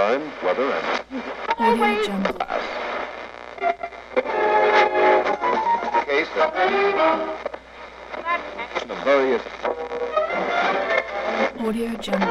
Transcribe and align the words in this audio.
time, 0.00 0.22
weather, 0.42 0.72
and 0.72 1.22
Audio 1.58 2.04
Jungle. 2.06 2.34
case 6.06 6.32
of 6.40 6.50
of 8.90 8.98
various 9.04 9.42
Audio 11.66 11.88
Jungle. 12.00 12.28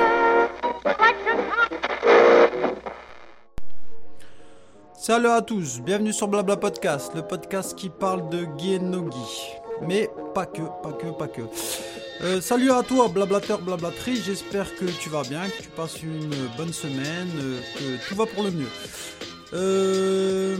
Salut 4.96 5.30
à 5.30 5.42
tous, 5.42 5.80
bienvenue 5.82 6.14
sur 6.14 6.28
Blabla 6.28 6.58
Podcast, 6.58 7.14
le 7.14 7.22
podcast 7.22 7.78
qui 7.78 7.90
parle 7.90 8.30
de 8.30 8.46
Guy 8.46 8.80
Nogi. 8.80 9.54
Mais 9.88 10.10
pas 10.34 10.48
que, 10.48 10.64
pas 10.82 10.92
que, 10.94 11.08
pas 11.12 11.28
que. 11.28 11.42
Euh, 12.22 12.42
salut 12.42 12.70
à 12.72 12.84
toi, 12.84 13.08
blablateur, 13.08 13.62
blablatrice, 13.62 14.26
j'espère 14.26 14.76
que 14.76 14.84
tu 14.84 15.10
vas 15.10 15.24
bien, 15.24 15.44
que 15.48 15.64
tu 15.64 15.70
passes 15.70 16.04
une 16.04 16.30
bonne 16.58 16.74
semaine, 16.74 17.30
euh, 17.38 17.60
que 17.76 18.10
tout 18.10 18.16
va 18.16 18.26
pour 18.26 18.44
le 18.44 18.52
mieux. 18.52 18.68
Euh, 19.54 20.58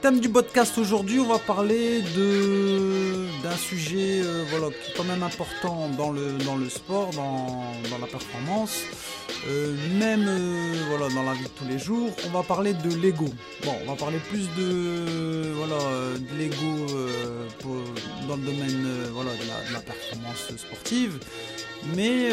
thème 0.00 0.20
du 0.20 0.28
podcast 0.28 0.78
aujourd'hui, 0.78 1.18
on 1.18 1.26
va 1.26 1.38
parler 1.38 2.02
de 2.16 3.09
d'un 3.42 3.56
sujet 3.56 4.20
euh, 4.22 4.44
voilà, 4.50 4.68
qui 4.68 4.90
est 4.90 4.94
quand 4.96 5.04
même 5.04 5.22
important 5.22 5.88
dans 5.96 6.10
le, 6.10 6.32
dans 6.44 6.56
le 6.56 6.68
sport, 6.68 7.10
dans, 7.12 7.64
dans 7.90 7.98
la 8.00 8.06
performance, 8.06 8.82
euh, 9.48 9.74
même 9.98 10.26
euh, 10.28 10.74
voilà, 10.88 11.12
dans 11.14 11.22
la 11.22 11.32
vie 11.34 11.44
de 11.44 11.48
tous 11.48 11.64
les 11.66 11.78
jours. 11.78 12.10
On 12.26 12.30
va 12.30 12.42
parler 12.42 12.74
de 12.74 12.94
l'ego. 12.96 13.28
Bon, 13.64 13.72
on 13.84 13.90
va 13.90 13.96
parler 13.96 14.18
plus 14.28 14.48
de 14.58 15.52
voilà 15.54 15.78
de 16.18 16.38
l'ego 16.38 16.86
dans 18.28 18.36
le 18.36 18.42
domaine 18.42 18.86
voilà, 19.12 19.30
de, 19.32 19.72
la, 19.72 19.80
performance 19.80 20.52
sportive. 20.56 21.18
Mais, 21.96 22.28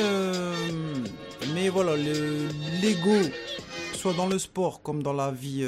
mais 1.53 1.69
voilà, 1.69 1.95
le- 1.95 2.47
l'ego, 2.81 3.15
soit 3.93 4.13
dans 4.13 4.27
le 4.27 4.37
sport 4.39 4.81
comme 4.81 5.01
dans 5.03 5.13
la 5.13 5.31
vie 5.31 5.65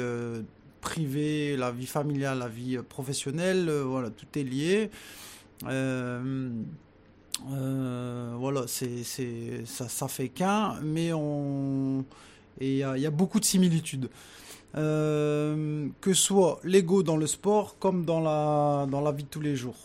privée, 0.80 1.56
la 1.56 1.70
vie 1.70 1.86
familiale, 1.86 2.38
la 2.38 2.48
vie 2.48 2.78
professionnelle, 2.88 3.70
voilà, 3.84 4.10
tout 4.10 4.26
est 4.38 4.42
lié. 4.44 4.90
Euh, 5.66 6.50
euh, 7.52 8.34
voilà, 8.38 8.64
c'est, 8.66 9.02
c'est, 9.04 9.64
ça, 9.66 9.88
ça 9.88 10.08
fait 10.08 10.28
qu'un, 10.28 10.80
mais 10.82 11.12
on. 11.12 12.04
Il 12.60 12.76
y, 12.76 12.82
a- 12.84 13.10
beaucoup 13.10 13.40
de 13.40 13.44
similitudes. 13.44 14.10
Euh, 14.76 15.88
que 16.00 16.12
soit 16.12 16.60
l'ego 16.62 17.02
dans 17.02 17.16
le 17.16 17.26
sport 17.26 17.76
comme 17.78 18.04
dans 18.04 18.20
la, 18.20 18.86
dans 18.88 19.00
la 19.00 19.10
vie 19.10 19.24
de 19.24 19.28
tous 19.28 19.40
les 19.40 19.56
jours. 19.56 19.76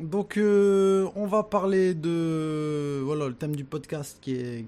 Donc, 0.00 0.38
on 0.38 1.26
va 1.26 1.44
parler 1.44 1.94
de. 1.94 3.00
Voilà, 3.04 3.28
le 3.28 3.34
thème 3.34 3.54
du 3.54 3.64
podcast. 3.64 4.18
Qui 4.20 4.34
est 4.34 4.64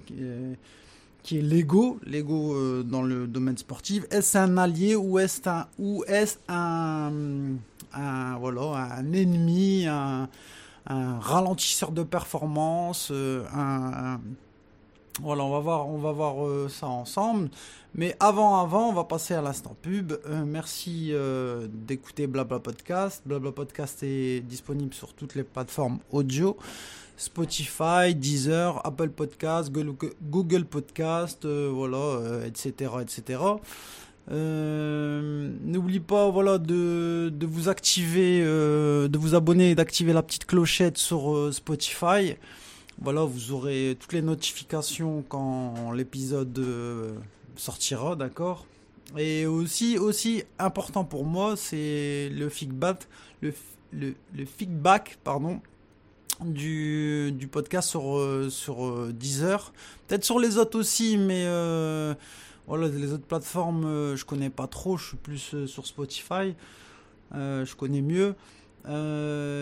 qui 1.23 1.39
est 1.39 1.43
l'ego, 1.43 1.99
l'ego 2.05 2.55
euh, 2.55 2.83
dans 2.83 3.03
le 3.03 3.27
domaine 3.27 3.59
sportif. 3.59 4.05
Est-ce 4.11 4.39
un 4.39 4.57
allié 4.57 4.97
ou 4.97 5.19
est-ce 5.19 5.49
un, 5.49 5.67
ou 5.79 6.05
est-ce 6.07 6.39
un, 6.49 7.13
un, 7.93 8.39
voilà, 8.39 8.97
un 8.99 9.13
ennemi, 9.13 9.87
un, 9.87 10.29
ralentisseur 10.87 11.93
de 11.93 12.03
performance, 12.03 13.11
euh, 13.13 13.45
voilà, 15.21 15.45
on 15.45 15.51
va 15.51 15.59
voir, 15.59 15.89
on 15.89 15.99
va 15.99 16.13
voir 16.13 16.45
euh, 16.45 16.69
ça 16.69 16.89
ensemble. 16.89 17.51
Mais 17.95 18.17
avant, 18.19 18.61
avant, 18.61 18.89
on 18.89 18.93
va 18.93 19.05
passer 19.05 19.35
à 19.35 19.43
l'instant 19.43 19.77
pub. 19.83 20.15
Merci 20.47 21.13
d'écouter 21.69 22.27
Blabla 22.27 22.61
Podcast. 22.61 23.23
Blabla 23.27 23.53
Podcast 23.53 24.03
est 24.03 24.41
disponible 24.41 24.95
sur 24.95 25.13
toutes 25.13 25.35
les 25.35 25.43
plateformes 25.43 25.99
audio. 26.11 26.57
Spotify, 27.21 28.15
Deezer, 28.15 28.81
Apple 28.83 29.11
Podcast, 29.11 29.71
Google 29.71 30.65
Podcast, 30.65 31.45
euh, 31.45 31.71
voilà, 31.71 31.99
euh, 31.99 32.47
etc., 32.47 32.93
etc. 33.03 33.41
Euh, 34.31 35.53
N'oublie 35.63 36.01
pas, 36.01 36.31
voilà, 36.31 36.57
de, 36.57 37.31
vous 37.43 37.69
activer, 37.69 38.41
de 38.41 39.19
vous 39.19 39.35
abonner 39.35 39.73
et 39.73 39.75
d'activer 39.75 40.15
la 40.15 40.23
petite 40.23 40.47
clochette 40.47 40.97
sur 40.97 41.53
Spotify. 41.53 42.37
Voilà, 43.03 43.25
vous 43.25 43.53
aurez 43.53 43.99
toutes 44.01 44.15
les 44.15 44.23
notifications 44.23 45.23
quand 45.29 45.93
l'épisode 45.93 46.59
sortira, 47.55 48.17
d'accord? 48.17 48.65
Et 49.19 49.45
aussi, 49.45 49.99
aussi 49.99 50.45
important 50.59 51.05
pour 51.05 51.27
moi, 51.27 51.55
c'est 51.57 52.31
le 52.33 52.49
feedback, 52.49 53.07
le 53.43 53.53
feedback, 54.47 55.19
pardon, 55.23 55.61
du, 56.45 57.33
du 57.33 57.47
podcast 57.47 57.89
sur, 57.89 58.17
euh, 58.17 58.49
sur 58.51 58.87
euh, 58.87 59.13
Deezer. 59.13 59.73
Peut-être 60.07 60.25
sur 60.25 60.39
les 60.39 60.59
autres 60.59 60.79
aussi, 60.79 61.17
mais 61.17 61.45
euh, 61.47 62.15
voilà, 62.67 62.89
les 62.89 63.13
autres 63.13 63.27
plateformes, 63.27 64.15
je 64.17 64.25
connais 64.25 64.51
pas 64.51 64.67
trop. 64.67 64.97
Je 64.97 65.09
suis 65.09 65.17
plus 65.17 65.67
sur 65.67 65.87
Spotify. 65.87 66.55
Je 67.33 67.75
connais 67.75 68.03
mieux. 68.03 68.35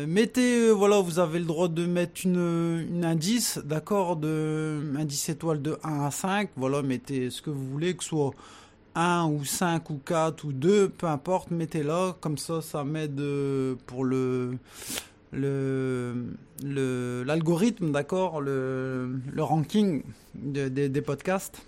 Mettez, 0.06 0.71
voilà, 0.71 1.00
vous 1.00 1.19
avez 1.19 1.39
le 1.39 1.44
droit 1.44 1.69
de 1.69 1.87
mettre 1.87 2.22
une, 2.25 3.05
indice, 3.05 3.59
d'accord, 3.65 4.16
de 4.16 4.83
indice 4.99 5.28
étoile 5.28 5.62
de 5.62 5.78
1 5.83 6.05
à 6.05 6.10
5. 6.10 6.50
Voilà, 6.56 6.83
mettez 6.83 7.31
ce 7.31 7.43
que 7.43 7.50
vous 7.50 7.66
voulez, 7.66 7.97
que 7.97 8.03
ce 8.03 8.10
soit 8.10 8.33
1 8.95 9.27
ou 9.27 9.45
5 9.45 9.91
ou 9.91 10.00
4 10.05 10.45
ou 10.45 10.53
2, 10.53 10.89
peu 10.91 11.06
importe, 11.06 11.50
mettez-la. 11.50 12.16
Comme 12.21 12.39
ça, 12.39 12.60
ça 12.62 12.84
m'aide 12.84 13.22
pour 13.87 14.05
le 14.05 14.59
le 15.33 16.25
le- 16.65 17.22
l'algorithme, 17.25 17.93
d'accord, 17.93 18.41
le, 18.41 19.21
le 19.33 19.43
ranking 19.43 20.03
de- 20.34 20.69
des- 20.69 20.89
podcasts. 21.03 21.61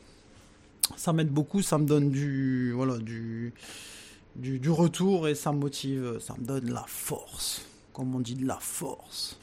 Ça 0.97 1.13
m'aide 1.13 1.31
beaucoup, 1.31 1.63
ça 1.63 1.79
me 1.79 1.87
donne 1.87 2.11
du 2.11 2.73
voilà 2.75 2.99
du, 2.99 3.53
du 4.37 4.59
du 4.59 4.71
retour 4.71 5.29
et 5.29 5.35
ça 5.35 5.53
me 5.53 5.59
motive, 5.59 6.19
ça 6.21 6.35
me 6.39 6.45
donne 6.45 6.73
la 6.73 6.85
force, 6.89 7.65
comme 7.93 8.15
on 8.15 8.21
dit 8.21 8.35
de 8.35 8.47
la 8.47 8.59
force. 8.61 9.39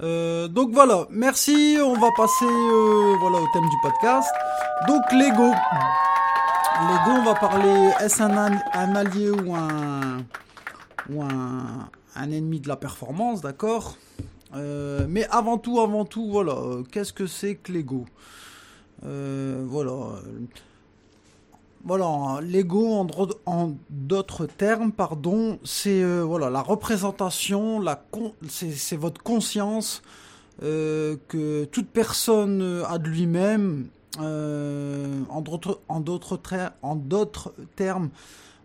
Euh, 0.00 0.48
donc 0.48 0.72
voilà, 0.72 1.06
merci. 1.10 1.78
On 1.82 1.94
va 1.94 2.10
passer 2.16 2.44
euh, 2.44 3.14
voilà 3.20 3.38
au 3.38 3.46
thème 3.52 3.68
du 3.68 3.76
podcast. 3.82 4.28
Donc 4.88 5.02
Lego. 5.12 5.52
Lego, 6.80 7.10
on 7.20 7.24
va 7.24 7.34
parler. 7.34 7.90
Est-ce 8.00 8.22
un, 8.22 8.58
un 8.72 8.96
allié 8.96 9.30
ou 9.30 9.54
un 9.54 10.18
ou 11.10 11.22
un, 11.22 11.88
un 12.16 12.30
ennemi 12.30 12.60
de 12.60 12.68
la 12.68 12.76
performance, 12.76 13.40
d'accord 13.40 13.96
Euh, 14.54 15.06
Mais 15.08 15.26
avant 15.30 15.58
tout, 15.58 15.80
avant 15.80 16.04
tout, 16.04 16.30
voilà, 16.30 16.52
euh, 16.52 16.82
qu'est-ce 16.84 17.12
que 17.12 17.26
c'est 17.26 17.56
que 17.56 17.72
l'ego 17.72 18.06
Euh, 19.04 19.64
Voilà. 19.66 20.20
Voilà, 21.86 22.40
l'ego 22.40 23.06
en, 23.44 23.72
d'autres 23.90 24.46
termes, 24.46 24.90
pardon, 24.90 25.58
c'est 25.64 26.02
voilà 26.22 26.48
la 26.48 26.62
représentation, 26.62 27.78
la 27.78 28.02
c'est 28.48 28.96
votre 28.96 29.22
conscience 29.22 30.00
que 30.62 31.64
toute 31.66 31.88
personne 31.88 32.82
a 32.88 32.96
de 32.96 33.08
lui-même. 33.10 33.88
en 34.18 35.40
d'autres 35.42 35.80
en 35.88 36.00
d'autres 36.00 37.52
termes, 37.76 38.08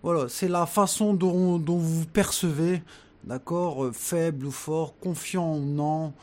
voilà, 0.02 0.30
c'est 0.30 0.48
la 0.48 0.66
façon 0.66 1.14
dont, 1.14 1.58
vous 1.60 2.06
percevez, 2.06 2.82
d'accord, 3.24 3.86
euh, 3.86 3.92
faible 3.92 4.46
ou 4.46 4.52
fort, 4.52 4.96
confiant 5.00 5.56
ou 5.56 5.66
non, 5.66 6.14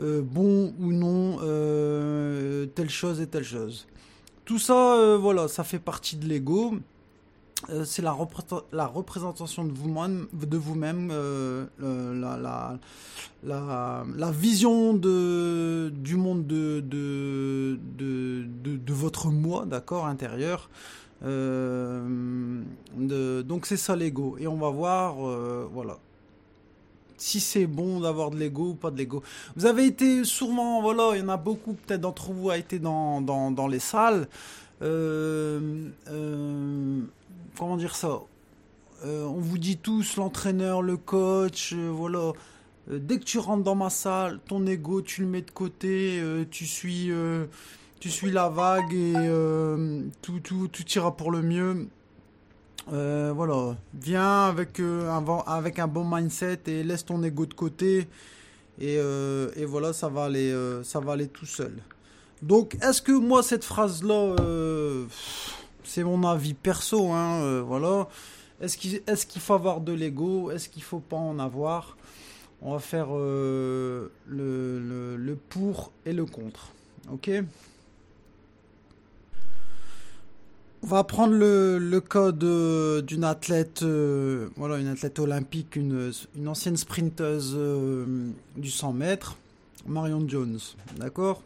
euh, 0.00 0.22
bon 0.22 0.74
ou 0.78 0.92
non, 0.92 1.38
euh, 1.42 2.66
telle 2.74 2.90
chose 2.90 3.20
et 3.20 3.26
telle 3.26 3.44
chose. 3.44 3.86
Tout 4.44 4.58
ça, 4.58 5.16
voilà, 5.18 5.48
ça 5.48 5.64
fait 5.64 5.80
partie 5.80 6.16
de 6.16 6.26
l'ego. 6.26 6.74
C'est 7.84 8.02
la, 8.02 8.12
repré- 8.12 8.62
la 8.70 8.86
représentation 8.86 9.64
de 9.64 9.72
vous-même, 9.72 10.28
la, 13.42 14.30
vision 14.30 14.94
du 14.94 16.16
monde 16.16 16.46
de, 16.46 17.80
votre 18.92 19.30
moi, 19.30 19.66
d'accord, 19.66 20.06
intérieur. 20.06 20.70
Donc 21.22 21.26
c'est 23.66 23.76
ça 23.76 23.96
l'ego. 23.96 24.36
Et 24.38 24.46
on 24.46 24.58
va 24.58 24.70
voir, 24.70 25.16
voilà, 25.72 25.98
si 27.18 27.40
c'est 27.40 27.66
bon 27.66 28.00
d'avoir 28.00 28.30
de 28.30 28.36
l'ego 28.36 28.70
ou 28.70 28.74
pas 28.74 28.90
de 28.90 28.98
l'ego. 28.98 29.22
Vous 29.56 29.66
avez 29.66 29.86
été 29.86 30.24
sûrement, 30.24 30.82
voilà, 30.82 31.10
il 31.14 31.20
y 31.20 31.22
en 31.22 31.28
a 31.28 31.36
beaucoup 31.36 31.74
peut-être 31.74 32.00
d'entre 32.00 32.32
vous 32.32 32.50
a 32.50 32.58
été 32.58 32.78
dans, 32.78 33.20
dans, 33.20 33.68
les 33.68 33.78
salles. 33.78 34.28
Euh, 34.82 35.88
euh, 36.08 37.00
comment 37.58 37.76
dire 37.76 37.96
ça? 37.96 38.20
Euh, 39.04 39.24
On 39.24 39.40
vous 39.40 39.58
dit 39.58 39.76
tous, 39.76 40.16
l'entraîneur, 40.16 40.82
le 40.82 40.96
coach, 40.96 41.74
voilà. 41.74 42.32
Dès 42.88 43.18
que 43.18 43.24
tu 43.24 43.38
rentres 43.38 43.64
dans 43.64 43.74
ma 43.74 43.90
salle, 43.90 44.38
ton 44.46 44.64
ego, 44.66 45.02
tu 45.02 45.22
le 45.22 45.26
mets 45.26 45.42
de 45.42 45.50
côté, 45.50 46.22
tu 46.52 46.66
suis, 46.66 47.10
tu 47.98 48.10
suis 48.10 48.30
la 48.30 48.48
vague 48.48 48.94
et 48.94 49.14
tout, 50.22 50.38
tout, 50.38 50.68
tout 50.68 50.88
ira 50.94 51.16
pour 51.16 51.32
le 51.32 51.42
mieux. 51.42 51.88
Euh, 52.92 53.32
voilà, 53.34 53.76
viens 53.94 54.44
avec, 54.44 54.78
euh, 54.78 55.10
un, 55.10 55.24
avec 55.46 55.78
un 55.80 55.88
bon 55.88 56.04
mindset 56.04 56.60
et 56.66 56.84
laisse 56.84 57.04
ton 57.04 57.22
ego 57.22 57.44
de 57.46 57.54
côté. 57.54 58.06
Et, 58.78 58.98
euh, 58.98 59.50
et 59.56 59.64
voilà, 59.64 59.92
ça 59.92 60.08
va, 60.08 60.24
aller, 60.24 60.54
ça 60.84 61.00
va 61.00 61.12
aller 61.14 61.28
tout 61.28 61.46
seul. 61.46 61.72
Donc, 62.42 62.76
est-ce 62.82 63.02
que 63.02 63.12
moi, 63.12 63.42
cette 63.42 63.64
phrase-là, 63.64 64.36
c'est 65.82 66.04
mon 66.04 66.22
avis 66.24 66.54
perso, 66.54 67.10
hein, 67.10 67.62
voilà. 67.62 68.08
Est-ce 68.60 68.76
qu'il 69.26 69.40
faut 69.40 69.54
avoir 69.54 69.80
de 69.80 69.92
l'ego? 69.92 70.50
Est-ce 70.50 70.68
qu'il 70.68 70.82
faut 70.82 71.00
pas 71.00 71.16
en 71.16 71.38
avoir? 71.38 71.96
On 72.62 72.72
va 72.72 72.78
faire 72.78 73.08
le, 73.08 74.12
le, 74.26 75.16
le 75.16 75.36
pour 75.36 75.92
et 76.04 76.12
le 76.12 76.24
contre. 76.24 76.68
Ok? 77.12 77.30
On 80.86 80.90
va 80.90 81.02
prendre 81.02 81.34
le, 81.34 81.78
le 81.80 82.00
cas 82.00 82.30
de- 82.30 83.00
d'une 83.04 83.24
athlète, 83.24 83.82
euh, 83.82 84.50
voilà, 84.56 84.78
une 84.78 84.86
athlète 84.86 85.18
olympique, 85.18 85.74
une, 85.74 86.12
ancienne 86.46 86.76
sprinteuse 86.76 87.54
euh, 87.56 88.06
du 88.56 88.70
100 88.70 88.92
mètres, 88.92 89.36
Marion 89.84 90.22
Jones, 90.28 90.60
d'accord? 90.96 91.42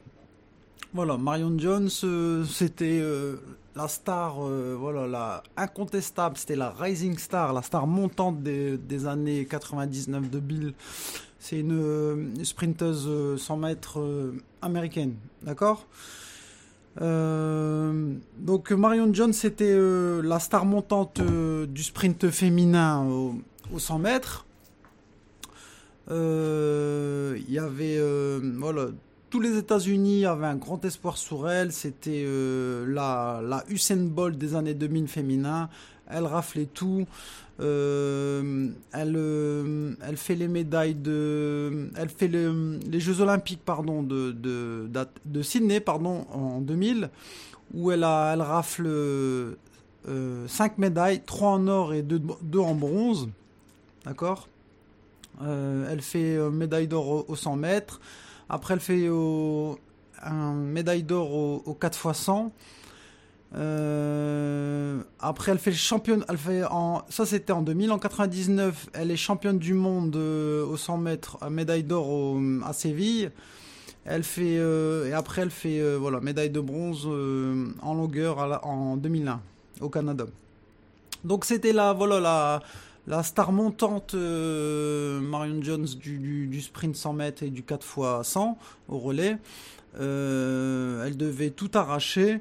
Voilà, 0.93 1.17
Marion 1.17 1.59
Jones, 1.59 1.89
euh, 2.05 2.45
c'était 2.45 2.99
euh, 3.01 3.37
la 3.77 3.89
star, 3.89 4.45
euh, 4.47 4.77
voilà, 4.79 5.43
incontestable, 5.57 6.37
c'était 6.37 6.55
la 6.57 6.69
rising 6.69 7.17
star, 7.17 7.55
la 7.55 7.63
star 7.63 7.87
montante 7.87 8.43
des, 8.43 9.07
années 9.07 9.49
99-2000. 9.51 10.75
C'est 11.39 11.61
une, 11.61 11.81
euh, 11.83 12.15
une 12.37 12.45
sprinteuse 12.45 13.07
euh, 13.09 13.39
100 13.39 13.57
mètres 13.57 14.01
euh, 14.01 14.35
américaine, 14.61 15.15
d'accord? 15.43 15.87
Euh, 17.01 18.15
donc 18.39 18.71
Marion 18.73 19.13
Jones 19.15 19.33
c'était 19.33 19.65
euh, 19.71 20.21
la 20.23 20.39
star 20.39 20.67
montante 20.67 21.21
euh, 21.21 21.67
du 21.67 21.83
sprint 21.83 22.29
féminin 22.29 23.03
au, 23.05 23.37
au 23.73 23.79
100 23.79 23.99
mètres. 23.99 24.47
Il 26.11 27.47
y 27.49 27.59
avait 27.59 28.01
voilà 28.57 28.87
tous 29.31 29.41
les 29.41 29.57
États-Unis 29.57 30.27
avaient 30.27 30.49
un 30.49 30.57
grand 30.57 30.85
espoir 30.85 31.17
sur 31.17 31.49
elle. 31.49 31.71
C'était 31.71 32.27
la 32.89 33.41
la 33.43 33.65
Usain 33.69 34.09
Bolt 34.09 34.37
des 34.37 34.57
années 34.57 34.75
2000 34.75 35.07
féminin. 35.07 35.69
Elle 36.13 36.27
raflait 36.27 36.67
tout. 36.67 37.07
Euh, 37.61 38.69
elle, 38.93 39.15
euh, 39.17 39.93
elle 40.07 40.17
fait 40.17 40.35
les 40.35 40.49
médailles 40.49 40.95
de, 40.95 41.91
elle 41.95 42.09
fait 42.09 42.29
le- 42.29 42.79
les 42.91 43.01
Jeux 43.01 43.21
Olympiques 43.21 43.63
pardon 43.65 44.03
de 44.03 44.33
de, 44.33 44.89
de 45.27 45.43
Sydney 45.43 45.81
pardon 45.81 46.27
en 46.33 46.61
2000 46.61 47.11
où 47.75 47.91
elle 47.91 48.03
a 48.05 48.33
elle 48.33 48.41
rafle 48.43 48.89
5 50.49 50.79
médailles, 50.79 51.23
3 51.25 51.51
en 51.51 51.69
or 51.69 51.93
et 51.95 52.03
2 52.03 52.59
en 52.59 52.75
bronze. 52.75 53.29
D'accord? 54.05 54.49
Euh, 55.43 55.89
Elle 55.91 56.01
fait 56.01 56.37
euh, 56.37 56.51
médaille 56.51 56.89
d'or 56.89 57.09
au, 57.09 57.25
au 57.29 57.37
100 57.37 57.57
mètres. 57.57 58.01
Après, 58.49 58.75
elle 58.75 58.81
fait 58.81 59.09
au, 59.09 59.79
un 60.23 60.55
médaille 60.55 61.03
d'or 61.03 61.33
au, 61.33 61.63
au 61.67 61.75
4 61.75 62.11
x 62.11 62.19
100. 62.19 62.53
Euh, 63.57 65.01
après, 65.19 65.53
elle 65.53 65.59
fait 65.59 65.73
championne. 65.73 66.25
Elle 66.29 66.39
fait 66.39 66.65
en, 66.65 67.03
ça, 67.09 67.27
c'était 67.27 67.53
en 67.53 67.63
2000. 67.63 67.91
En 67.93 67.99
99, 67.99 68.89
elle 68.93 69.11
est 69.11 69.17
championne 69.17 69.59
du 69.59 69.75
monde 69.75 70.17
euh, 70.17 70.65
au 70.65 70.77
100 70.77 70.99
mètres, 70.99 71.39
à 71.41 71.51
médaille 71.51 71.83
d'or 71.85 72.09
au- 72.09 72.41
à 72.65 72.73
Séville. 72.73 73.31
Elle 74.05 74.23
fait 74.23 74.57
euh, 74.59 75.09
et 75.09 75.13
après, 75.13 75.43
elle 75.43 75.51
fait 75.51 75.81
euh, 75.81 75.97
voilà 75.99 76.21
médaille 76.21 76.51
de 76.51 76.61
bronze 76.61 77.05
euh, 77.07 77.67
en 77.83 77.95
longueur 77.95 78.65
en 78.67 78.97
2001 78.97 79.41
au 79.81 79.89
Canada. 79.91 80.25
Donc, 81.25 81.45
c'était 81.45 81.73
la 81.73 81.93
voilà 81.93 82.63
la 83.07 83.23
star 83.23 83.51
montante 83.53 84.15
euh, 84.15 85.21
Marion 85.21 85.61
Jones 85.63 85.87
du, 86.01 86.47
du, 86.47 86.61
sprint 86.61 86.95
100 86.97 87.13
mètres 87.15 87.43
et 87.43 87.51
du 87.51 87.63
4 87.63 87.85
x 88.23 88.29
100 88.29 88.59
au 88.89 88.99
relais. 88.99 89.37
Euh, 90.01 91.05
elle 91.05 91.17
devait 91.17 91.51
tout 91.51 91.71
arracher. 91.75 92.41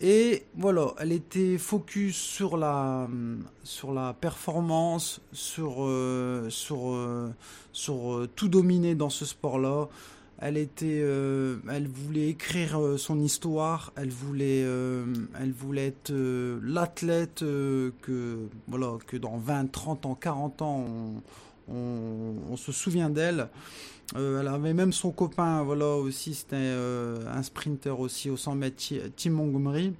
Et 0.00 0.44
voilà, 0.56 0.94
elle 0.98 1.12
était 1.12 1.56
focus 1.56 2.16
sur 2.16 2.56
la, 2.56 3.08
sur 3.62 3.92
la 3.92 4.12
performance, 4.12 5.20
sur, 5.32 5.76
euh, 5.78 6.50
sur, 6.50 6.90
euh, 6.90 7.30
sur 7.72 8.14
euh, 8.14 8.28
tout 8.34 8.48
dominer 8.48 8.94
dans 8.94 9.10
ce 9.10 9.24
sport-là. 9.24 9.88
Elle 10.38 10.56
était, 10.56 11.00
euh, 11.00 11.58
elle 11.70 11.86
voulait 11.86 12.28
écrire 12.28 12.78
euh, 12.78 12.98
son 12.98 13.20
histoire. 13.20 13.92
Elle 13.96 14.10
voulait, 14.10 14.64
euh, 14.64 15.06
elle 15.40 15.52
voulait 15.52 15.86
être 15.86 16.10
euh, 16.10 16.58
l'athlète 16.62 17.42
euh, 17.42 17.92
que, 18.02 18.48
voilà, 18.66 18.98
que 19.06 19.16
dans 19.16 19.38
20, 19.38 19.70
30 19.70 20.06
ans, 20.06 20.14
40 20.16 20.62
ans, 20.62 20.84
on, 20.88 21.22
on, 21.68 22.56
se 22.56 22.72
souvient 22.72 23.10
d'elle. 23.10 23.48
Euh, 24.16 24.40
elle 24.40 24.48
avait 24.48 24.74
même 24.74 24.92
son 24.92 25.10
copain, 25.10 25.62
voilà 25.62 25.86
aussi, 25.96 26.34
c'était 26.34 26.56
euh, 26.56 27.26
un 27.32 27.42
sprinter 27.42 27.98
aussi 27.98 28.28
au 28.30 28.36
100 28.36 28.54
mètres, 28.54 28.76
Ti- 28.76 29.00
Tim 29.16 29.30
Montgomery. 29.30 29.94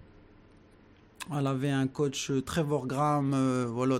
Elle 1.34 1.46
avait 1.46 1.70
un 1.70 1.86
coach 1.86 2.30
euh, 2.30 2.42
Trevor 2.42 2.86
Graham, 2.86 3.34
voilà, 3.66 3.98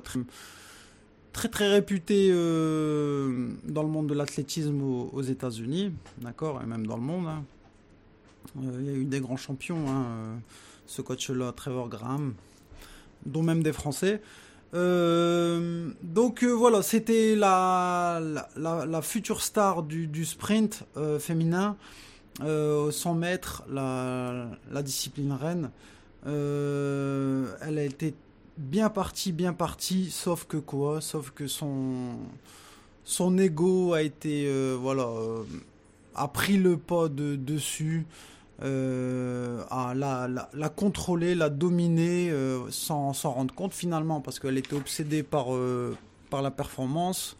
très, 1.33 1.49
très 1.49 1.69
réputé 1.69 2.29
dans 2.31 3.83
le 3.83 3.89
monde 3.89 4.07
de 4.09 4.15
l'athlétisme 4.15 4.83
aux, 4.83 5.23
États-Unis, 5.23 5.93
d'accord, 6.21 6.61
et 6.63 6.67
même 6.67 6.87
dans 6.87 6.97
le 6.97 7.03
monde. 7.03 7.27
hein. 7.27 7.45
Il 8.63 8.85
y 8.85 8.91
a 8.91 8.93
eu 8.93 9.05
des 9.05 9.21
grands 9.21 9.39
champions, 9.39 9.89
hein, 9.89 10.39
ce 10.87 11.03
coach-là, 11.03 11.51
Trevor 11.53 11.89
Graham, 11.89 12.35
dont 13.27 13.43
même 13.43 13.63
des 13.63 13.73
Français. 13.73 14.21
Euh, 14.73 15.91
donc 16.03 16.43
euh, 16.43 16.51
voilà, 16.51 16.83
c'était 16.83 17.37
la, 17.37 18.21
future 19.03 19.43
star 19.43 19.83
du, 19.83 20.25
sprint 20.25 20.85
euh, 20.97 21.19
féminin, 21.19 21.77
euh, 22.43 22.91
100 22.91 23.15
mètres, 23.15 23.65
la, 23.71 24.83
discipline 24.83 25.33
reine. 25.33 25.71
Euh, 26.27 27.47
elle 27.61 27.79
a 27.79 27.85
été 27.85 28.15
bien 28.57 28.89
partie, 28.89 29.33
bien 29.33 29.53
partie, 29.53 30.11
sauf 30.11 30.45
que 30.47 30.57
quoi? 30.57 31.01
Sauf 31.01 31.31
que 31.31 31.47
son, 31.47 32.17
son 33.05 33.39
ego 33.39 33.93
a 33.93 34.03
été, 34.03 34.47
euh, 34.47 34.77
voilà, 34.81 35.05
euh, 35.05 35.45
a 36.15 36.29
pris 36.29 36.57
le 36.57 36.77
pas 36.77 37.09
de, 37.09 37.37
dessus. 37.37 38.07
Euh, 38.63 39.65
à 39.69 39.95
la, 39.95 40.69
contrôler, 40.69 41.35
la 41.35 41.51
dominer 41.51 42.31
euh, 42.31 42.71
sans 42.71 43.13
s'en 43.13 43.33
rendre 43.33 43.53
compte 43.53 43.75
finalement 43.75 44.21
parce 44.21 44.39
qu'elle 44.39 44.59
était 44.59 44.77
obsédée 44.77 45.25
par, 45.25 45.53
euh, 45.53 45.97
par 46.31 46.41
la 46.41 46.53
performance. 46.53 47.37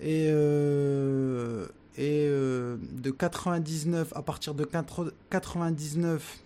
Et, 0.00 0.26
et 0.26 2.28
de 2.28 3.10
99 3.10 4.12
à 4.14 4.20
partir 4.20 4.54
de 4.54 4.64
4 4.64 5.14
99 5.30 6.38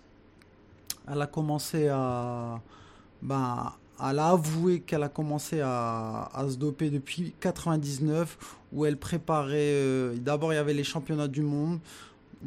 elle 1.11 1.21
a 1.21 1.27
commencé 1.27 1.89
à 1.89 2.61
ben, 3.23 3.73
elle 4.09 4.21
a 4.21 4.29
avoué 4.29 4.83
qu'elle 4.83 5.03
a 5.03 5.09
commencé 5.09 5.61
à, 5.61 6.31
à 6.33 6.49
se 6.49 6.59
doper 6.59 6.91
depuis 6.91 7.35
99 7.41 8.39
où 8.73 8.87
elle 8.87 8.97
préparait 8.97 10.15
d'abord 10.19 10.53
il 10.53 10.57
y 10.57 10.59
avait 10.59 10.73
les 10.73 10.85
championnats 10.85 11.27
du 11.27 11.43
monde 11.43 11.81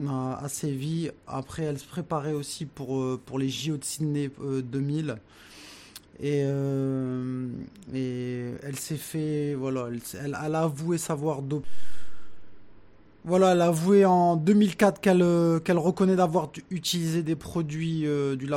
à, 0.08 0.48
Séville. 0.50 1.12
Après, 1.28 1.64
elle 1.64 1.80
se 1.80 1.88
préparait 1.88 2.34
aussi 2.34 2.66
pour, 2.66 2.98
euh, 3.00 3.20
pour 3.26 3.40
les 3.40 3.50
JO 3.50 3.78
de 3.78 3.84
Sydney 3.84 4.30
euh, 4.42 4.62
2000. 4.62 5.18
Et, 6.20 6.44
euh, 6.46 7.48
et 7.94 8.52
elle 8.64 8.78
s'est 8.78 8.98
fait. 8.98 9.56
Voilà, 9.56 9.88
elle, 9.90 10.00
elle- 10.24 10.36
a 10.56 10.62
avoué 10.62 10.98
savoir. 10.98 11.42
Voilà, 13.26 13.54
elle 13.54 13.62
a 13.62 13.68
avoué 13.68 14.06
en 14.06 14.36
2004 14.36 15.00
qu'elle 15.00 15.22
euh, 15.22 15.60
qu'elle 15.60 15.78
reconnaît 15.78 16.18
d'avoir 16.18 16.52
utilisé 16.70 17.24
des 17.24 17.36
produits 17.38 18.06
euh, 18.06 18.36
du, 18.36 18.50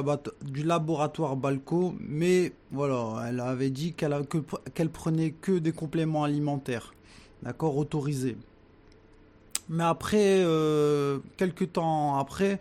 du 0.50 0.62
laboratoire 0.64 1.36
Balco, 1.36 1.94
mais 2.00 2.52
voilà, 2.72 3.26
elle 3.28 3.38
avait 3.40 3.70
dit 3.70 3.92
qu'elle 3.94 4.14
qu'elle 4.74 4.90
prenait 4.90 5.30
que 5.30 5.52
des 5.58 5.70
compléments 5.72 6.24
alimentaires, 6.24 6.94
d'accord, 7.42 7.76
autorisés. 7.76 8.36
Mais 9.68 9.84
après, 9.84 10.42
euh, 10.44 11.18
quelques 11.36 11.72
temps 11.72 12.18
après, 12.18 12.60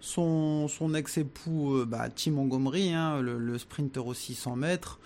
son, 0.00 0.68
son 0.68 0.94
ex-époux, 0.94 1.76
euh, 1.76 1.84
bah, 1.86 2.08
Tim 2.14 2.32
Montgomery, 2.32 2.92
hein, 2.92 3.20
le, 3.20 3.58
sprinter 3.58 4.06
aussi 4.06 4.34
100 4.34 4.56
mètres, 4.56 4.98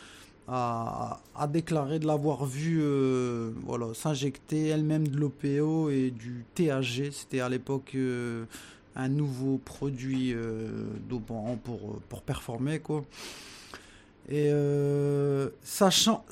a, 0.48 1.20
a 1.34 1.46
déclaré 1.46 1.98
de 1.98 2.06
l'avoir 2.06 2.46
vu 2.46 2.80
euh, 2.80 3.50
voilà, 3.64 3.86
s'injecter 3.94 4.68
elle-même 4.68 5.08
de 5.08 5.18
l'OPO 5.18 5.90
et 5.90 6.10
du 6.10 6.44
THG. 6.54 7.10
C'était 7.12 7.40
à 7.40 7.48
l'époque 7.48 7.96
un 8.96 9.08
nouveau 9.08 9.58
produit 9.58 10.34
dopant 11.08 11.58
pour, 11.62 11.98
pour 12.08 12.22
performer. 12.22 12.78
Quoi. 12.78 13.04
Et 14.28 14.50
sachant, 15.62 16.24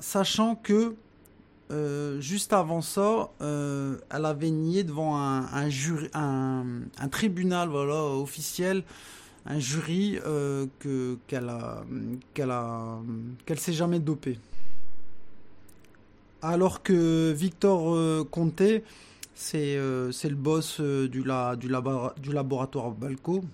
sachant 0.00 0.54
que 0.54 0.94
euh, 1.70 2.18
juste 2.20 2.54
avant 2.54 2.80
ça, 2.80 3.30
euh, 3.42 3.98
elle 4.10 4.24
avait 4.24 4.50
nié 4.50 4.84
devant 4.84 5.18
un, 5.18 5.68
tribunal 7.10 7.70
officiel, 7.70 8.84
un 9.44 9.58
jury 9.58 10.18
euh, 10.24 10.66
que 10.78 11.18
qu'elle 11.26 11.48
a 11.50 11.84
qu'elle 12.32 12.50
a 12.50 13.00
qu'elle 13.44 13.58
s'est 13.58 13.74
jamais 13.74 13.98
dopée. 13.98 14.38
Alors 16.40 16.82
que 16.82 17.32
Victor 17.32 18.26
Conté, 18.30 18.84
c'est 19.34 19.76
le 19.76 20.34
boss 20.34 20.80
du, 20.80 21.22
du 21.22 22.32
laboratoire 22.32 22.92
Balco. 22.92 23.44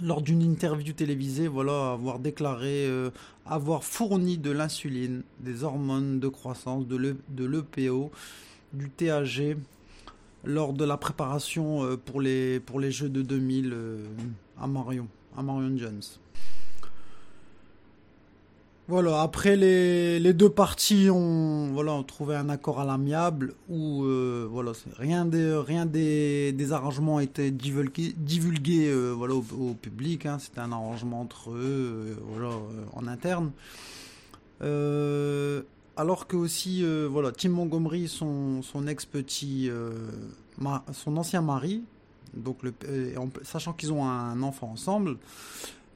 Lors 0.00 0.20
d'une 0.20 0.42
interview 0.42 0.92
télévisée, 0.92 1.48
voilà, 1.48 1.92
avoir 1.92 2.18
déclaré 2.18 2.86
euh, 2.86 3.10
avoir 3.46 3.84
fourni 3.84 4.38
de 4.38 4.50
l'insuline, 4.50 5.22
des 5.40 5.64
hormones 5.64 6.20
de 6.20 6.28
croissance, 6.28 6.86
de 6.86 7.44
l'EPO, 7.44 8.10
du 8.72 8.90
TAG 8.90 9.56
lors 10.44 10.72
de 10.72 10.84
la 10.84 10.96
préparation 10.96 11.84
euh, 11.84 11.96
pour 11.96 12.20
les, 12.20 12.60
Jeux 12.90 13.08
de 13.08 13.22
2000 13.22 13.72
euh, 13.72 14.04
à 14.60 14.66
Marion, 14.66 15.08
à 15.36 15.42
Marion 15.42 15.76
Jones. 15.76 16.02
Voilà, 18.88 19.20
après 19.20 19.56
les, 19.56 20.20
les, 20.20 20.32
deux 20.32 20.48
parties 20.48 21.10
ont, 21.10 21.72
voilà, 21.72 22.00
trouvé 22.06 22.36
un 22.36 22.48
accord 22.48 22.78
à 22.78 22.84
l'amiable 22.84 23.54
où 23.68 24.04
euh, 24.04 24.46
voilà, 24.48 24.72
rien, 24.96 25.24
des, 25.24 25.56
rien 25.56 25.86
des, 25.86 26.52
des 26.52 26.72
arrangements 26.72 27.18
été 27.18 27.50
divulgués, 27.50 28.14
divulgués 28.16 28.94
voilà, 29.12 29.34
au, 29.34 29.74
public. 29.74 30.26
Hein, 30.26 30.38
C'était 30.38 30.60
un 30.60 30.70
arrangement 30.70 31.20
entre 31.20 31.50
eux 31.50 32.16
voilà, 32.28 32.54
en 32.92 33.08
interne. 33.08 33.50
alors 34.60 36.28
que 36.28 36.36
aussi, 36.36 36.84
voilà, 37.10 37.32
Tim 37.32 37.50
Montgomery, 37.50 38.06
son, 38.06 38.62
son 38.62 38.86
ex-petit 38.86 39.68
son 40.92 41.16
ancien 41.16 41.42
mari, 41.42 41.82
donc 42.34 42.62
le, 42.62 42.72
sachant 43.42 43.72
qu'ils 43.72 43.92
ont 43.92 44.04
un 44.04 44.42
enfant 44.42 44.70
ensemble, 44.72 45.16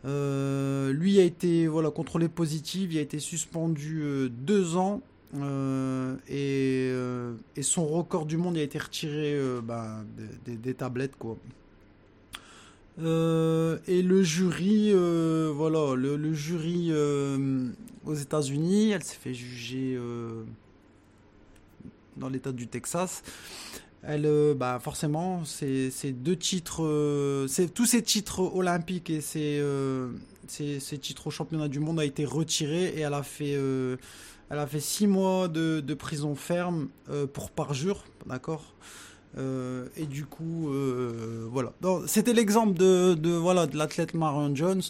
euh, 0.07 0.93
lui 0.93 1.21
a 1.21 1.25
été 1.25 1.67
voilà 1.67 1.91
contrôlé 1.91 2.29
positif, 2.29 2.91
il 2.93 2.99
a 2.99 3.03
été 3.03 3.19
suspendu 3.19 4.01
euh, 4.03 4.29
deux 4.31 4.77
ans 4.77 5.03
euh, 5.37 6.17
et, 6.29 7.63
son 7.63 7.87
record 7.87 8.25
du 8.25 8.39
monde 8.39 8.57
a 8.57 8.63
été 8.63 8.79
retiré 8.79 9.39
bah, 9.63 10.03
des, 10.47 10.75
tablettes 10.75 11.17
quoi. 11.17 11.37
et 12.99 13.03
le 14.03 14.23
jury, 14.23 14.93
voilà, 15.55 15.95
le 15.95 16.33
jury 16.33 16.91
aux 18.07 18.15
États-Unis, 18.15 18.91
elle 18.91 19.05
s'est 19.05 19.19
fait 19.21 19.35
juger 19.35 20.01
dans 22.17 22.29
l'État 22.29 22.53
du 22.53 22.67
Texas. 22.67 23.23
Elle, 24.03 24.25
euh, 24.25 24.55
bah 24.55 24.79
forcément, 24.81 25.43
deux 26.05 26.37
titres, 26.37 26.83
euh, 26.83 27.47
tous 27.75 27.85
ces 27.85 28.03
titres 28.03 28.41
olympiques 28.41 29.11
et 29.11 29.21
ces, 29.21 29.59
euh, 29.61 30.11
ces, 30.49 30.81
ces, 30.81 30.97
titres 30.97 31.27
au 31.27 31.31
championnat 31.31 31.69
du 31.69 31.81
monde 31.81 32.01
a 32.01 32.07
été 32.07 32.25
retirés 32.25 32.95
et 32.97 33.01
elle 33.01 33.13
a 33.13 33.23
fait, 33.23 33.53
elle 33.53 34.59
a 34.59 34.67
fait 34.67 34.81
six 34.81 35.07
mois 35.07 35.49
de, 35.49 35.81
de 35.81 35.95
prison 35.95 36.35
ferme 36.35 36.89
pour 37.35 37.51
parjure, 37.51 38.05
d'accord? 38.27 38.75
et 39.37 40.07
du 40.07 40.25
coup, 40.25 40.73
voilà. 41.51 41.73
C'était 42.07 42.33
l'exemple 42.33 42.79
de, 42.79 43.15
de, 43.15 43.31
voilà 43.31 43.67
de 43.67 43.77
l'athlète 43.77 44.15
Marion 44.15 44.57
Jones 44.57 44.83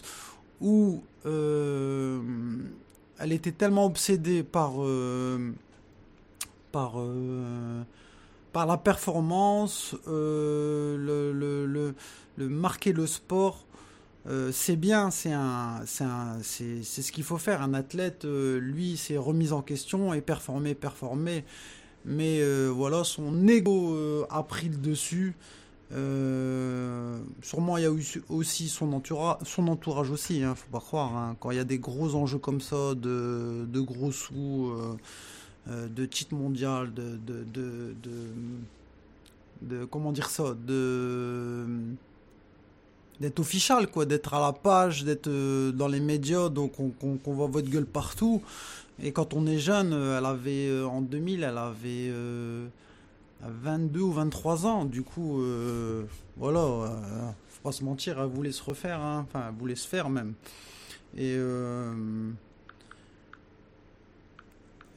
où 0.61 1.03
elle 1.25 3.33
était 3.33 3.51
tellement 3.51 3.85
obsédée 3.85 4.41
par 4.41 4.75
par 6.71 6.95
par 8.51 8.65
la 8.65 8.77
performance, 8.77 9.95
euh, 10.07 11.93
le, 12.37 12.49
marquer 12.49 12.91
le 12.91 13.07
sport, 13.07 13.65
euh, 14.27 14.51
c'est 14.51 14.75
bien, 14.75 15.09
c'est 15.11 15.31
ce 15.33 17.11
qu'il 17.11 17.23
faut 17.23 17.37
faire. 17.37 17.61
Un 17.61 17.73
athlète, 17.73 18.25
euh, 18.25 18.59
lui, 18.59 18.97
c'est 18.97 19.17
remise 19.17 19.53
en 19.53 19.61
question 19.61 20.13
et 20.13 20.21
performer, 20.21 20.75
performer. 20.75 21.45
Mais 22.03 22.43
voilà, 22.69 23.03
son 23.03 23.47
ego 23.47 24.25
a 24.29 24.43
pris 24.43 24.69
le 24.69 24.77
dessus. 24.77 25.35
sûrement, 27.41 27.77
il 27.77 27.83
y 27.83 27.85
a 27.85 27.91
aussi 28.29 28.69
son 28.69 28.91
entourage, 28.93 29.37
son 29.43 29.67
entourage 29.67 30.09
aussi. 30.09 30.43
Hein, 30.43 30.55
faut 30.55 30.71
pas 30.71 30.79
croire. 30.79 31.15
Hein. 31.15 31.35
quand 31.39 31.51
il 31.51 31.57
y 31.57 31.59
a 31.59 31.63
des 31.63 31.77
gros 31.77 32.15
enjeux 32.15 32.39
comme 32.39 32.59
ça, 32.59 32.95
de, 32.95 33.79
gros 33.81 34.11
sous 34.11 34.73
de 35.67 36.05
titre 36.05 36.33
mondial, 36.33 36.93
de, 36.93 37.17
de, 37.17 37.43
de, 37.53 37.95
de, 39.61 39.85
comment 39.85 40.11
dire 40.11 40.29
ça, 40.29 40.55
de 40.55 41.65
d'être 43.19 43.39
official, 43.39 43.87
quoi, 43.87 44.05
d'être 44.05 44.33
à 44.33 44.41
la 44.41 44.51
page, 44.51 45.03
d'être 45.03 45.27
euh, 45.27 45.71
dans 45.71 45.87
les 45.87 45.99
médias, 45.99 46.49
donc 46.49 46.73
on, 46.79 47.19
voit 47.27 47.45
votre 47.45 47.69
gueule 47.69 47.85
partout. 47.85 48.41
Et 49.01 49.11
quand 49.11 49.35
on 49.35 49.45
est 49.45 49.59
jeune, 49.59 49.93
euh, 49.93 50.17
elle 50.17 50.25
avait 50.25 50.83
en 50.83 51.01
2000, 51.01 51.43
elle 51.43 51.57
avait 51.59 52.11
22 53.43 53.99
ou 53.99 54.11
23 54.11 54.65
ans. 54.65 54.85
Du 54.85 55.03
coup, 55.03 55.39
voilà, 56.37 56.91
faut 57.47 57.61
pas 57.61 57.71
se 57.71 57.83
mentir, 57.83 58.19
elle 58.19 58.29
voulait 58.29 58.51
se 58.51 58.63
refaire, 58.63 58.99
hein. 58.99 59.27
enfin, 59.27 59.45
elle 59.49 59.55
voulait 59.55 59.75
se 59.75 59.87
faire 59.87 60.09
même. 60.09 60.33
Et 61.15 61.37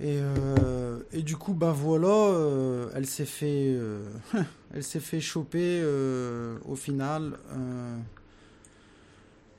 et, 0.00 0.18
euh, 0.18 0.98
et, 1.12 1.22
du 1.22 1.36
coup, 1.36 1.54
bah 1.54 1.72
voilà, 1.76 2.08
euh, 2.08 2.88
elle 2.96 3.06
s'est 3.06 3.24
fait, 3.24 3.68
euh, 3.68 4.04
elle 4.74 4.82
s'est 4.82 5.00
fait 5.00 5.20
choper 5.20 5.82
au 6.66 6.74
final. 6.74 7.38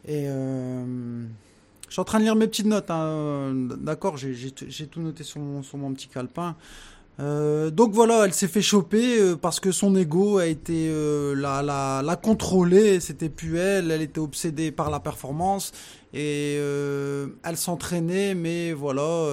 et 0.08 0.26
je 0.28 1.92
suis 1.94 2.02
en 2.02 2.04
train 2.04 2.20
de 2.20 2.26
lire 2.26 2.36
mes 2.36 2.48
petites 2.48 2.66
notes, 2.66 2.92
hein, 2.92 3.54
d'accord, 3.80 4.18
j'ai 4.18 4.88
tout 4.88 5.02
noté 5.02 5.24
sur 5.24 5.40
mon, 5.40 5.94
petit 5.94 6.10
calepin. 6.10 6.56
Donc 7.18 7.94
voilà, 7.94 8.26
elle 8.26 8.34
s'est 8.34 8.50
fait 8.50 8.62
choper 8.62 9.36
parce 9.42 9.62
que 9.62 9.72
son 9.72 9.96
ego 9.96 10.38
a 10.38 10.48
été 10.48 10.92
la, 11.34 11.62
la, 11.62 12.02
la 12.04 12.16
contrôler, 12.18 13.00
c'était 13.00 13.30
plus 13.30 13.58
elle, 13.58 13.90
elle 13.90 14.02
était 14.02 14.20
obsédée 14.20 14.74
par 14.74 14.90
la 14.90 15.00
performance 15.00 15.72
et 16.16 16.56
elle 17.44 17.58
s'entraînait, 17.58 18.36
mais 18.36 18.72
voilà, 18.74 19.28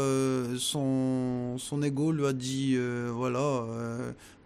son, 0.58 1.56
son 1.56 1.82
ego 1.82 2.10
lui 2.12 2.26
a 2.26 2.32
dit 2.32 2.76
voilà, 3.08 3.64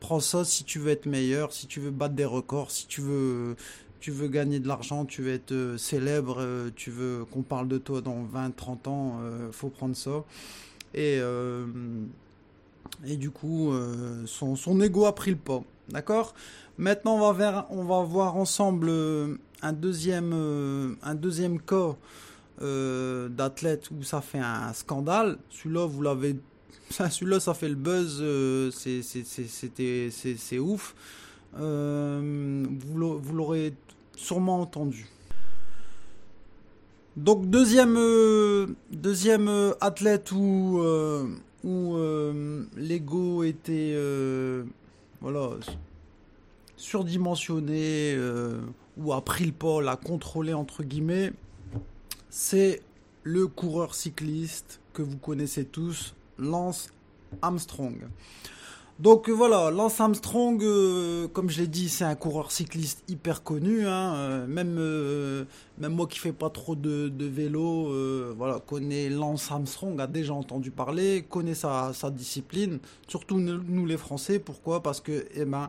prends 0.00 0.20
ça 0.20 0.44
si 0.44 0.64
tu 0.64 0.78
veux 0.78 0.90
être 0.90 1.06
meilleur, 1.06 1.52
si 1.52 1.66
tu 1.66 1.80
veux 1.80 1.90
battre 1.90 2.14
des 2.14 2.26
records, 2.26 2.70
si 2.70 2.86
tu 2.86 3.00
veux 3.00 3.56
tu 4.00 4.10
veux 4.10 4.28
gagner 4.28 4.60
de 4.60 4.68
l'argent, 4.68 5.06
tu 5.06 5.22
veux 5.22 5.32
être 5.32 5.76
célèbre, 5.78 6.44
tu 6.76 6.90
veux 6.90 7.24
qu'on 7.32 7.42
parle 7.42 7.68
de 7.68 7.78
toi 7.78 8.02
dans 8.02 8.22
20, 8.22 8.54
30 8.54 8.88
ans, 8.88 9.20
faut 9.52 9.70
prendre 9.70 9.96
ça. 9.96 10.22
Et 10.94 11.20
et 13.04 13.16
du 13.16 13.30
coup, 13.30 13.72
euh, 13.72 14.22
son, 14.26 14.56
son 14.56 14.80
ego 14.80 15.06
a 15.06 15.14
pris 15.14 15.30
le 15.30 15.36
pas. 15.36 15.62
D'accord? 15.88 16.34
Maintenant, 16.78 17.16
on 17.16 17.32
va, 17.32 17.66
on 17.70 17.84
va 17.84 18.02
voir 18.02 18.36
ensemble 18.36 18.88
euh, 18.88 19.36
un, 19.62 19.72
deuxième, 19.72 20.32
euh, 20.34 20.94
un 21.02 21.14
deuxième 21.14 21.60
cas 21.60 21.96
d'athlète 22.58 23.90
où 23.90 24.02
ça 24.02 24.20
fait 24.22 24.38
un 24.38 24.72
scandale. 24.72 25.38
Celui-là, 25.50 25.86
vous 25.86 26.00
l'avez. 26.02 26.36
Celui-là, 26.90 27.40
ça 27.40 27.52
fait 27.54 27.68
le 27.68 27.74
buzz. 27.74 28.24
c'est 28.74 30.58
ouf. 30.58 30.94
vous 31.52 32.98
l'aurez 32.98 33.74
sûrement 34.16 34.60
entendu. 34.62 35.06
Donc 37.16 37.48
deuxième 37.48 37.98
deuxième 38.90 39.74
athlète 39.80 40.32
où 40.32 40.80
où 41.66 41.96
euh, 41.96 42.64
l'ego 42.76 43.42
était 43.42 43.92
euh, 43.94 44.62
voilà, 45.20 45.50
surdimensionné 46.76 48.14
euh, 48.14 48.60
ou 48.96 49.12
a 49.12 49.20
pris 49.24 49.44
le 49.46 49.52
pas, 49.52 49.80
l'a 49.80 49.96
contrôlé 49.96 50.52
entre 50.54 50.82
guillemets, 50.82 51.32
c'est 52.30 52.82
le 53.22 53.46
coureur 53.46 53.94
cycliste 53.94 54.80
que 54.92 55.02
vous 55.02 55.16
connaissez 55.16 55.64
tous, 55.64 56.14
Lance 56.38 56.90
Armstrong. 57.42 57.96
Donc 58.98 59.28
euh, 59.28 59.32
voilà, 59.32 59.70
Lance 59.70 60.00
Armstrong, 60.00 60.62
euh, 60.62 61.28
comme 61.28 61.50
je 61.50 61.60
l'ai 61.60 61.66
dit, 61.66 61.88
c'est 61.88 62.04
un 62.04 62.14
coureur 62.14 62.50
cycliste 62.50 63.04
hyper 63.08 63.42
connu. 63.42 63.86
Hein, 63.86 64.46
même, 64.46 65.46
moi 65.78 66.06
qui 66.06 66.18
fais 66.18 66.32
pas 66.32 66.48
trop 66.50 66.74
de, 66.74 67.08
de 67.08 67.24
vélo, 67.26 67.92
voilà, 68.36 68.60
connaît 68.60 69.10
Lance 69.10 69.50
Armstrong, 69.50 70.00
a 70.00 70.06
déjà 70.06 70.32
entendu 70.34 70.70
parler, 70.70 71.26
connaît 71.28 71.54
sa, 71.54 71.92
sa 71.92 72.10
discipline. 72.10 72.78
Surtout 73.06 73.38
nous, 73.38 73.86
les 73.86 73.98
Français, 73.98 74.38
pourquoi? 74.38 74.82
Parce 74.82 75.00
que, 75.00 75.26
eh 75.34 75.44
ben, 75.44 75.68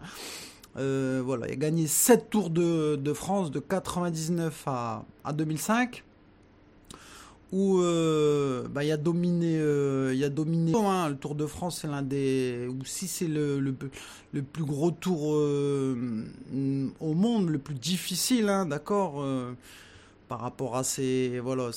voilà, 0.77 1.47
il 1.47 1.53
a 1.53 1.55
gagné 1.55 1.87
7 1.87 2.29
tours 2.29 2.49
de, 2.49 3.13
France 3.13 3.51
de 3.51 3.59
99 3.59 4.63
à, 4.67 5.05
à 5.23 5.33
2005 5.33 6.03
où 7.51 7.79
euh, 7.79 8.67
bah, 8.67 8.83
il 8.83 8.91
a 8.91 8.97
dominé 8.97 9.57
euh, 9.57 10.13
il 10.13 10.23
a 10.23 10.29
dominé 10.29 10.73
hein, 10.75 11.09
le 11.09 11.15
Tour 11.15 11.35
de 11.35 11.45
France 11.45 11.79
c'est 11.81 11.87
l'un 11.87 12.01
des 12.01 12.67
ou 12.67 12.83
si 12.83 13.07
c'est 13.07 13.27
le, 13.27 13.73
plus 14.51 14.65
gros 14.65 14.91
tour 14.91 15.33
euh, 15.33 16.25
au 16.99 17.13
monde 17.13 17.49
le 17.49 17.57
plus 17.57 17.75
difficile 17.75 18.49
hein, 18.49 18.65
d'accord 18.65 19.25
par 20.27 20.41
rapport 20.41 20.75
à 20.75 20.83
ces 20.83 21.39
voilà 21.39 21.71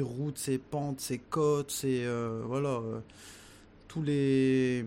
routes 0.00 0.38
ces 0.38 0.58
pentes 0.58 1.00
ces 1.00 1.18
côtes 1.18 1.70
ces 1.70 2.04
voilà 2.44 2.80
tous 3.86 4.02
les 4.02 4.84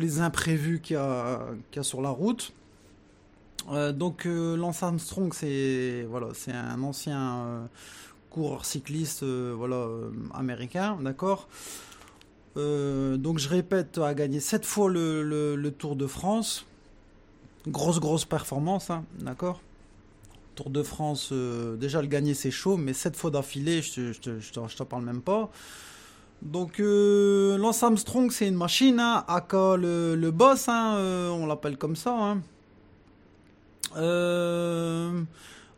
les 0.00 0.20
imprévus 0.20 0.80
qu'il 0.80 0.96
y 0.96 0.98
a, 0.98 1.82
sur 1.82 2.02
la 2.02 2.10
route 2.10 2.52
Euh, 3.70 3.92
donc 3.92 4.26
euh, 4.26 4.56
Lance 4.56 4.82
Armstrong, 4.82 5.32
c'est 5.32 6.06
voilà, 6.10 6.28
c'est 6.34 6.52
un 6.52 6.82
ancien 6.82 7.36
euh, 7.36 7.66
coureur 8.30 8.64
cycliste, 8.66 9.24
voilà, 9.24 9.88
américain, 10.34 10.98
d'accord. 11.00 11.48
Donc 12.56 13.38
je 13.38 13.48
répète, 13.48 13.98
a 13.98 14.14
gagné 14.14 14.38
sept 14.38 14.64
fois 14.66 14.90
le, 14.90 15.74
Tour 15.78 15.96
de 15.96 16.06
France. 16.06 16.66
Grosse 17.66 18.00
grosse 18.00 18.26
performance, 18.26 18.90
hein, 18.90 19.04
d'accord. 19.18 19.60
Tour 20.56 20.70
de 20.70 20.82
France, 20.82 21.32
déjà 21.32 22.02
le 22.02 22.08
gagner 22.08 22.34
c'est 22.34 22.50
chaud, 22.50 22.76
mais 22.76 22.92
sept 22.92 23.16
fois 23.16 23.30
d'affilée, 23.30 23.82
je 23.82 24.12
je 24.12 24.76
t'en 24.76 24.84
parle 24.84 25.04
même 25.04 25.22
pas. 25.22 25.50
Donc 26.42 26.78
euh, 26.78 27.56
Lance 27.56 27.82
Armstrong, 27.82 28.30
c'est 28.30 28.46
une 28.46 28.54
machine, 28.56 29.00
hein, 29.00 29.24
aka 29.28 29.76
le, 29.76 30.30
boss, 30.30 30.68
hein, 30.68 30.96
euh, 30.96 31.30
on 31.30 31.46
l'appelle 31.46 31.78
comme 31.78 31.96
ça. 31.96 32.14
hein. 32.14 32.42
Euh, 33.96 35.22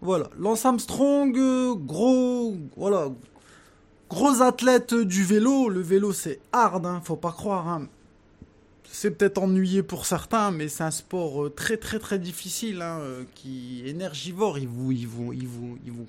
voilà, 0.00 0.28
Lance 0.38 0.64
Armstrong, 0.66 1.36
euh, 1.38 1.74
gros, 1.74 2.56
voilà, 2.76 3.10
gros 4.10 4.42
athlète 4.42 4.94
du 4.94 5.22
vélo. 5.22 5.68
Le 5.68 5.80
vélo, 5.80 6.12
c'est 6.12 6.40
hard, 6.52 6.84
hein, 6.84 7.00
faut 7.04 7.16
pas 7.16 7.32
croire. 7.32 7.80
C'est 8.90 9.10
peut-être 9.12 9.38
ennuyé 9.38 9.82
pour 9.82 10.06
certains, 10.06 10.50
mais 10.50 10.68
c'est 10.68 10.84
un 10.84 10.90
sport 10.90 11.54
très 11.54 11.76
très 11.76 11.98
très 11.98 12.18
difficile, 12.18 12.82
qui 13.34 13.82
énergivore. 13.86 14.58
Il 14.58 14.68
vous, 14.68 14.90
il 14.90 15.06
vous, 15.06 15.32
vous, 15.32 15.76
vous, 15.86 16.06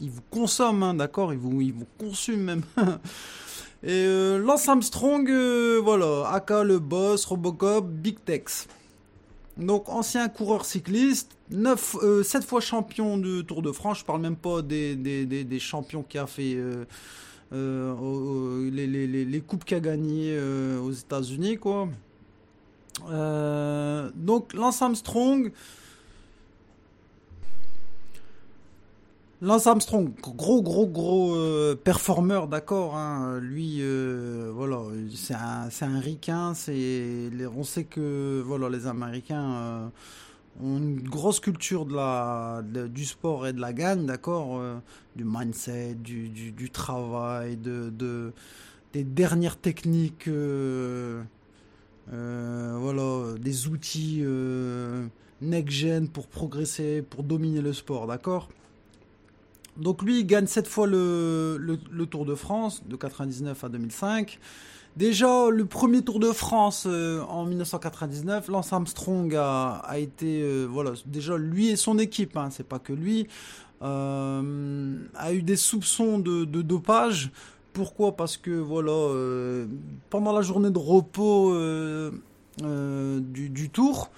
vous 0.00 0.22
consomme, 0.30 0.96
d'accord? 0.96 1.32
Il 1.32 1.38
vous, 1.38 1.60
il 1.60 1.72
vous 1.72 1.86
même. 2.36 2.62
Et 3.86 3.90
euh, 4.06 4.38
Lance 4.38 4.66
Armstrong, 4.66 5.28
euh, 5.28 5.78
voilà, 5.84 6.30
aka 6.32 6.64
le 6.64 6.78
boss, 6.78 7.26
Robocop, 7.26 7.86
Big 7.86 8.16
Tex. 8.24 8.66
Donc 9.58 9.88
ancien 9.90 10.28
coureur 10.28 10.64
cycliste, 10.64 11.32
9, 11.50 11.96
7 12.24 12.44
fois 12.44 12.60
champion 12.60 13.18
de 13.18 13.42
Tour 13.42 13.60
de 13.60 13.72
France, 13.72 13.98
je 13.98 14.04
parle 14.04 14.22
même 14.22 14.36
pas 14.36 14.62
des, 14.62 15.58
champions 15.60 16.02
qui 16.02 16.16
a 16.16 16.26
fait, 16.26 16.54
euh, 16.56 16.86
euh, 17.52 18.70
les, 18.70 18.86
les, 18.86 19.06
les, 19.06 19.24
les 19.24 19.40
coupes 19.40 19.64
euh, 19.70 20.80
aux 20.80 20.90
États-Unis, 20.90 21.58
quoi. 21.58 21.88
Euh, 23.10 24.10
donc 24.14 24.54
Lance 24.54 24.80
Armstrong, 24.80 25.52
Lance 29.44 29.66
Armstrong, 29.66 30.10
gros 30.22 30.62
gros 30.62 30.86
gros 30.86 31.36
euh, 31.36 31.74
performeur, 31.76 32.48
d'accord. 32.48 32.96
hein. 32.96 33.38
Lui, 33.40 33.76
euh, 33.80 34.50
voilà, 34.54 34.80
c'est 35.14 35.34
un, 35.34 35.68
c'est 35.68 35.84
un 35.84 36.00
on 37.54 37.62
sait 37.62 37.84
que 37.84 38.42
voilà, 38.46 38.70
les 38.70 38.86
Américains 38.86 39.52
euh, 39.52 39.86
ont 40.62 40.78
une 40.78 41.02
grosse 41.02 41.40
culture 41.40 41.84
de 41.84 41.94
la, 41.94 42.62
du 42.88 43.04
sport 43.04 43.46
et 43.46 43.52
de 43.52 43.60
la 43.60 43.74
gagne, 43.74 44.06
d'accord, 44.06 44.62
du 45.14 45.24
mindset, 45.26 45.94
du, 45.96 46.30
du, 46.30 46.52
du 46.52 46.70
travail, 46.70 47.58
de, 47.58 47.90
de 47.90 48.32
des 48.94 49.04
dernières 49.04 49.58
techniques, 49.58 50.26
voilà, 52.10 53.34
des 53.38 53.68
outils 53.68 54.20
euh, 54.22 55.06
next-gen 55.42 56.08
pour 56.08 56.28
progresser, 56.28 57.02
pour 57.02 57.24
dominer 57.24 57.60
le 57.60 57.74
sport, 57.74 58.06
d'accord. 58.06 58.48
Donc 59.76 60.02
lui, 60.02 60.20
il 60.20 60.26
gagne 60.26 60.46
cette 60.46 60.68
fois 60.68 60.86
le, 60.86 61.78
Tour 62.10 62.24
de 62.24 62.34
France 62.34 62.82
de 62.86 62.96
99 62.96 63.64
à 63.64 63.68
2005. 63.68 64.38
Déjà, 64.96 65.50
le 65.50 65.64
premier 65.64 66.02
Tour 66.02 66.20
de 66.20 66.30
France 66.30 66.84
euh, 66.86 67.20
en 67.22 67.46
1999, 67.46 68.46
Lance 68.48 68.72
Armstrong 68.72 69.34
a, 69.34 69.82
été, 69.96 70.40
euh, 70.42 70.66
voilà, 70.66 70.92
déjà 71.06 71.36
lui 71.36 71.68
et 71.68 71.76
son 71.76 71.98
équipe, 71.98 72.36
hein, 72.36 72.50
c'est 72.52 72.68
pas 72.68 72.78
que 72.78 72.92
lui, 72.92 73.26
euh, 73.82 74.96
a 75.16 75.32
eu 75.32 75.42
des 75.42 75.56
soupçons 75.56 76.20
de, 76.20 76.44
dopage. 76.44 77.32
Pourquoi? 77.72 78.14
Parce 78.14 78.36
que 78.36 78.52
voilà, 78.52 79.66
pendant 80.10 80.32
la 80.32 80.42
journée 80.42 80.70
de 80.70 80.78
repos 80.78 81.52
du 82.62 83.70
Tour, 83.70 84.12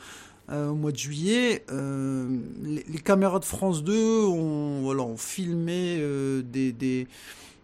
euh, 0.51 0.69
au 0.71 0.75
mois 0.75 0.93
de 0.93 0.97
juillet, 0.97 1.65
euh, 1.73 2.29
les, 2.63 2.83
caméras 3.01 3.39
de 3.41 3.45
France 3.45 3.83
2 3.83 4.25
ont, 4.27 4.83
voilà, 4.83 5.05
filmé 5.17 5.97
euh, 5.99 6.43
des, 6.43 6.73
des, 6.73 7.09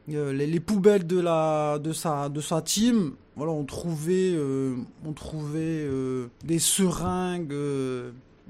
les, 0.09 0.47
les 0.47 0.61
poubelles 0.61 1.07
de, 1.07 1.21
la, 1.21 1.79
de, 1.79 1.93
sa, 1.93 2.29
de 2.29 2.41
sa 2.41 2.63
team. 2.63 3.13
Voilà, 3.37 3.53
on 3.53 3.65
trouvait, 3.65 4.37
on 5.07 5.13
trouvait 5.15 5.89
des 6.45 6.59
seringues 6.59 7.55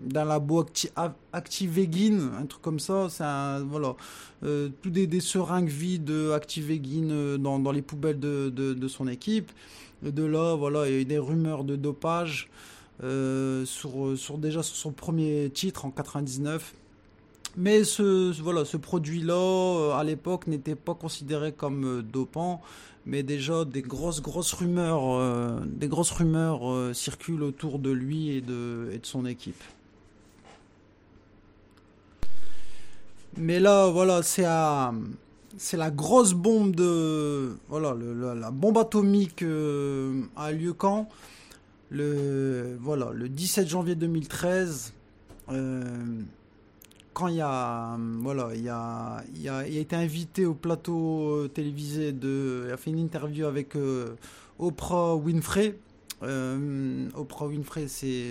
d'un 0.03 0.25
labo 0.25 0.61
Acti 0.61 0.89
Ac- 0.97 1.13
Activegin, 1.33 2.33
un 2.39 2.47
truc 2.47 2.63
comme 2.63 2.81
ça. 2.81 3.09
C'est 3.09 3.65
voilà, 3.69 3.95
euh, 4.45 4.69
des, 4.85 5.07
des 5.07 5.21
seringues 5.21 5.69
vides 5.69 6.13
Activegin 6.35 7.11
euh, 7.11 7.39
dans, 7.39 7.59
dans 7.59 7.73
les 7.73 7.83
poubelles 7.83 8.19
de, 8.21 8.51
de, 8.55 8.75
de 8.75 8.89
son 8.89 9.09
équipe. 9.09 9.53
De 10.03 10.25
là, 10.25 10.57
voilà, 10.57 10.89
il 10.89 10.93
y 10.93 10.97
a 10.97 11.01
eu 11.01 11.05
des 11.05 11.19
rumeurs 11.19 11.63
de 11.65 11.77
dopage 11.77 12.51
sur, 13.01 14.17
sur 14.17 14.39
déjà 14.39 14.63
sur 14.63 14.77
son 14.77 14.93
premier 14.93 15.51
titre 15.53 15.85
en 15.85 15.91
99. 15.91 16.75
Mais 17.57 17.85
ce, 17.85 18.41
voilà, 18.41 18.65
ce 18.65 18.77
produit-là, 18.77 19.35
euh, 19.35 19.93
à 19.93 20.05
l'époque, 20.05 20.47
n'était 20.47 20.75
pas 20.75 20.95
considéré 20.95 21.53
comme 21.53 21.85
euh, 21.85 22.03
dopant, 22.03 22.63
mais 23.05 23.23
déjà 23.23 23.67
des 23.67 23.83
grosses, 23.83 24.23
grosses 24.23 24.55
rumeurs, 24.55 25.03
euh, 25.13 25.61
des 25.67 25.89
grosses 25.89 26.13
rumeurs 26.13 26.71
euh, 26.71 26.95
circulent 26.95 27.43
autour 27.43 27.79
de 27.79 27.91
lui 27.91 28.31
et 28.31 28.41
de, 28.41 28.89
et 28.93 28.99
de 28.99 29.07
son 29.07 29.27
équipe. 29.27 29.63
Mais 33.37 33.61
là, 33.61 33.89
voilà, 33.89 34.23
c'est 34.23 34.45
à, 34.45 34.95
c'est 35.59 35.77
la 35.77 35.91
grosse 35.91 36.33
bombe 36.33 36.75
de, 36.75 37.55
voilà, 37.69 37.95
la 38.35 38.51
bombe 38.51 38.79
atomique 38.79 39.43
euh, 39.43 40.23
a 40.37 40.53
lieu 40.53 40.73
quand? 40.73 41.09
Le, 41.93 42.77
voilà, 42.81 43.11
le 43.13 43.29
17 43.29 43.69
janvier 43.69 43.95
2013, 43.95 44.95
euh, 45.51 45.83
quand 47.13 47.29
il 47.29 47.37
y 47.37 47.41
a, 47.43 47.99
voilà, 48.21 48.51
il 48.55 48.63
y 48.63 48.71
a, 48.71 49.23
il 49.37 49.49
a, 49.49 49.67
été 49.67 49.95
invité 49.95 50.47
au 50.47 50.55
plateau 50.55 51.29
euh, 51.29 51.49
télévisé 51.49 52.13
de, 52.13 52.65
il 52.67 52.73
a 52.73 52.77
fait 52.79 52.91
une 52.91 52.99
interview 52.99 53.47
avec 53.47 53.77
euh, 53.77 54.15
Oprah 54.59 55.15
Winfrey. 55.17 55.79
Oprah 56.23 57.47
Winfrey, 57.47 57.89
c'est, 57.89 58.31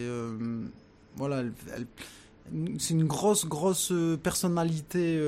voilà, 1.18 1.44
c'est 2.80 2.94
une 2.94 3.06
grosse, 3.06 3.46
grosse 3.46 3.94
personnalité 4.24 5.20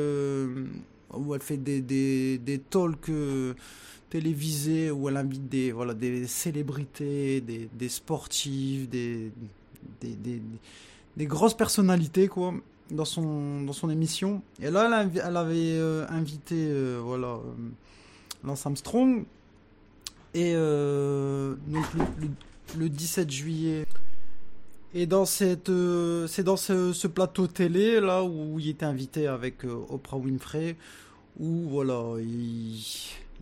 où 1.13 1.35
elle 1.35 1.41
fait 1.41 1.57
des 1.57 2.61
talks 2.69 3.11
télévisés 4.13 4.91
où 4.91 5.09
elle 5.09 5.17
invite 5.17 5.49
des, 5.49 5.71
voilà, 5.71 5.95
des 5.95 6.27
célébrités, 6.27 7.41
des, 7.41 7.67
des 7.73 7.89
sportifs, 7.89 8.87
des, 8.87 9.31
des, 10.01 10.39
des, 11.17 11.25
grosses 11.25 11.55
personnalités, 11.57 12.27
quoi, 12.27 12.53
dans 12.91 13.05
son, 13.05 13.61
dans 13.63 13.73
son 13.73 13.89
émission. 13.89 14.43
Et 14.61 14.69
là, 14.69 14.85
elle, 15.15 15.35
avait 15.35 15.71
euh, 15.79 16.05
invité, 16.09 16.53
euh, 16.69 16.99
voilà, 17.03 17.29
euh, 17.29 17.41
Lance 18.43 18.67
Armstrong. 18.67 19.25
Et 20.35 20.53
donc 20.53 21.87
le, 21.95 22.03
le- 22.21 22.79
le 22.79 22.89
17 22.89 23.29
juillet. 23.31 23.85
Et 24.93 25.05
dans 25.07 25.25
cette, 25.25 25.71
c'est 26.27 26.43
dans 26.43 26.57
ce, 26.57 27.07
plateau 27.07 27.47
télé 27.47 27.99
là 27.99 28.23
où 28.23 28.59
il 28.59 28.69
était 28.69 28.85
invité 28.85 29.25
avec 29.27 29.63
Oprah 29.63 30.17
Winfrey, 30.17 30.75
où 31.39 31.67
voilà, 31.69 32.15
il, 32.19 32.79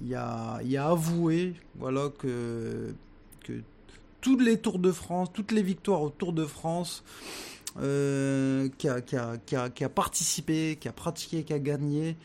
il 0.04 0.16
a, 0.16 0.60
il 0.64 0.76
a 0.78 0.90
avoué 0.90 1.54
voilà 1.76 2.10
que 2.20 2.94
que 3.44 3.54
tous 4.22 4.38
les 4.38 4.60
Tours 4.60 4.80
de 4.80 4.92
France, 4.92 5.30
toutes 5.34 5.52
les 5.52 5.64
victoires 5.64 6.02
au 6.02 6.10
Tour 6.10 6.32
de 6.32 6.46
France, 6.46 7.04
euh, 7.80 8.70
qui, 8.78 8.88
a, 8.88 9.02
qui, 9.02 9.16
a, 9.16 9.38
qui, 9.70 9.84
a, 9.84 9.90
participé, 9.90 10.78
qui 10.80 10.88
a 10.88 10.92
pratiqué, 10.92 11.44
qui 11.44 11.54
a 11.54 11.60
gagné, 11.60 12.16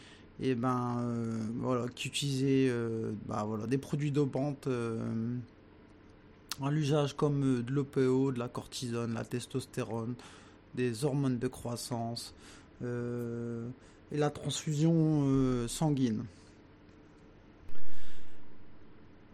et 0.41 0.55
ben 0.55 0.99
euh, 1.01 1.39
voilà, 1.57 1.87
qui 1.95 2.09
utilisait 2.09 2.71
bah, 3.27 3.45
voilà, 3.47 3.67
des 3.67 3.79
produits 3.79 4.11
dopants 4.11 4.55
euh, 4.67 4.99
à 6.63 6.71
l'usage 6.71 7.17
comme 7.17 7.63
de 7.63 7.73
l'OPO, 7.73 8.33
de 8.33 8.39
la 8.39 8.49
cortisone, 8.49 9.15
la 9.15 9.25
testostérone, 9.25 10.15
des 10.75 11.05
hormones 11.05 11.39
de 11.39 11.49
croissance 11.49 12.35
et 12.83 14.19
la 14.19 14.31
transfusion 14.31 15.67
sanguine. 15.69 16.25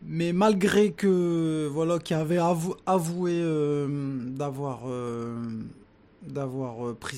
Mais 0.05 0.33
malgré 0.33 0.93
que 0.93 1.69
voilà, 1.73 1.99
qui 1.99 2.12
avait 2.15 2.38
avou- 2.38 2.77
avoué 2.87 3.33
euh, 3.35 3.87
d'avoir 4.31 4.81
euh, 4.87 5.37
d'avoir 6.27 6.88
euh, 6.88 6.95
pris 6.95 7.17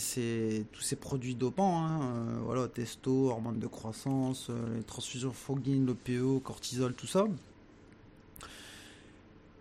tous 0.72 0.80
ces 0.80 0.96
produits 0.96 1.34
dopants, 1.34 1.82
hein, 1.84 2.68
testo, 2.74 3.30
hormones 3.30 3.58
de 3.58 3.66
croissance, 3.66 4.50
les 4.76 4.82
transfusions 4.82 5.32
sanguines, 5.46 5.86
l'OPO, 5.86 6.40
cortisol, 6.40 6.94
tout 6.94 7.06
ça. 7.06 7.26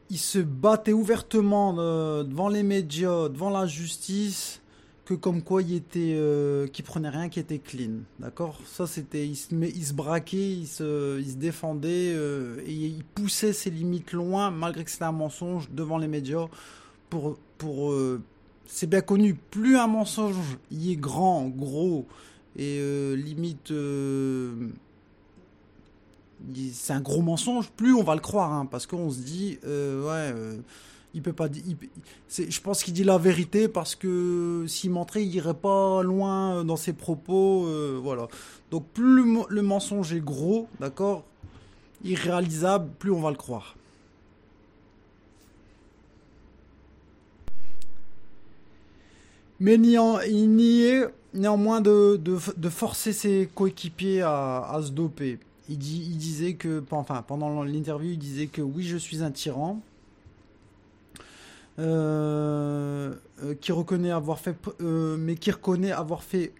Il 0.09 0.19
se 0.19 0.39
battait 0.39 0.93
ouvertement 0.93 1.73
devant 1.73 2.49
les 2.49 2.61
médias, 2.63 3.29
devant 3.29 3.49
la 3.49 3.65
justice, 3.65 4.61
que 5.05 5.13
comme 5.13 5.41
quoi 5.41 5.61
il 5.61 5.75
était, 5.75 6.13
euh, 6.15 6.67
prenait 6.85 7.09
rien 7.09 7.27
qui 7.29 7.39
était 7.39 7.59
clean, 7.59 8.03
d'accord? 8.19 8.59
Ça 8.65 8.87
c'était, 8.87 9.27
il 9.27 9.35
se, 9.35 9.53
il 9.53 9.85
se 9.85 9.93
braquait, 9.93 10.51
il 10.51 10.67
se, 10.67 11.19
défendait 11.35 12.13
euh, 12.13 12.61
et 12.65 12.71
il 12.73 13.03
poussait 13.03 13.53
ses 13.53 13.69
limites 13.69 14.13
loin 14.13 14.49
malgré 14.49 14.83
que 14.83 14.91
c'était 14.91 15.03
un 15.03 15.11
mensonge 15.11 15.69
devant 15.71 15.97
les 15.97 16.07
médias 16.07 16.47
pour, 17.09 17.37
pour, 17.57 17.91
euh, 17.91 18.21
c'est 18.65 18.87
bien 18.87 19.01
connu, 19.01 19.33
plus 19.35 19.77
un 19.77 19.87
mensonge 19.87 20.37
il 20.71 20.91
est 20.91 20.95
grand, 20.95 21.49
gros 21.49 22.05
et 22.55 22.77
euh, 22.79 23.15
limite, 23.15 23.73
c'est 26.71 26.93
un 26.93 27.01
gros 27.01 27.21
mensonge, 27.21 27.71
plus 27.71 27.93
on 27.93 28.03
va 28.03 28.15
le 28.15 28.21
croire, 28.21 28.53
hein, 28.53 28.65
parce 28.65 28.85
qu'on 28.85 29.09
se 29.09 29.19
dit, 29.19 29.59
ouais. 29.63 30.33
Il 31.13 31.21
peut 31.21 31.33
pas 31.33 31.47
je 32.29 32.59
pense 32.61 32.83
qu'il 32.83 32.93
dit 32.93 33.03
la 33.03 33.17
vérité 33.17 33.67
parce 33.67 33.95
que 33.95 34.65
s'il 34.67 34.89
montrait, 34.91 35.23
il 35.23 35.33
irait 35.35 35.53
pas 35.53 36.01
loin 36.01 36.57
euh, 36.57 36.63
dans 36.63 36.75
ses 36.75 36.93
propos. 36.93 37.67
euh, 37.67 37.99
voilà. 38.01 38.27
Donc 38.71 38.87
plus 38.87 39.23
le, 39.49 39.61
mensonge 39.61 40.13
est 40.13 40.19
gros, 40.19 40.67
d'accord, 40.79 41.23
irréalisable, 42.03 42.89
plus 42.97 43.11
on 43.11 43.21
va 43.21 43.29
le 43.29 43.37
croire. 43.37 43.75
Mais 49.59 49.75
il 49.75 50.49
n'y 50.49 50.81
est 50.81 51.07
néanmoins 51.33 51.79
de, 51.79 52.19
forcer 52.69 53.13
ses 53.13 53.49
coéquipiers 53.53 54.23
à, 54.23 54.79
se 54.83 54.89
doper. 54.89 55.39
Il, 55.69 55.75
il 55.75 56.17
disait 56.17 56.55
que, 56.55 56.83
enfin, 56.91 57.23
pendant 57.25 57.63
l'interview, 57.63 58.11
il 58.11 58.17
disait 58.19 58.47
que 58.47 58.61
oui, 58.61 58.83
je 58.83 58.97
suis 58.97 59.23
un 59.23 59.31
tyran, 59.31 59.79
euh, 61.79 63.15
euh, 63.43 63.55
qui 63.59 63.71
reconnaît 63.71 64.11
avoir 64.11 64.39
fait, 64.39 64.55
euh, 64.81 65.17
mais 65.17 65.35
qui 65.35 65.49
reconnaît 65.49 65.91
avoir 65.91 66.21
fait 66.21 66.53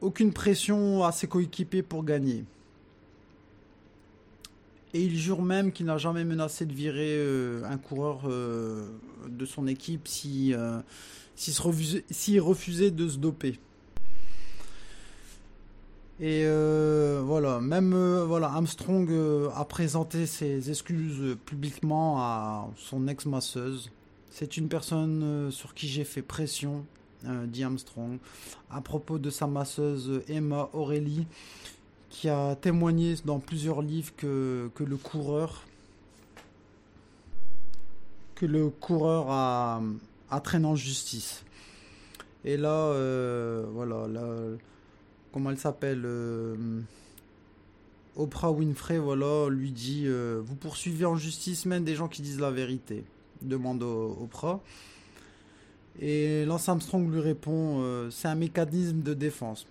aucune 0.00 0.32
pression 0.32 1.02
à 1.02 1.10
ses 1.10 1.26
coéquipiers 1.26 1.82
pour 1.82 2.04
gagner. 2.04 2.44
Et 4.94 5.02
il 5.02 5.18
jure 5.18 5.42
même 5.42 5.72
qu'il 5.72 5.86
n'a 5.86 5.98
jamais 5.98 6.24
menacé 6.24 6.64
de 6.64 6.72
virer 6.72 7.18
un 7.64 7.78
coureur 7.78 8.28
de 8.28 9.46
son 9.46 9.66
équipe 9.66 10.06
si, 10.06 10.54
s'il 11.34 11.54
se 11.54 11.62
refusait, 11.62 12.04
refusait 12.38 12.90
de 12.90 13.08
se 13.08 13.16
doper. 13.16 13.58
Et 16.20 16.42
euh, 16.44 17.22
voilà, 17.24 17.58
même 17.60 17.94
voilà, 17.94 18.48
Armstrong 18.48 19.10
a 19.54 19.64
présenté 19.64 20.26
ses 20.26 20.68
excuses 20.68 21.38
publiquement 21.46 22.18
à 22.18 22.68
son 22.76 23.08
ex-masseuse. 23.08 23.90
C'est 24.34 24.56
une 24.56 24.68
personne 24.68 25.22
euh, 25.22 25.50
sur 25.50 25.74
qui 25.74 25.88
j'ai 25.88 26.04
fait 26.04 26.22
pression, 26.22 26.86
euh, 27.26 27.44
dit 27.44 27.64
Armstrong, 27.64 28.16
à 28.70 28.80
propos 28.80 29.18
de 29.18 29.28
sa 29.28 29.46
masseuse 29.46 30.22
Emma 30.26 30.70
Aurélie, 30.72 31.26
qui 32.08 32.30
a 32.30 32.56
témoigné 32.56 33.16
dans 33.26 33.40
plusieurs 33.40 33.82
livres 33.82 34.14
que, 34.16 34.70
le 34.80 34.96
coureur 34.96 35.66
que 38.34 38.46
a, 39.28 40.40
traîné 40.42 40.66
en 40.66 40.76
justice. 40.76 41.44
Et 42.46 42.56
là, 42.56 42.70
euh, 42.70 43.66
voilà, 43.70 44.08
là, 44.08 44.34
comment 45.30 45.50
elle 45.50 45.58
s'appelle 45.58 46.02
euh, 46.06 46.80
Oprah 48.16 48.50
Winfrey, 48.50 48.98
voilà, 48.98 49.48
lui 49.50 49.72
dit 49.72 50.04
euh, 50.06 50.40
Vous 50.42 50.56
poursuivez 50.56 51.04
en 51.04 51.16
justice 51.16 51.66
même 51.66 51.84
des 51.84 51.94
gens 51.94 52.08
qui 52.08 52.22
disent 52.22 52.40
la 52.40 52.50
vérité 52.50 53.04
demande 53.44 53.82
au- 53.82 54.18
Oprah. 54.22 54.60
Et 56.00 56.44
Lance 56.46 56.68
Armstrong 56.68 57.10
lui 57.12 57.20
répond 57.20 57.80
euh, 57.82 58.10
C'est 58.10 58.28
un 58.28 58.34
mécanisme 58.34 59.02
de 59.02 59.14
défense 59.14 59.66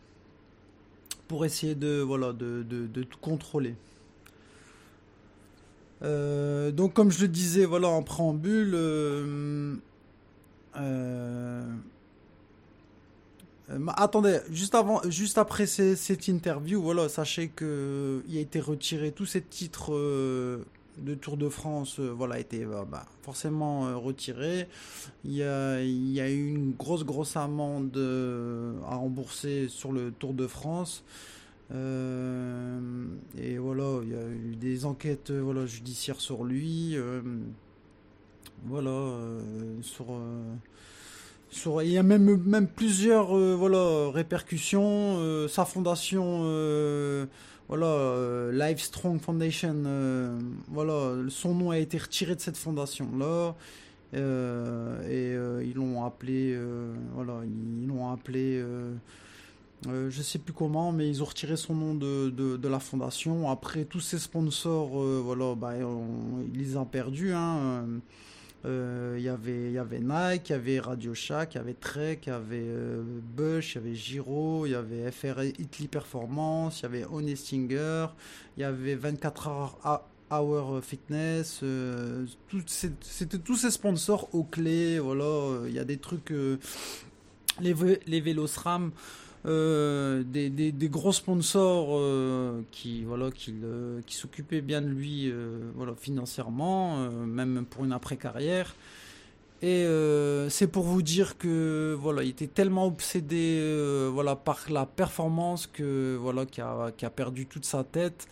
pour 1.28 1.46
essayer 1.46 1.76
de, 1.76 2.02
voilà, 2.02 2.34
de, 2.34 2.64
tout 3.04 3.18
contrôler. 3.20 3.76
Euh, 6.04 6.72
donc, 6.72 6.94
comme 6.94 7.10
je 7.10 7.22
le 7.22 7.28
disais, 7.30 7.66
voilà, 7.66 7.88
en 7.88 8.04
préambule, 8.04 8.72
euh, 8.74 9.76
attendez, 13.96 14.40
juste 14.52 14.76
avant, 14.76 15.02
juste 15.10 15.38
après 15.38 15.68
cette 15.68 16.28
interview, 16.28 16.82
voilà, 16.82 17.08
sachez 17.08 17.48
que 17.48 18.24
il 18.28 18.38
a 18.38 18.42
été 18.42 18.60
retiré 18.60 19.12
tous 19.12 19.26
ces 19.26 19.42
titres 19.42 19.94
de 20.98 21.16
Tour 21.16 21.38
de 21.38 21.50
France, 21.50 22.00
euh, 22.00 22.10
voilà, 22.10 22.40
été 22.40 22.64
euh, 22.64 22.84
bah, 22.86 23.06
forcément 23.22 23.88
euh, 23.88 23.96
retiré. 23.96 24.68
Il 25.24 25.34
y 25.34 25.44
a, 25.44 25.82
il 25.82 26.12
y 26.12 26.20
a 26.20 26.30
eu 26.30 26.50
une 26.50 26.72
grosse, 26.72 27.04
grosse 27.04 27.36
amende 27.38 27.96
euh, 27.98 28.74
à 28.88 28.96
rembourser 28.96 29.68
sur 29.68 29.92
le 29.92 30.12
Tour 30.12 30.34
de 30.34 30.48
France. 30.48 31.04
Euh, 31.74 33.06
et 33.38 33.58
voilà, 33.58 34.00
il 34.04 34.10
y 34.10 34.16
a 34.16 34.28
eu 34.28 34.56
des 34.56 34.86
enquêtes 34.86 35.32
voilà, 35.32 35.66
judiciaires 35.66 36.20
sur 36.20 36.44
lui. 36.44 36.98
voilà, 38.66 39.18
sur. 39.82 40.08
Il 41.82 41.90
y 41.90 41.98
a 41.98 42.04
même, 42.04 42.38
même 42.46 42.68
plusieurs 42.68 43.36
euh, 43.38 43.56
voilà, 43.56 44.10
répercussions. 44.12 45.18
euh, 45.20 45.48
sa 45.48 45.66
fondation, 45.66 46.42
euh, 46.44 47.26
voilà, 47.68 47.88
euh, 47.88 48.52
Life 48.52 48.82
Strong 48.82 49.20
Foundation, 49.20 49.84
voilà, 50.68 51.16
son 51.30 51.54
nom 51.56 51.72
a 51.72 51.78
été 51.78 51.98
retiré 51.98 52.36
de 52.36 52.42
cette 52.42 52.58
fondation-là. 52.58 53.56
et 54.14 55.34
ils 55.64 55.74
l'ont 55.76 56.04
appelé, 56.04 56.58
voilà, 57.14 57.42
ils 57.46 57.88
l'ont 57.88 58.12
appelé, 58.12 58.64
je 59.88 60.22
sais 60.22 60.40
plus 60.40 60.54
comment, 60.54 60.92
mais 60.92 61.08
ils 61.10 61.22
ont 61.22 61.26
retiré 61.26 61.56
son 61.56 61.76
nom 61.76 61.96
de, 61.96 62.30
de, 62.30 62.68
la 62.68 62.80
fondation. 62.80 63.50
Après, 63.50 63.86
tous 63.86 64.02
ses 64.02 64.20
sponsors, 64.20 64.90
voilà, 65.24 65.56
bah, 65.56 65.74
ils 66.54 66.60
les 66.60 66.76
ont 66.78 66.86
perdus. 66.86 67.34
Hein, 67.34 67.86
euh, 68.66 69.16
euh, 69.16 69.16
Il 69.18 69.24
y 69.24 69.78
avait, 69.78 70.00
Nike, 70.00 70.50
il 70.50 70.52
y 70.52 70.56
avait 70.56 70.80
Radio 70.80 71.14
Shack, 71.14 71.56
il 71.56 71.58
y 71.58 71.62
avait 71.62 71.74
Trek, 71.74 72.20
il 72.26 72.30
y 72.30 72.32
avait 72.32 72.64
euh, 72.68 73.04
Bush, 73.36 73.76
il 73.76 73.76
y 73.76 73.78
avait 73.80 73.96
Giro, 73.96 74.66
il 74.66 74.72
y 74.72 74.76
avait 74.76 75.12
FR 75.12 75.44
Italy 75.44 75.88
Performance, 75.88 76.80
il 76.80 76.84
y 76.84 76.86
avait 76.86 77.06
Honestinger, 77.06 78.08
il 78.58 78.62
y 78.62 78.64
avait 78.64 78.96
24 78.96 79.78
Hour, 80.32 80.82
Fitness, 80.82 81.60
euh, 81.64 82.26
c'était 82.66 83.38
tous 83.38 83.58
ces 83.58 83.72
sponsors 83.72 84.34
aux 84.34 84.44
clés, 84.44 84.98
voilà, 85.00 85.26
euh, 85.26 85.66
il 85.68 85.74
y 85.74 85.80
a 85.80 85.84
des 85.84 85.98
trucs, 85.98 86.32
euh, 86.32 86.58
les, 87.60 87.76
les 88.08 88.22
vélos 88.22 88.48
SRAM, 88.48 88.92
euh, 89.48 90.22
des, 90.24 90.72
gros 90.88 91.12
sponsors 91.12 91.88
euh, 91.94 92.62
qui 92.70 93.04
voilà 93.04 93.32
qui, 93.32 93.56
s'occupaient 94.10 94.62
bien 94.62 94.84
de 94.84 94.88
lui 94.88 95.32
euh, 95.32 95.72
voilà 95.74 95.96
financièrement 95.96 97.10
même 97.10 97.66
pour 97.68 97.84
une 97.84 97.92
après 97.92 98.18
carrière 98.18 98.76
et 99.64 99.84
c'est 100.50 100.68
pour 100.68 100.84
vous 100.84 101.02
dire 101.02 101.40
que 101.40 101.98
voilà 102.00 102.22
il 102.22 102.30
était 102.30 102.46
tellement 102.46 102.86
obsédé 102.86 104.10
voilà 104.14 104.36
par 104.36 104.60
la 104.70 104.86
performance 104.86 105.66
que 105.66 106.18
voilà 106.22 106.46
qui 106.46 106.62
a, 106.62 106.92
a 107.02 107.10
perdu 107.10 107.48
toute 107.48 107.66
sa 107.66 107.84
tête 107.84 108.28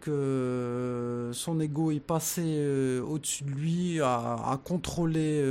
que 0.00 1.30
son 1.32 1.60
ego 1.60 1.92
est 1.92 2.00
passé 2.00 3.00
au-dessus 3.06 3.44
de 3.44 3.50
lui 3.50 4.00
à, 4.00 4.58
contrôler 4.64 5.44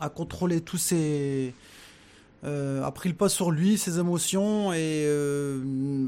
à 0.00 0.08
contrôler 0.08 0.60
tous 0.60 0.78
ses 0.78 1.54
euh, 2.44 2.84
a 2.84 2.90
pris 2.92 3.08
le 3.08 3.14
pas 3.14 3.28
sur 3.28 3.50
lui, 3.50 3.78
ses 3.78 3.98
émotions 3.98 4.72
et, 4.72 5.04
euh, 5.06 6.06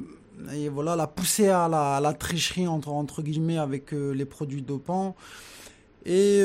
voilà, 0.71 0.95
l'a 0.95 1.07
poussé 1.07 1.49
à 1.49 1.69
la, 1.69 2.13
tricherie 2.15 2.67
entre, 2.69 3.23
guillemets 3.23 3.59
avec 3.59 3.93
euh, 3.93 4.13
les 4.13 4.25
produits 4.25 4.63
dopants. 4.63 5.17
Et 6.05 6.41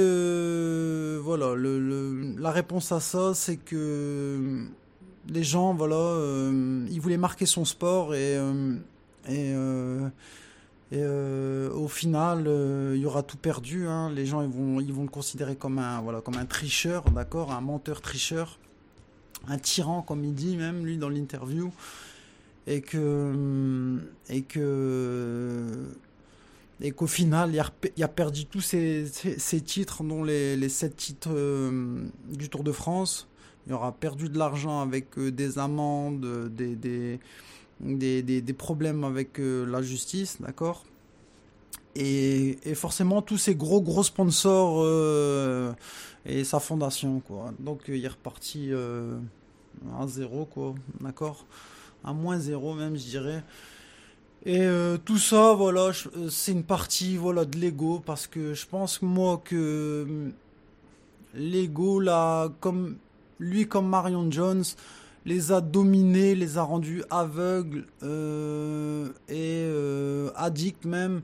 voilà, 1.24 1.56
la 1.56 2.52
réponse 2.52 2.92
à 2.92 3.00
ça, 3.00 3.34
c'est 3.34 3.58
que 3.58 4.66
les 5.30 5.44
gens, 5.44 5.74
voilà, 5.74 6.18
ils 6.90 7.00
voulaient 7.00 7.18
marquer 7.18 7.46
son 7.46 7.64
sport 7.64 8.14
et, 8.16 8.38
au 10.92 11.88
final, 11.88 12.50
il 12.96 13.00
y 13.00 13.06
aura 13.06 13.24
tout 13.24 13.38
perdu. 13.38 13.88
hein. 13.88 14.12
Les 14.14 14.26
gens, 14.26 14.42
ils 14.42 14.50
vont, 14.50 14.82
ils 14.82 14.92
vont 14.92 15.04
le 15.04 15.10
considérer 15.10 15.56
comme 15.56 15.80
un, 15.80 16.02
voilà, 16.02 16.20
comme 16.20 16.36
un 16.36 16.46
tricheur, 16.46 17.04
d'accord, 17.12 17.52
un 17.54 17.62
menteur 17.62 18.02
tricheur 18.02 18.60
un 19.48 19.58
tyran 19.58 20.02
comme 20.02 20.24
il 20.24 20.34
dit 20.34 20.58
même 20.58 20.86
lui 20.86 20.98
dans 20.98 21.10
l'interview. 21.10 21.72
Et 22.66 22.82
que 22.82 24.00
et 24.30 24.42
que 24.42 25.68
et 26.82 26.92
qu'au 26.92 27.08
final 27.08 27.52
il 27.54 28.04
a, 28.04 28.08
perdu 28.08 28.46
tous 28.46 28.62
ses, 28.62 29.06
titres 29.66 30.04
dont 30.04 30.24
les, 30.24 30.70
sept 30.70 30.96
titres 30.96 31.30
euh, 31.32 32.04
du 32.30 32.50
Tour 32.50 32.64
de 32.64 32.72
France. 32.72 33.28
Il 33.68 33.74
aura 33.74 33.92
perdu 33.94 34.30
de 34.30 34.38
l'argent 34.38 34.82
avec 34.82 35.18
euh, 35.18 35.32
des 35.32 35.60
amendes 35.60 36.50
des, 36.50 38.22
des, 38.22 38.54
problèmes 38.54 39.04
avec 39.04 39.40
euh, 39.40 39.66
la 39.66 39.82
justice 39.82 40.42
d'accord? 40.42 40.84
Et, 41.96 42.58
forcément 42.76 43.22
tous 43.22 43.38
ces 43.38 43.56
gros 43.56 43.82
gros 43.82 44.04
sponsors 44.04 44.82
euh, 44.84 45.74
et 46.26 46.44
sa 46.44 46.60
fondation 46.60 47.20
quoi. 47.20 47.54
Donc 47.60 47.90
euh, 47.90 47.98
il 47.98 48.06
est 48.06 48.10
reparti 48.10 48.70
euh, 48.72 49.18
à 50.00 50.08
zéro, 50.08 50.46
quoi, 50.46 50.76
d'accord? 51.02 51.46
À 52.04 52.14
moins 52.14 52.38
zéro, 52.40 52.74
même, 52.74 52.96
je 52.98 53.04
dirais. 53.04 53.44
Et 54.46 54.68
tout 55.06 55.18
ça, 55.18 55.54
voilà, 55.54 55.92
c'est 56.30 56.52
une 56.52 56.64
partie, 56.64 57.16
voilà, 57.16 57.46
de 57.46 57.58
l'ego, 57.58 58.02
parce 58.06 58.28
que 58.28 58.54
je 58.54 58.68
pense, 58.68 59.02
moi, 59.02 59.42
que 59.44 59.56
euh, 59.56 60.30
l'ego, 61.34 62.02
là, 62.02 62.50
comme 62.60 62.98
lui, 63.40 63.70
comme 63.70 63.88
Marion 63.88 64.30
Jones, 64.30 64.66
les 65.26 65.54
a 65.54 65.62
dominés, 65.62 66.36
les 66.36 66.58
a 66.58 66.64
rendus 66.64 67.04
aveugles 67.10 67.86
et 69.30 69.66
addicts 70.36 70.84
même, 70.84 71.22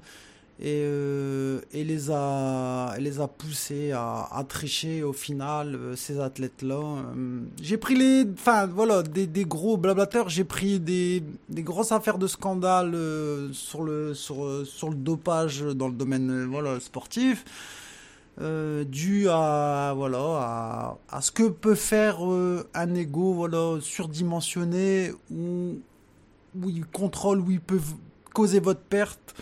et, 0.62 0.82
euh, 0.84 1.62
et 1.72 1.86
les 1.86 2.12
a, 2.12 2.94
les 3.00 3.22
a 3.22 3.30
poussés 3.30 3.94
à, 3.94 4.44
tricher 4.50 5.04
au 5.04 5.14
final, 5.14 5.76
euh, 5.76 5.96
ces 5.96 6.20
athlètes-là. 6.20 6.76
Euh, 6.76 7.40
j'ai 7.62 7.78
pris 7.78 7.96
les, 7.96 8.26
enfin 8.34 8.66
voilà, 8.66 9.02
des, 9.02 9.46
gros 9.46 9.78
blablateurs, 9.78 10.28
j'ai 10.28 10.44
pris 10.44 10.82
des, 10.82 11.24
des 11.48 11.64
grosses 11.64 11.94
affaires 11.94 12.18
de 12.18 12.28
scandale 12.28 12.94
sur 13.54 13.84
le 13.84 14.14
sur, 14.14 14.66
sur 14.66 14.90
le 14.90 14.96
dopage 14.96 15.62
dans 15.62 15.88
le 15.88 15.94
domaine 15.94 16.46
voilà 16.46 16.80
sportif. 16.80 17.46
Dû 18.88 19.28
à 19.30 19.94
voilà 19.98 20.98
à, 21.10 21.22
ce 21.22 21.30
que 21.30 21.50
peut 21.50 21.76
faire 21.76 22.20
un 22.22 22.96
ego 22.96 23.34
voilà 23.34 23.82
surdimensionné 23.82 25.12
où 25.30 25.78
où 26.56 26.70
il 26.70 26.86
contrôle 26.86 27.42
où 27.42 27.52
il 27.52 27.60
peut 27.60 27.82
causer 28.34 28.62
votre 28.62 28.80
perte 28.80 29.36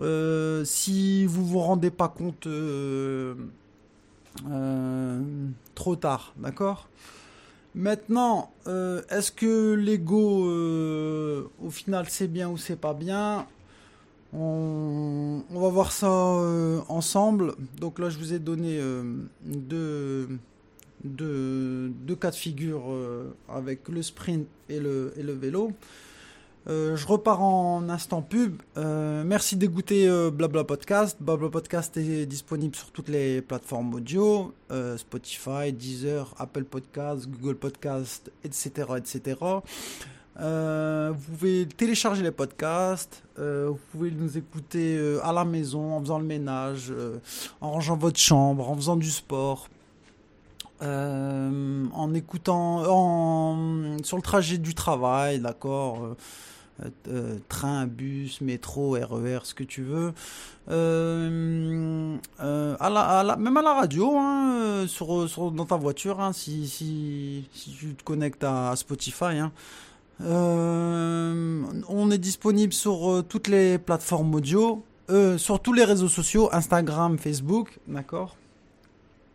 euh, 0.00 0.64
si 0.64 1.26
vous 1.26 1.44
vous 1.44 1.58
rendez 1.58 1.90
pas 1.90 2.08
compte 2.08 2.46
euh, 2.46 3.34
euh, 4.50 5.20
trop 5.74 5.96
tard 5.96 6.32
d'accord? 6.38 6.88
Maintenant 7.74 8.50
est-ce 8.66 9.30
que 9.30 9.74
l'ego 9.74 10.44
au 11.62 11.70
final 11.70 12.06
c'est 12.08 12.28
bien 12.28 12.48
ou 12.48 12.56
c'est 12.56 12.80
pas 12.80 12.94
bien? 12.94 13.46
On, 14.32 15.42
va 15.50 15.68
voir 15.68 15.92
ça 15.92 16.10
ensemble. 16.88 17.54
Donc 17.80 17.98
là, 17.98 18.10
je 18.10 18.18
vous 18.18 18.32
ai 18.32 18.38
donné 18.40 18.80
deux, 19.44 20.28
deux, 21.04 21.88
deux 21.88 22.16
cas 22.16 22.30
de 22.30 22.36
figure 22.36 22.82
avec 23.48 23.88
le 23.88 24.02
sprint 24.02 24.46
et 24.68 24.80
le, 24.80 25.12
et 25.16 25.22
le 25.22 25.32
vélo. 25.32 25.72
Euh, 26.70 26.94
je 26.94 27.04
repars 27.04 27.42
en 27.42 27.88
instant 27.88 28.22
pub. 28.22 28.62
Euh, 28.76 29.24
merci 29.26 29.56
d'écouter 29.56 30.08
euh, 30.08 30.30
Blabla 30.30 30.62
Podcast. 30.62 31.16
Blabla 31.18 31.48
Podcast 31.48 31.96
est 31.96 32.26
disponible 32.26 32.76
sur 32.76 32.92
toutes 32.92 33.08
les 33.08 33.42
plateformes 33.42 33.92
audio, 33.94 34.54
euh, 34.70 34.96
Spotify, 34.96 35.72
Deezer, 35.72 36.32
Apple 36.38 36.62
Podcast, 36.62 37.28
Google 37.28 37.56
Podcast, 37.56 38.30
etc., 38.44 38.70
etc. 38.98 39.36
Vous 40.36 41.24
pouvez 41.32 41.66
télécharger 41.66 42.22
les 42.22 42.30
podcasts, 42.30 43.24
vous 43.36 43.78
pouvez 43.90 44.10
nous 44.10 44.38
écouter 44.38 45.18
à 45.22 45.32
la 45.32 45.44
maison, 45.44 45.96
en 45.96 46.00
faisant 46.00 46.18
le 46.18 46.24
ménage, 46.24 46.94
en 47.60 47.72
rangeant 47.72 47.96
votre 47.96 48.18
chambre, 48.18 48.70
en 48.70 48.76
faisant 48.76 48.96
du 48.96 49.10
sport, 49.10 49.68
en 50.80 52.14
écoutant, 52.14 52.84
sur 54.02 54.16
le 54.16 54.22
trajet 54.22 54.56
du 54.56 54.74
travail, 54.74 55.40
d'accord, 55.40 56.16
euh, 56.82 56.88
euh, 57.08 57.38
train, 57.48 57.86
bus, 57.86 58.40
métro, 58.40 58.92
RER, 58.92 59.40
ce 59.42 59.54
que 59.54 59.64
tu 59.64 59.82
veux, 59.82 60.12
euh, 60.70 61.28
même 61.30 62.20
à 62.78 63.62
la 63.62 63.74
radio, 63.74 64.16
hein, 64.16 64.86
dans 65.54 65.66
ta 65.66 65.76
voiture, 65.76 66.20
hein, 66.20 66.32
si, 66.32 67.48
tu 67.52 67.94
te 67.94 68.02
connectes 68.02 68.44
à, 68.44 68.74
Spotify. 68.76 69.38
Hein. 69.38 69.52
On 70.22 72.10
est 72.10 72.18
disponible 72.18 72.72
sur 72.72 73.24
toutes 73.28 73.48
les 73.48 73.78
plateformes 73.78 74.34
audio, 74.34 74.84
sur 75.36 75.60
tous 75.60 75.72
les 75.72 75.84
réseaux 75.84 76.08
sociaux, 76.08 76.48
Instagram, 76.52 77.18
Facebook, 77.18 77.78
d'accord 77.88 78.36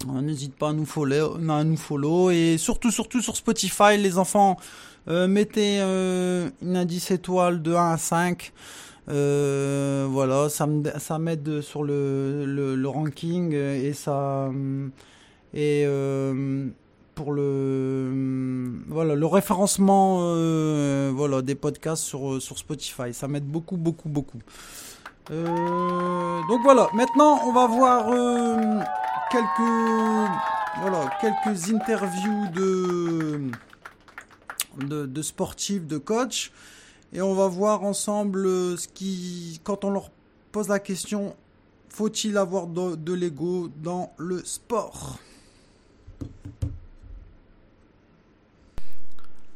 N'hésite 0.07 0.55
pas 0.55 0.69
à 0.69 0.73
nous 0.73 0.85
follow, 0.85 1.35
à 1.49 1.63
nous 1.63 1.77
follow 1.77 2.29
et 2.29 2.57
surtout, 2.57 2.91
surtout 2.91 3.21
sur 3.21 3.35
Spotify, 3.35 3.97
les 3.97 4.19
enfants, 4.19 4.57
mettez 5.07 5.79
euh, 5.81 6.49
une 6.61 6.77
indice 6.77 7.11
étoile 7.11 7.61
de 7.61 7.73
1 7.73 7.91
à 7.91 7.97
5. 7.97 8.51
Euh, 9.07 10.07
voilà, 10.09 10.49
ça 10.49 11.19
m'aide 11.19 11.61
sur 11.61 11.83
le, 11.83 12.45
le, 12.45 12.87
ranking 12.87 13.53
euh, 13.53 13.75
et 13.87 13.93
ça 13.93 14.49
et 15.53 15.83
euh, 15.85 16.67
pour 17.13 17.31
le 17.31 18.81
voilà 18.87 19.13
le 19.13 19.25
référencement 19.27 20.17
euh, 20.21 21.11
voilà 21.13 21.43
des 21.43 21.53
podcasts 21.53 22.01
sur 22.03 22.41
sur 22.41 22.57
Spotify, 22.57 23.13
ça 23.13 23.27
m'aide 23.27 23.45
beaucoup 23.45 23.77
beaucoup 23.77 24.09
beaucoup. 24.09 24.39
Euh, 25.31 26.39
donc 26.49 26.61
voilà, 26.63 26.89
maintenant 26.93 27.39
on 27.45 27.53
va 27.53 27.67
voir 27.67 28.09
euh, 28.09 28.79
quelques 29.31 30.31
voilà 30.81 31.09
quelques 31.21 31.71
interviews 31.71 32.47
de 32.55 33.51
de, 34.77 35.21
sportifs, 35.21 35.85
de 35.85 35.97
coachs, 35.97 36.51
et 37.13 37.21
on 37.21 37.33
va 37.33 37.47
voir 37.47 37.83
ensemble 37.83 38.45
euh, 38.45 38.77
ce 38.77 38.87
qui, 38.87 39.59
quand 39.63 39.85
on 39.85 39.89
leur 39.89 40.09
pose 40.51 40.67
la 40.67 40.79
question, 40.79 41.35
faut-il 41.89 42.37
avoir 42.37 42.67
de, 42.67 42.95
de 42.95 43.13
l'ego 43.13 43.69
dans 43.77 44.13
le 44.17 44.43
sport? 44.43 45.17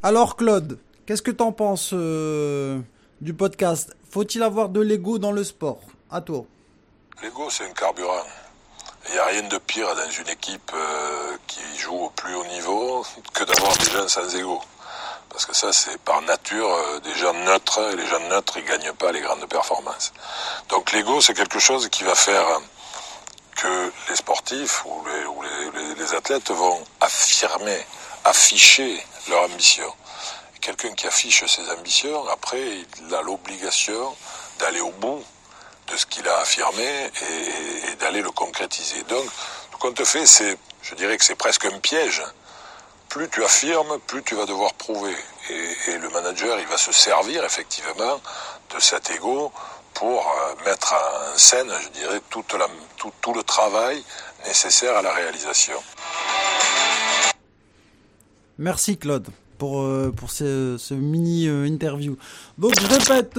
Alors 0.02 0.36
Claude, 0.36 0.78
qu'est-ce 1.04 1.22
que 1.22 1.30
t'en 1.30 1.52
penses 1.52 1.90
euh, 1.92 2.80
du 3.20 3.34
podcast? 3.34 3.94
Faut-il 4.10 4.42
avoir 4.42 4.70
de 4.70 4.80
l'ego 4.80 5.18
dans 5.18 5.32
le 5.32 5.44
sport? 5.44 5.82
À 6.10 6.22
toi. 6.22 6.46
L'ego, 7.22 7.50
c'est 7.50 7.64
un 7.64 7.72
carburant. 7.72 8.24
Il 9.08 9.12
n'y 9.12 9.18
a 9.18 9.26
rien 9.26 9.48
de 9.48 9.58
pire 9.58 9.88
dans 9.94 10.10
une 10.10 10.28
équipe 10.28 10.72
euh, 10.74 11.36
qui 11.46 11.60
joue 11.78 11.96
au 11.96 12.10
plus 12.10 12.34
haut 12.34 12.46
niveau 12.46 13.04
que 13.34 13.44
d'avoir 13.44 13.76
des 13.78 13.90
gens 13.90 14.08
sans 14.08 14.34
ego. 14.34 14.60
Parce 15.30 15.46
que 15.46 15.54
ça, 15.54 15.72
c'est 15.72 15.98
par 15.98 16.20
nature 16.22 16.72
euh, 16.72 17.00
des 17.00 17.14
gens 17.14 17.32
neutres, 17.32 17.92
et 17.92 17.96
les 17.96 18.06
gens 18.06 18.20
neutres, 18.28 18.58
ils 18.58 18.64
gagnent 18.64 18.92
pas 18.92 19.12
les 19.12 19.20
grandes 19.20 19.46
performances. 19.46 20.12
Donc 20.68 20.92
l'ego, 20.92 21.20
c'est 21.20 21.34
quelque 21.34 21.58
chose 21.58 21.88
qui 21.88 22.04
va 22.04 22.14
faire 22.14 22.44
que 23.56 23.92
les 24.08 24.16
sportifs 24.16 24.84
ou 24.84 25.04
les, 25.98 26.14
athlètes 26.14 26.50
vont 26.50 26.82
affirmer, 27.00 27.78
afficher 28.24 29.04
leur 29.28 29.44
ambition. 29.44 29.86
Quelqu'un 30.60 30.92
qui 30.94 31.06
affiche 31.06 31.44
ses 31.46 31.70
ambitions, 31.70 32.26
après, 32.28 32.60
il 33.00 33.14
a 33.14 33.22
l'obligation 33.22 34.16
d'aller 34.58 34.80
au 34.80 34.90
bout 34.90 35.22
de 35.86 35.96
ce 35.96 36.06
qu'il 36.06 36.26
a 36.28 36.38
affirmé 36.38 36.84
et, 36.84 37.90
et 37.90 37.94
d'aller 37.96 38.22
le 38.22 38.30
concrétiser. 38.32 39.02
Donc, 39.04 39.24
ce 39.72 39.76
qu'on 39.76 39.92
te 39.92 40.04
fait, 40.04 40.26
c'est, 40.26 40.58
je 40.82 40.94
dirais 40.96 41.16
que 41.16 41.24
c'est 41.24 41.36
presque 41.36 41.66
un 41.66 41.78
piège. 41.78 42.22
Plus 43.10 43.28
tu 43.28 43.42
affirmes, 43.42 43.98
plus 44.06 44.22
tu 44.22 44.36
vas 44.36 44.46
devoir 44.46 44.72
prouver. 44.74 45.14
Et, 45.50 45.98
le 45.98 46.08
manager, 46.10 46.56
il 46.60 46.66
va 46.68 46.78
se 46.78 46.92
servir 46.92 47.44
effectivement 47.44 48.20
de 48.72 48.80
cet 48.80 49.10
ego 49.10 49.50
pour 49.94 50.20
euh, 50.20 50.64
mettre 50.64 50.94
en 50.94 51.36
scène, 51.36 51.66
je 51.82 52.00
dirais, 52.00 52.20
tout, 52.30 52.44
le 53.34 53.42
travail 53.42 54.00
nécessaire 54.46 54.96
à 54.96 55.02
la 55.02 55.12
réalisation. 55.12 55.74
Merci 58.58 58.96
Claude 58.96 59.26
pour, 59.58 59.82
euh, 59.82 60.12
pour 60.16 60.30
ce, 60.30 60.94
mini 60.94 61.48
euh, 61.48 61.66
interview. 61.66 62.16
Donc 62.58 62.78
je 62.80 62.86
répète, 62.86 63.36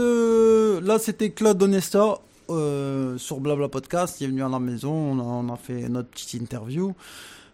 là 0.86 1.00
c'était 1.00 1.32
Claude 1.32 1.64
Onesta 1.64 2.20
sur 2.50 3.40
Blabla 3.40 3.70
Podcast, 3.70 4.20
il 4.20 4.26
est 4.26 4.28
venu 4.28 4.44
à 4.44 4.50
la 4.50 4.60
maison, 4.60 4.92
on 4.92 5.54
a 5.54 5.56
fait 5.56 5.88
notre 5.88 6.10
petite 6.10 6.34
interview. 6.34 6.94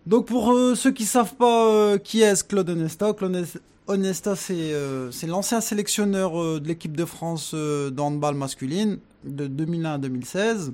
Donc 0.07 0.25
pour 0.27 0.53
euh, 0.53 0.73
ceux 0.73 0.91
qui 0.91 1.03
savent 1.03 1.35
pas 1.35 1.67
euh, 1.67 1.97
qui 1.97 2.21
est 2.21 2.47
Claude 2.47 2.69
Onesta, 2.69 3.11
Claude 3.11 3.45
Onesta- 3.89 4.51
euh, 4.51 5.11
c'est 5.11 5.27
l'ancien 5.27 5.59
sélectionneur 5.59 6.61
de 6.61 6.65
l'équipe 6.65 6.95
de 6.95 7.03
France 7.03 7.53
de 7.53 7.99
handball 7.99 8.35
masculine 8.35 8.99
de 9.25 9.47
2001 9.47 9.95
à 9.95 9.97
2016. 9.97 10.71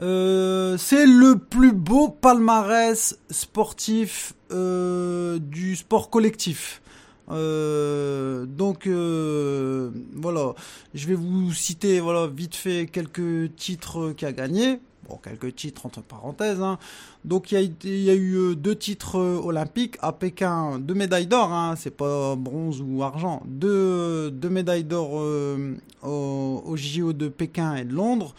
Euh, 0.00 0.78
c'est 0.78 1.04
le 1.04 1.36
plus 1.36 1.72
beau 1.72 2.08
palmarès 2.08 3.18
sportif 3.28 4.32
du 4.50 5.76
sport 5.76 6.08
collectif. 6.08 6.80
Donc 7.28 8.88
voilà, 8.88 10.54
je 10.94 11.06
vais 11.06 11.14
vous 11.14 11.52
citer 11.52 12.00
voilà 12.00 12.26
vite 12.28 12.56
fait 12.56 12.86
quelques 12.90 13.54
titres 13.56 14.14
qu'il 14.16 14.26
a 14.26 14.32
gagné. 14.32 14.80
Quelques 15.16 15.54
titres 15.56 15.86
entre 15.86 16.02
parenthèses. 16.02 16.60
hein. 16.60 16.78
Donc 17.24 17.50
il 17.52 17.74
y 17.82 18.10
a, 18.10 18.14
eu 18.14 18.34
euh, 18.36 18.54
deux 18.54 18.76
titres 18.76 19.18
euh, 19.18 19.40
olympiques 19.42 19.96
à 20.00 20.12
Pékin, 20.12 20.78
deux 20.78 20.94
médailles 20.94 21.26
d'or. 21.26 21.52
Hein, 21.52 21.74
c'est 21.76 21.96
pas 21.96 22.36
bronze 22.36 22.82
ou 22.86 23.02
argent. 23.02 23.42
Deux, 23.46 24.30
deux 24.30 24.50
médailles 24.50 24.84
d'or 24.84 25.12
euh, 25.14 25.74
au, 26.02 26.76
JO 26.76 27.12
de 27.12 27.28
Pékin 27.28 27.76
et 27.76 27.84
de 27.84 27.92
Londres. 27.94 28.34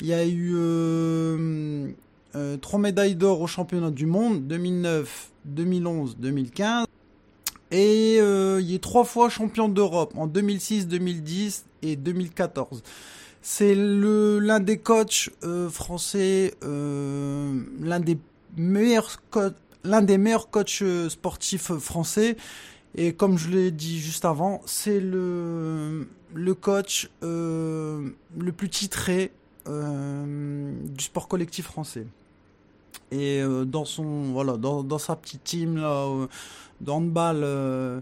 Il 0.00 0.06
y 0.06 0.14
a 0.14 0.24
eu 0.26 0.52
euh, 0.54 1.90
euh, 2.34 2.56
trois 2.56 2.78
médailles 2.78 3.16
d'or 3.16 3.40
au 3.40 3.46
championnat 3.46 3.90
du 3.90 4.06
monde 4.06 4.46
2009, 4.46 5.30
2011, 5.44 6.16
2015. 6.18 6.86
Et 7.72 8.18
euh, 8.20 8.60
il 8.60 8.74
est 8.74 8.82
trois 8.82 9.04
fois 9.04 9.28
champion 9.28 9.68
d'Europe 9.68 10.14
en 10.16 10.26
2006, 10.26 10.88
2010 10.88 11.66
et 11.82 11.96
2014. 11.96 12.82
C'est 13.42 13.74
le 13.74 14.38
l'un 14.38 14.60
des 14.60 14.78
coachs 14.78 15.30
euh, 15.44 15.70
français, 15.70 16.54
euh, 16.62 17.62
l'un 17.80 18.00
des 18.00 18.18
meilleurs 18.56 19.22
l'un 19.82 20.02
des 20.02 20.18
meilleurs 20.18 20.50
coachs 20.50 20.82
euh, 20.82 21.08
sportifs 21.08 21.72
français. 21.78 22.36
Et 22.94 23.14
comme 23.14 23.38
je 23.38 23.48
l'ai 23.48 23.70
dit 23.70 23.98
juste 23.98 24.24
avant, 24.24 24.60
c'est 24.66 25.00
le 25.00 26.08
le 26.34 26.54
coach 26.54 27.10
le 27.22 28.50
plus 28.56 28.68
titré 28.68 29.32
du 29.66 31.04
sport 31.04 31.28
collectif 31.28 31.66
français. 31.66 32.06
Et 33.12 33.42
dans 33.66 33.84
son 33.84 34.32
voilà 34.32 34.56
dans, 34.56 34.82
dans 34.82 34.98
sa 34.98 35.16
petite 35.16 35.44
team 35.44 35.76
là 35.76 36.06
de 36.80 36.90
handball, 36.90 37.40
euh, 37.42 38.00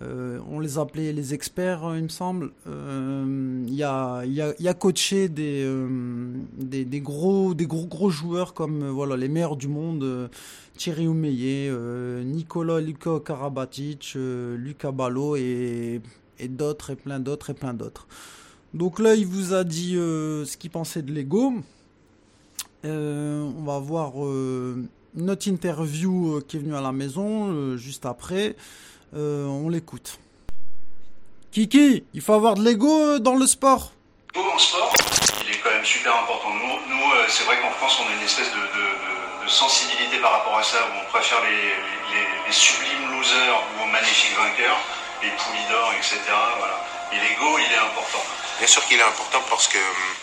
euh, 0.00 0.40
on 0.50 0.58
les 0.58 0.78
appelait 0.78 1.12
les 1.12 1.34
experts, 1.34 1.82
il 1.96 2.04
me 2.04 2.08
semble. 2.08 2.52
Euh, 2.66 3.62
Il 3.66 3.74
y 3.74 3.82
a 3.84 4.74
coaché 4.74 5.28
des, 5.28 5.62
euh, 5.64 7.00
gros 7.00 7.54
des 7.54 7.66
gros 7.66 8.10
joueurs 8.10 8.54
comme 8.54 8.88
voilà 8.88 9.16
les 9.16 9.28
meilleurs 9.28 9.56
du 9.56 9.68
monde. 9.68 10.30
Thierry 10.76 11.06
Oumeyer, 11.06 11.70
Nicolas 12.24 12.80
Luka 12.80 13.20
Karabatic, 13.24 14.16
Lucas 14.16 14.92
Ballot 14.92 15.36
et, 15.36 16.00
d'autres 16.48 16.90
et 16.90 16.96
plein 16.96 17.20
d'autres 17.20 17.50
et 17.50 17.54
plein 17.54 17.74
d'autres. 17.74 18.06
Donc 18.72 18.98
là, 18.98 19.14
il 19.14 19.26
vous 19.26 19.52
a 19.52 19.64
dit 19.64 19.92
ce 19.92 20.56
qu'il 20.56 20.70
pensait 20.70 21.02
de 21.02 21.12
Lego. 21.12 21.52
On 22.84 23.62
va 23.64 23.78
voir 23.78 24.14
notre 25.14 25.46
interview 25.48 26.40
qui 26.48 26.56
est 26.56 26.60
venue 26.60 26.74
à 26.74 26.80
la 26.80 26.92
maison 26.92 27.76
juste 27.76 28.06
après. 28.06 28.56
Euh, 29.14 29.46
on 29.46 29.68
l'écoute. 29.68 30.18
Kiki, 31.52 32.04
il 32.14 32.20
faut 32.22 32.32
avoir 32.32 32.54
de 32.54 32.62
Lego 32.64 32.88
euh, 32.88 33.18
dans 33.18 33.34
le 33.34 33.46
sport. 33.46 33.92
Lego 34.34 34.48
dans 34.48 34.54
le 34.54 34.60
sport, 34.60 34.92
il 35.44 35.50
est 35.54 35.58
quand 35.58 35.70
même 35.70 35.84
super 35.84 36.16
important. 36.16 36.48
Nous, 36.54 36.94
nous 36.96 37.12
euh, 37.12 37.26
c'est 37.28 37.44
vrai 37.44 37.60
qu'en 37.60 37.70
France, 37.72 37.98
on 38.00 38.08
a 38.10 38.14
une 38.14 38.22
espèce 38.22 38.50
de, 38.50 38.56
de- 38.56 38.62
de- 38.62 39.44
de 39.44 39.48
sensibilité 39.50 40.18
par 40.18 40.32
rapport 40.32 40.56
à 40.56 40.62
ça, 40.62 40.78
où 40.88 40.92
on 41.06 41.10
préfère 41.10 41.42
les, 41.44 41.50
les- 41.50 42.46
les 42.46 42.52
sublimes 42.52 43.10
losers 43.18 43.60
ou 43.76 43.82
aux 43.82 43.86
magnifiques 43.86 44.36
vainqueurs, 44.36 44.78
les 45.22 45.28
poulies 45.30 45.68
d'or, 45.70 45.92
etc. 45.92 46.16
Voilà. 46.58 46.78
Et 47.12 47.16
l'ego, 47.16 47.58
il 47.58 47.70
est 47.70 47.76
important. 47.78 48.22
Bien 48.58 48.66
sûr 48.66 48.82
qu'il 48.86 48.98
est 48.98 49.02
important 49.02 49.42
parce 49.50 49.68
que 49.68 49.76
hum, 49.78 50.14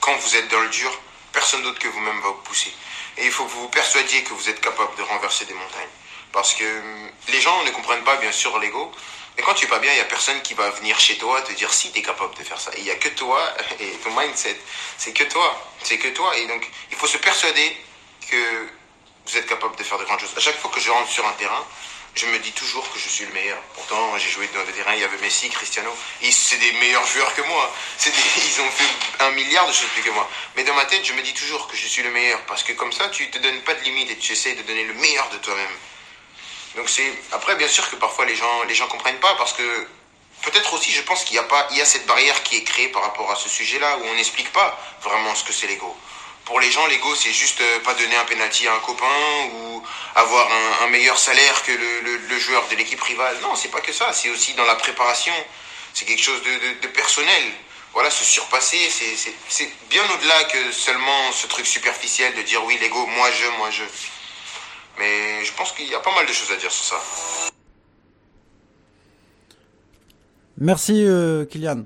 quand 0.00 0.16
vous 0.16 0.36
êtes 0.36 0.48
dans 0.50 0.60
le 0.60 0.68
dur, 0.70 0.90
personne 1.32 1.62
d'autre 1.62 1.78
que 1.78 1.88
vous-même 1.88 2.20
va 2.22 2.28
vous 2.28 2.42
pousser. 2.44 2.72
Et 3.18 3.26
il 3.26 3.30
faut 3.30 3.44
que 3.44 3.50
vous 3.50 3.62
vous 3.62 3.68
persuadiez 3.68 4.22
que 4.22 4.32
vous 4.32 4.48
êtes 4.48 4.60
capable 4.60 4.96
de 4.96 5.02
renverser 5.02 5.44
des 5.44 5.52
montagnes. 5.54 5.92
Parce 6.32 6.54
que 6.54 6.64
hum, 6.64 7.10
les 7.28 7.40
gens 7.40 7.62
ne 7.64 7.70
comprennent 7.70 8.04
pas, 8.04 8.16
bien 8.16 8.32
sûr, 8.32 8.58
l'ego. 8.58 8.92
Mais 9.36 9.42
quand 9.42 9.54
tu 9.54 9.66
pas 9.66 9.78
bien, 9.78 9.92
il 9.92 9.98
y 9.98 10.00
a 10.00 10.04
personne 10.04 10.40
qui 10.42 10.54
va 10.54 10.70
venir 10.70 10.98
chez 10.98 11.16
toi 11.16 11.40
te 11.42 11.52
dire 11.52 11.72
si 11.72 11.90
tu 11.92 12.00
es 12.00 12.02
capable 12.02 12.36
de 12.36 12.42
faire 12.42 12.60
ça. 12.60 12.70
Il 12.78 12.84
y 12.84 12.90
a 12.90 12.96
que 12.96 13.08
toi 13.08 13.40
et 13.80 13.90
ton 14.04 14.10
mindset. 14.18 14.58
C'est 14.98 15.12
que 15.12 15.24
toi. 15.24 15.48
C'est 15.82 15.98
que 15.98 16.08
toi. 16.08 16.36
Et 16.36 16.46
donc, 16.46 16.68
il 16.90 16.96
faut 16.96 17.06
se 17.06 17.16
persuader 17.16 17.76
que 18.28 18.68
vous 19.26 19.36
êtes 19.36 19.46
capable 19.46 19.76
de 19.76 19.82
faire 19.82 19.98
de 19.98 20.04
grandes 20.04 20.20
choses. 20.20 20.34
À 20.36 20.40
chaque 20.40 20.58
fois 20.58 20.70
que 20.70 20.80
je 20.80 20.90
rentre 20.90 21.10
sur 21.10 21.26
un 21.26 21.32
terrain, 21.32 21.64
je 22.14 22.26
me 22.26 22.38
dis 22.40 22.52
toujours 22.52 22.90
que 22.92 22.98
je 22.98 23.08
suis 23.08 23.24
le 23.24 23.32
meilleur. 23.32 23.58
Pourtant, 23.74 24.18
j'ai 24.18 24.28
joué 24.28 24.48
dans 24.52 24.64
des 24.64 24.72
terrains, 24.72 24.94
il 24.94 25.00
y 25.00 25.04
avait 25.04 25.18
Messi, 25.18 25.48
Cristiano. 25.48 25.90
Et 26.22 26.30
c'est 26.32 26.58
des 26.58 26.72
meilleurs 26.72 27.06
joueurs 27.06 27.32
que 27.34 27.42
moi. 27.42 27.72
Ils 28.06 28.60
ont 28.60 28.70
fait 28.70 29.24
un 29.24 29.30
milliard 29.30 29.66
de 29.66 29.72
choses 29.72 29.88
plus 29.94 30.02
que 30.02 30.10
moi. 30.10 30.28
Mais 30.56 30.64
dans 30.64 30.74
ma 30.74 30.84
tête, 30.86 31.04
je 31.04 31.12
me 31.12 31.22
dis 31.22 31.32
toujours 31.34 31.68
que 31.68 31.76
je 31.76 31.86
suis 31.86 32.02
le 32.02 32.10
meilleur. 32.10 32.40
Parce 32.46 32.62
que 32.62 32.72
comme 32.72 32.92
ça, 32.92 33.08
tu 33.08 33.30
te 33.30 33.38
donnes 33.38 33.62
pas 33.62 33.74
de 33.74 33.82
limite 33.84 34.10
et 34.10 34.16
tu 34.16 34.32
essaies 34.32 34.54
de 34.54 34.62
donner 34.62 34.84
le 34.84 34.94
meilleur 34.94 35.28
de 35.30 35.38
toi-même. 35.38 35.76
Donc 36.76 36.88
c'est 36.88 37.12
après 37.32 37.56
bien 37.56 37.68
sûr 37.68 37.88
que 37.90 37.96
parfois 37.96 38.24
les 38.26 38.36
gens 38.36 38.62
les 38.68 38.74
gens 38.74 38.86
comprennent 38.86 39.18
pas 39.18 39.34
parce 39.34 39.52
que 39.52 39.86
peut-être 40.42 40.72
aussi 40.74 40.90
je 40.92 41.02
pense 41.02 41.24
qu'il 41.24 41.36
y 41.36 41.38
a 41.38 41.42
pas 41.44 41.66
il 41.72 41.76
y 41.78 41.80
a 41.80 41.84
cette 41.84 42.06
barrière 42.06 42.42
qui 42.44 42.56
est 42.56 42.62
créée 42.64 42.88
par 42.88 43.02
rapport 43.02 43.30
à 43.30 43.36
ce 43.36 43.48
sujet-là 43.48 43.98
où 43.98 44.04
on 44.06 44.14
n'explique 44.14 44.52
pas 44.52 44.78
vraiment 45.02 45.34
ce 45.34 45.44
que 45.44 45.52
c'est 45.52 45.66
l'ego. 45.66 45.96
Pour 46.44 46.60
les 46.60 46.70
gens 46.70 46.86
l'ego 46.86 47.14
c'est 47.14 47.32
juste 47.32 47.60
euh, 47.60 47.80
pas 47.80 47.94
donner 47.94 48.16
un 48.16 48.24
penalty 48.24 48.66
à 48.68 48.74
un 48.74 48.78
copain 48.80 49.06
ou 49.52 49.82
avoir 50.14 50.48
un, 50.82 50.86
meilleur 50.88 51.18
salaire 51.18 51.62
que 51.64 51.72
le, 51.72 52.00
le- 52.28 52.38
joueur 52.38 52.66
de 52.68 52.74
l'équipe 52.76 53.00
rivale. 53.02 53.38
Non, 53.42 53.54
c'est 53.54 53.68
pas 53.70 53.80
que 53.80 53.92
ça, 53.92 54.12
c'est 54.12 54.30
aussi 54.30 54.54
dans 54.54 54.64
la 54.64 54.74
préparation. 54.74 55.32
C'est 55.92 56.04
quelque 56.06 56.22
chose 56.22 56.42
de, 56.42 56.50
de- 56.50 56.80
de 56.80 56.88
personnel. 56.88 57.42
Voilà, 57.92 58.10
se 58.10 58.24
surpasser, 58.24 58.88
c'est 59.48 59.72
bien 59.88 60.02
au-delà 60.14 60.44
que 60.44 60.72
seulement 60.72 61.32
ce 61.32 61.46
truc 61.48 61.66
superficiel 61.66 62.34
de 62.34 62.42
dire 62.42 62.64
oui, 62.64 62.78
l'ego, 62.80 63.04
moi 63.06 63.30
je, 63.30 63.46
moi 63.58 63.70
je. 63.70 63.82
Mais 65.00 65.44
je 65.44 65.52
pense 65.56 65.72
qu'il 65.72 65.88
y 65.88 65.94
a 65.94 66.00
pas 66.00 66.14
mal 66.14 66.26
de 66.26 66.32
choses 66.32 66.52
à 66.54 66.60
dire 66.60 66.70
sur 66.70 66.84
ça. 66.84 66.96
Merci 70.58 71.06
euh, 71.06 71.46
Kylian. 71.46 71.84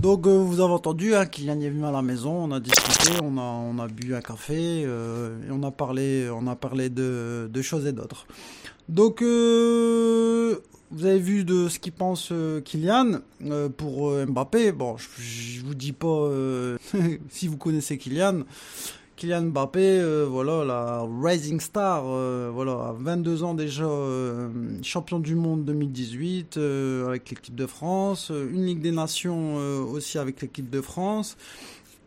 Donc 0.00 0.26
euh, 0.26 0.38
vous 0.38 0.60
avez 0.60 0.72
entendu, 0.72 1.14
hein, 1.14 1.26
Kylian 1.26 1.60
est 1.60 1.68
venu 1.68 1.84
à 1.84 1.90
la 1.90 2.00
maison, 2.00 2.32
on 2.32 2.50
a 2.50 2.58
discuté, 2.58 3.12
on 3.22 3.36
a, 3.36 3.42
on 3.42 3.78
a 3.78 3.88
bu 3.88 4.14
un 4.14 4.22
café 4.22 4.84
euh, 4.86 5.36
et 5.46 5.50
on 5.50 5.62
a 5.62 5.70
parlé, 5.70 6.30
on 6.30 6.46
a 6.46 6.56
parlé 6.56 6.88
de, 6.88 7.50
choses 7.60 7.86
et 7.86 7.92
d'autres. 7.92 8.26
Donc 8.88 9.20
vous 9.20 11.04
avez 11.04 11.18
vu 11.18 11.44
de 11.44 11.68
ce 11.68 11.78
qu'il 11.78 11.92
pense 11.92 12.32
Kylian 12.64 13.20
pour 13.76 14.12
Mbappé. 14.12 14.72
Bon, 14.72 14.96
je, 14.96 15.06
je 15.18 15.60
vous 15.60 15.74
dis 15.74 15.92
pas 15.92 16.30
si 17.28 17.48
vous 17.48 17.58
connaissez 17.58 17.98
Kylian. 17.98 18.44
Kylian 19.20 19.50
Mbappé, 19.50 20.00
euh, 20.00 20.24
voilà, 20.26 20.64
la 20.64 21.06
rising 21.22 21.60
star, 21.60 22.04
euh, 22.06 22.50
voilà, 22.50 22.72
à 22.72 22.94
22 22.98 23.42
ans 23.42 23.52
déjà, 23.52 23.84
euh, 23.84 24.48
champion 24.82 25.18
du 25.18 25.34
monde 25.34 25.66
2018 25.66 26.56
euh, 26.56 27.06
avec 27.06 27.28
l'équipe 27.28 27.54
de 27.54 27.66
France, 27.66 28.30
une 28.30 28.64
Ligue 28.64 28.80
des 28.80 28.92
Nations 28.92 29.56
aussi 29.92 30.16
avec 30.16 30.40
l'équipe 30.40 30.70
de 30.70 30.80
France, 30.80 31.36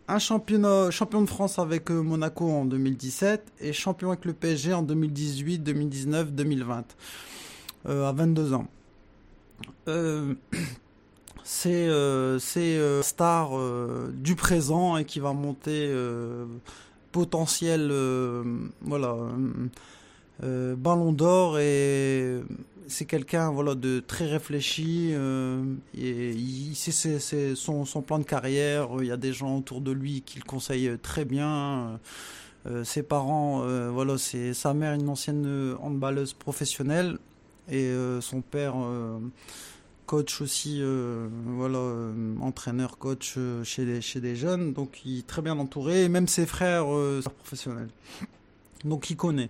un 0.07 0.17
championnat, 0.17 0.89
champion 0.89 1.21
de 1.21 1.29
France 1.29 1.59
avec 1.59 1.91
Monaco 1.91 2.49
en 2.49 2.65
2017 2.65 3.45
et 3.61 3.73
champion 3.73 4.09
avec 4.09 4.25
le 4.25 4.33
PSG 4.33 4.73
en 4.73 4.81
2018, 4.81 5.59
2019, 5.59 6.31
2020, 6.31 6.95
euh, 7.89 8.09
à 8.09 8.11
22 8.11 8.53
ans. 8.55 8.65
C'est 11.43 11.89
star 13.03 13.51
du 14.13 14.33
présent 14.35 14.97
et 14.97 15.05
qui 15.05 15.19
va 15.19 15.33
monter 15.33 15.93
potentiel 17.13 17.89
euh, 17.91 18.43
voilà 18.81 19.09
euh, 19.09 19.29
euh, 20.43 20.75
ballon 20.75 21.13
d'or 21.13 21.59
et 21.59 22.41
c'est 22.87 23.05
quelqu'un 23.05 23.51
voilà 23.51 23.75
de 23.75 24.01
très 24.01 24.25
réfléchi 24.25 25.13
et 25.97 26.33
c'est, 26.73 27.55
son, 27.55 28.01
plan 28.05 28.19
de 28.19 28.23
carrière. 28.23 28.89
Il 28.99 29.05
y 29.05 29.11
a 29.11 29.17
des 29.17 29.31
gens 29.31 29.55
autour 29.55 29.79
de 29.79 29.91
lui 29.91 30.21
qui 30.21 30.39
le 30.39 30.43
conseillent 30.43 30.97
très 31.01 31.23
bien. 31.23 31.99
Ses 32.83 33.03
parents 33.03 33.61
voilà 33.89 34.17
c'est 34.17 34.53
sa 34.53 34.73
mère 34.73 34.93
une 34.93 35.07
ancienne 35.07 35.75
handballeuse 35.79 36.33
professionnelle 36.33 37.17
et 37.71 37.89
son 38.19 38.41
père 38.41 38.75
coach 40.05 40.41
aussi, 40.41 40.79
euh, 40.81 41.27
voilà, 41.45 41.77
euh, 41.77 42.35
entraîneur, 42.41 42.97
coach 42.97 43.35
euh, 43.37 43.63
chez, 43.63 43.85
des, 43.85 44.01
chez 44.01 44.19
des 44.19 44.35
jeunes, 44.35 44.73
donc 44.73 45.01
il 45.05 45.19
est 45.19 45.27
très 45.27 45.41
bien 45.41 45.57
entouré, 45.57 46.03
et 46.03 46.09
même 46.09 46.27
ses 46.27 46.45
frères 46.45 46.85
sont 46.85 47.29
professionnels. 47.29 47.89
Donc 48.85 49.09
il 49.09 49.15
connaît. 49.15 49.49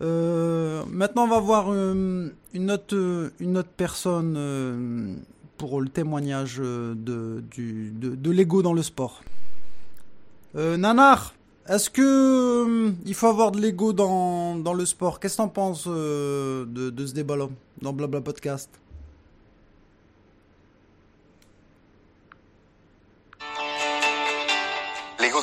Maintenant, 0.00 1.24
on 1.24 1.28
va 1.28 1.40
voir 1.40 1.72
une, 1.72 2.70
autre, 2.70 3.32
une 3.38 3.58
autre 3.58 3.70
personne 3.76 5.18
pour 5.58 5.80
le 5.80 5.88
témoignage 5.88 6.58
de, 6.58 7.42
du, 7.50 7.90
de, 7.90 8.30
l'ego 8.30 8.62
dans 8.62 8.72
le 8.72 8.82
sport. 8.82 9.22
Nanar, 10.54 11.34
est-ce 11.68 11.90
que 11.90 12.92
il 13.04 13.14
faut 13.14 13.26
avoir 13.26 13.52
de 13.52 13.60
l'ego 13.60 13.92
dans, 13.92 14.56
dans 14.56 14.74
le 14.74 14.86
sport? 14.86 15.20
Qu'est-ce 15.20 15.36
que 15.36 15.42
t'en 15.42 15.48
penses 15.48 15.86
de, 15.86 16.64
de 16.66 17.06
ce 17.06 17.12
débat-là 17.12 17.48
dans 17.82 17.92
Blabla 17.92 18.22
Podcast? 18.22 18.70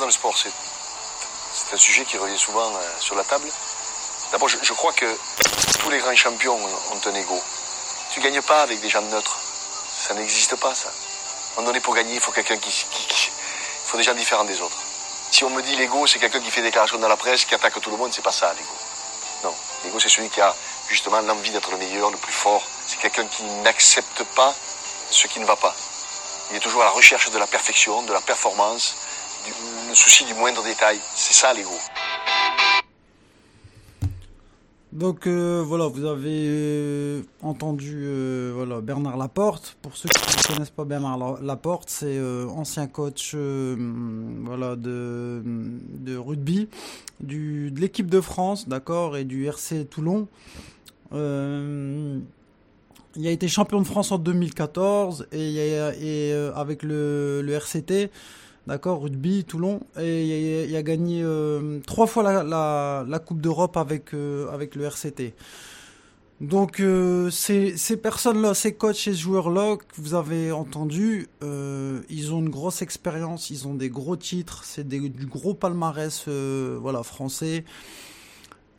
Le 0.08 0.12
sport, 0.12 0.34
c'est 0.38 1.74
un 1.74 1.76
sujet 1.76 2.02
qui 2.06 2.16
revient 2.16 2.38
souvent 2.38 2.66
euh, 2.74 2.78
sur 2.98 3.14
la 3.14 3.24
table. 3.24 3.46
D'abord, 4.32 4.48
je, 4.48 4.72
crois 4.72 4.94
que 4.94 5.04
tous 5.80 5.90
les 5.90 5.98
grands 5.98 6.16
champions 6.16 6.56
ont, 6.56 7.08
un 7.08 7.14
ego. 7.14 7.38
Tu 8.14 8.20
gagnes 8.20 8.40
pas 8.40 8.62
avec 8.62 8.80
des 8.80 8.88
gens 8.88 9.02
neutres. 9.02 9.38
Ça 9.92 10.14
n'existe 10.14 10.56
pas, 10.56 10.74
ça. 10.74 10.88
Moment 11.56 11.68
donné, 11.68 11.80
pour 11.80 11.94
gagner, 11.94 12.14
il 12.14 12.20
faut 12.20 12.32
quelqu'un 12.32 12.56
qui, 12.56 12.70
qui- 12.70 13.30
faut 13.84 13.98
des 13.98 14.02
gens 14.02 14.14
différents 14.14 14.44
des 14.44 14.58
autres. 14.62 14.78
Si 15.30 15.44
on 15.44 15.50
me 15.50 15.60
dit 15.60 15.76
l'ego, 15.76 16.06
c'est 16.06 16.18
quelqu'un 16.18 16.40
qui 16.40 16.50
fait 16.50 16.62
des 16.62 16.68
déclarations 16.68 16.98
dans 16.98 17.08
la 17.08 17.16
presse, 17.16 17.44
qui 17.44 17.54
attaque 17.54 17.78
tout 17.78 17.90
le 17.90 17.98
monde, 17.98 18.10
c'est 18.14 18.22
pas 18.22 18.32
ça, 18.32 18.50
l'ego. 18.54 18.74
Non. 19.44 19.54
L'ego, 19.84 20.00
c'est 20.00 20.08
celui 20.08 20.30
qui 20.30 20.40
a 20.40 20.54
justement 20.88 21.20
l'envie 21.20 21.50
d'être 21.50 21.70
le 21.70 21.76
meilleur, 21.76 22.10
le 22.10 22.16
plus 22.16 22.32
fort. 22.32 22.62
C'est 22.86 22.98
quelqu'un 22.98 23.26
qui 23.26 23.42
n'accepte 23.62 24.22
pas 24.34 24.54
ce 25.10 25.26
qui 25.26 25.38
ne 25.38 25.44
va 25.44 25.56
pas. 25.56 25.74
Il 26.50 26.56
est 26.56 26.60
toujours 26.60 26.80
à 26.80 26.86
la 26.86 26.92
recherche 26.92 27.28
de 27.28 27.38
la 27.38 27.46
perfection, 27.46 28.02
de 28.04 28.12
la 28.14 28.22
performance, 28.22 28.94
le 29.88 29.94
souci 29.94 30.24
du 30.24 30.34
moindre 30.34 30.62
détail. 30.64 30.98
C'est 31.14 31.34
ça 31.34 31.52
l'ego. 31.54 31.70
Donc 34.90 35.26
euh, 35.26 35.62
voilà, 35.66 35.86
vous 35.86 36.06
avez 36.06 36.46
euh, 36.48 37.20
entendu 37.42 38.00
euh, 38.04 38.80
Bernard 38.80 39.18
Laporte. 39.18 39.76
Pour 39.82 39.94
ceux 39.96 40.08
qui 40.08 40.18
ne 40.18 40.54
connaissent 40.54 40.70
pas 40.70 40.84
Bernard 40.84 41.18
La- 41.18 41.36
Laporte, 41.42 41.90
c'est 41.90 42.18
ancien 42.48 42.86
coach 42.86 43.34
de, 43.34 43.76
rugby 46.16 46.68
de 47.20 47.68
l'équipe 47.78 48.08
de 48.08 48.20
France, 48.20 48.66
d'accord, 48.68 49.16
et 49.18 49.24
du 49.24 49.46
RC 49.46 49.84
Toulon. 49.84 50.26
Il 51.12 52.22
a 53.26 53.30
été 53.30 53.46
champion 53.48 53.80
de 53.80 53.86
France 53.86 54.10
en 54.10 54.18
2014 54.18 55.26
et, 55.32 56.32
avec 56.54 56.82
le, 56.82 57.42
le 57.42 57.52
RCT, 57.52 58.10
d'accord, 58.68 59.00
rugby 59.00 59.44
Toulon, 59.44 59.80
et 59.98 60.66
il 60.66 60.76
a, 60.76 60.82
gagné 60.82 61.22
euh, 61.24 61.80
trois 61.86 62.06
fois 62.06 62.22
la, 62.22 63.18
Coupe 63.18 63.40
d'Europe 63.40 63.76
avec, 63.78 64.12
euh, 64.12 64.48
avec 64.52 64.74
le 64.74 64.84
RCT. 64.84 65.34
Donc 66.42 66.78
euh, 66.78 67.30
ces, 67.30 67.76
ces 67.76 67.96
personnes-là, 67.96 68.54
ces 68.54 68.74
coachs 68.74 68.94
ces 68.94 69.14
joueurs-là 69.14 69.76
que 69.76 69.84
vous 69.96 70.14
avez 70.14 70.52
entendus, 70.52 71.28
ils 71.42 72.32
ont 72.32 72.38
une 72.38 72.50
grosse 72.50 72.82
expérience, 72.82 73.50
ils 73.50 73.66
ont 73.66 73.74
des 73.74 73.88
gros 73.88 74.16
titres, 74.16 74.62
c'est 74.64 74.86
du 74.86 75.26
gros 75.26 75.54
palmarès 75.54 76.28
voilà, 76.28 77.02
français. 77.02 77.64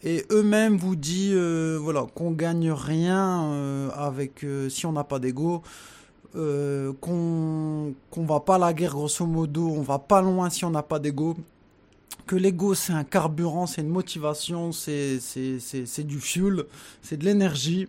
Et 0.03 0.23
eux-mêmes 0.31 0.77
vous 0.77 0.95
disent 0.95 1.33
euh, 1.33 1.77
voilà, 1.81 2.05
qu'on 2.15 2.31
gagne 2.31 2.71
rien 2.71 3.89
avec 3.93 4.45
si 4.69 4.85
on 4.85 4.93
n'a 4.93 5.03
pas 5.03 5.19
d'ego, 5.19 5.63
euh, 6.35 6.93
qu'on 7.01 7.93
qu'on 8.11 8.25
va 8.25 8.39
pas 8.39 8.55
à 8.55 8.59
la 8.59 8.73
guerre 8.73 8.93
grosso 8.93 9.25
modo, 9.25 9.67
on 9.69 9.81
va 9.81 9.99
pas 9.99 10.21
loin 10.21 10.49
si 10.49 10.63
on 10.65 10.69
n'a 10.69 10.83
pas 10.83 10.99
d'ego, 10.99 11.35
que 12.27 12.35
l'ego 12.35 12.75
c'est 12.75 12.93
un 12.93 13.03
carburant, 13.03 13.65
c'est 13.65 13.81
une 13.81 13.89
motivation, 13.89 14.71
c'est 14.71 15.19
du 15.99 16.19
fuel, 16.19 16.65
c'est 17.01 17.17
de 17.17 17.25
l'énergie 17.25 17.87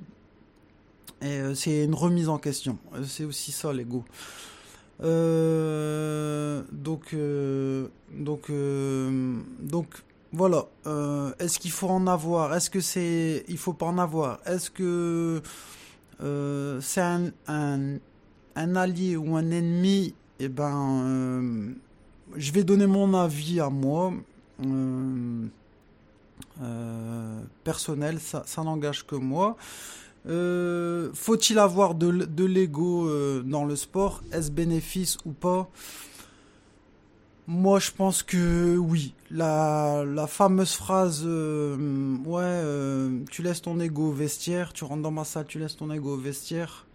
et 1.22 1.26
euh, 1.26 1.54
c'est 1.54 1.84
une 1.84 1.94
remise 1.94 2.28
en 2.28 2.38
question. 2.38 2.78
Euh, 2.94 3.04
C'est 3.04 3.24
aussi 3.24 3.52
ça 3.52 3.72
l'ego. 3.72 4.04
Euh, 5.02 6.62
donc 6.72 7.14
donc 8.12 8.50
donc 9.60 9.88
voilà. 10.32 10.66
Est-ce 11.38 11.58
qu'il 11.58 11.70
faut 11.70 11.88
en 11.88 12.06
avoir? 12.06 12.54
Est-ce 12.54 12.70
que 12.70 12.80
c'est 12.80 13.44
il 13.48 13.58
faut 13.58 13.72
pas 13.72 13.86
en 13.86 13.98
avoir? 13.98 14.40
Est-ce 14.46 14.70
que 14.70 15.42
c'est 16.80 17.00
un 17.00 17.98
un 18.60 18.76
allié 18.76 19.16
ou 19.16 19.36
un 19.36 19.50
ennemi 19.50 20.14
Eh 20.38 20.48
ben, 20.48 21.02
euh, 21.04 21.72
je 22.36 22.52
vais 22.52 22.62
donner 22.62 22.86
mon 22.86 23.14
avis 23.14 23.60
à 23.60 23.70
moi. 23.70 24.12
Euh, 24.64 25.46
euh, 26.62 27.40
personnel, 27.64 28.20
ça, 28.20 28.44
n'engage 28.62 29.06
que 29.06 29.16
moi. 29.16 29.56
Faut-il 30.26 31.58
avoir 31.58 31.94
de, 31.94 32.44
l'ego 32.44 33.08
dans 33.42 33.64
le 33.64 33.76
sport? 33.76 34.22
Est-ce 34.32 34.50
bénéfice 34.50 35.16
ou 35.24 35.32
pas? 35.32 35.70
Moi, 37.46 37.80
je 37.80 37.90
pense 37.90 38.22
que 38.22 38.76
oui. 38.76 39.14
La, 39.30 40.04
fameuse 40.28 40.74
phrase 40.74 41.24
Ouais, 41.24 42.62
tu 43.30 43.42
laisses 43.42 43.62
ton 43.62 43.80
ego 43.80 44.12
vestiaire, 44.12 44.74
tu 44.74 44.84
rentres 44.84 45.02
dans 45.02 45.10
ma 45.10 45.24
salle, 45.24 45.46
tu 45.46 45.58
laisses 45.58 45.76
ton 45.76 45.90
ego 45.90 46.16
vestiaire. 46.16 46.86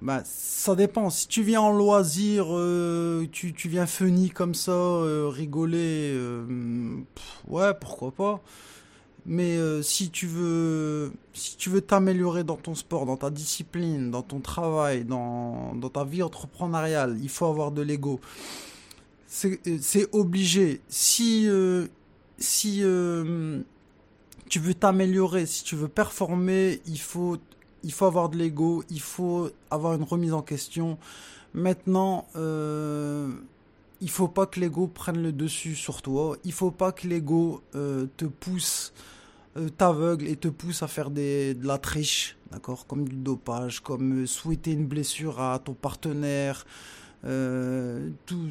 Bah, 0.00 0.22
ça 0.24 0.76
dépend. 0.76 1.10
Si 1.10 1.26
tu 1.26 1.42
viens 1.42 1.60
en 1.60 1.72
loisir, 1.72 2.46
euh, 2.50 3.26
tu, 3.32 3.52
tu 3.52 3.68
viens 3.68 3.86
funny 3.86 4.30
comme 4.30 4.54
ça, 4.54 4.70
euh, 4.72 5.28
rigoler, 5.28 6.12
euh, 6.14 6.96
ouais, 7.48 7.74
pourquoi 7.74 8.12
pas. 8.12 8.40
Mais 9.26 9.58
si 9.82 10.10
tu 10.10 10.26
veux, 10.26 11.12
si 11.34 11.56
tu 11.58 11.68
veux 11.68 11.82
t'améliorer 11.82 12.44
dans 12.44 12.56
ton 12.56 12.74
sport, 12.74 13.04
dans 13.04 13.18
ta 13.18 13.28
discipline, 13.28 14.10
dans 14.10 14.22
ton 14.22 14.40
travail, 14.40 15.04
dans, 15.04 15.74
dans 15.74 15.90
ta 15.90 16.04
vie 16.04 16.22
entrepreneuriale, 16.22 17.18
il 17.20 17.28
faut 17.28 17.44
avoir 17.44 17.70
de 17.70 17.82
l'ego. 17.82 18.20
C'est 19.26 20.08
obligé. 20.12 20.80
Si, 20.88 21.46
si 22.38 22.82
tu 24.48 24.58
veux 24.60 24.74
t'améliorer, 24.74 25.44
si 25.44 25.62
tu 25.62 25.76
veux 25.76 25.88
performer, 25.88 26.80
il 26.86 26.98
faut, 26.98 27.36
il 27.82 27.92
faut 27.92 28.06
avoir 28.06 28.28
de 28.28 28.36
l'ego, 28.36 28.82
il 28.90 29.00
faut 29.00 29.50
avoir 29.70 29.94
une 29.94 30.02
remise 30.02 30.32
en 30.32 30.42
question. 30.42 30.98
Maintenant, 31.54 32.26
euh, 32.36 33.30
il 34.00 34.10
faut 34.10 34.28
pas 34.28 34.46
que 34.46 34.60
l'ego 34.60 34.86
prenne 34.86 35.22
le 35.22 35.32
dessus 35.32 35.74
sur 35.74 36.02
toi. 36.02 36.36
Il 36.44 36.52
faut 36.52 36.70
pas 36.70 36.92
que 36.92 37.06
l'ego 37.06 37.62
euh, 37.74 38.06
te 38.16 38.24
pousse, 38.24 38.92
euh, 39.56 39.68
t'aveugle 39.68 40.26
et 40.28 40.36
te 40.36 40.48
pousse 40.48 40.82
à 40.82 40.88
faire 40.88 41.10
de 41.10 41.56
la 41.66 41.78
triche, 41.78 42.36
d'accord, 42.52 42.86
comme 42.86 43.08
du 43.08 43.16
dopage, 43.16 43.80
comme 43.80 44.22
euh, 44.22 44.26
souhaiter 44.26 44.72
une 44.72 44.86
blessure 44.86 45.40
à 45.40 45.58
ton 45.58 45.74
partenaire. 45.74 46.64
Euh, 47.24 48.10
tout, 48.26 48.48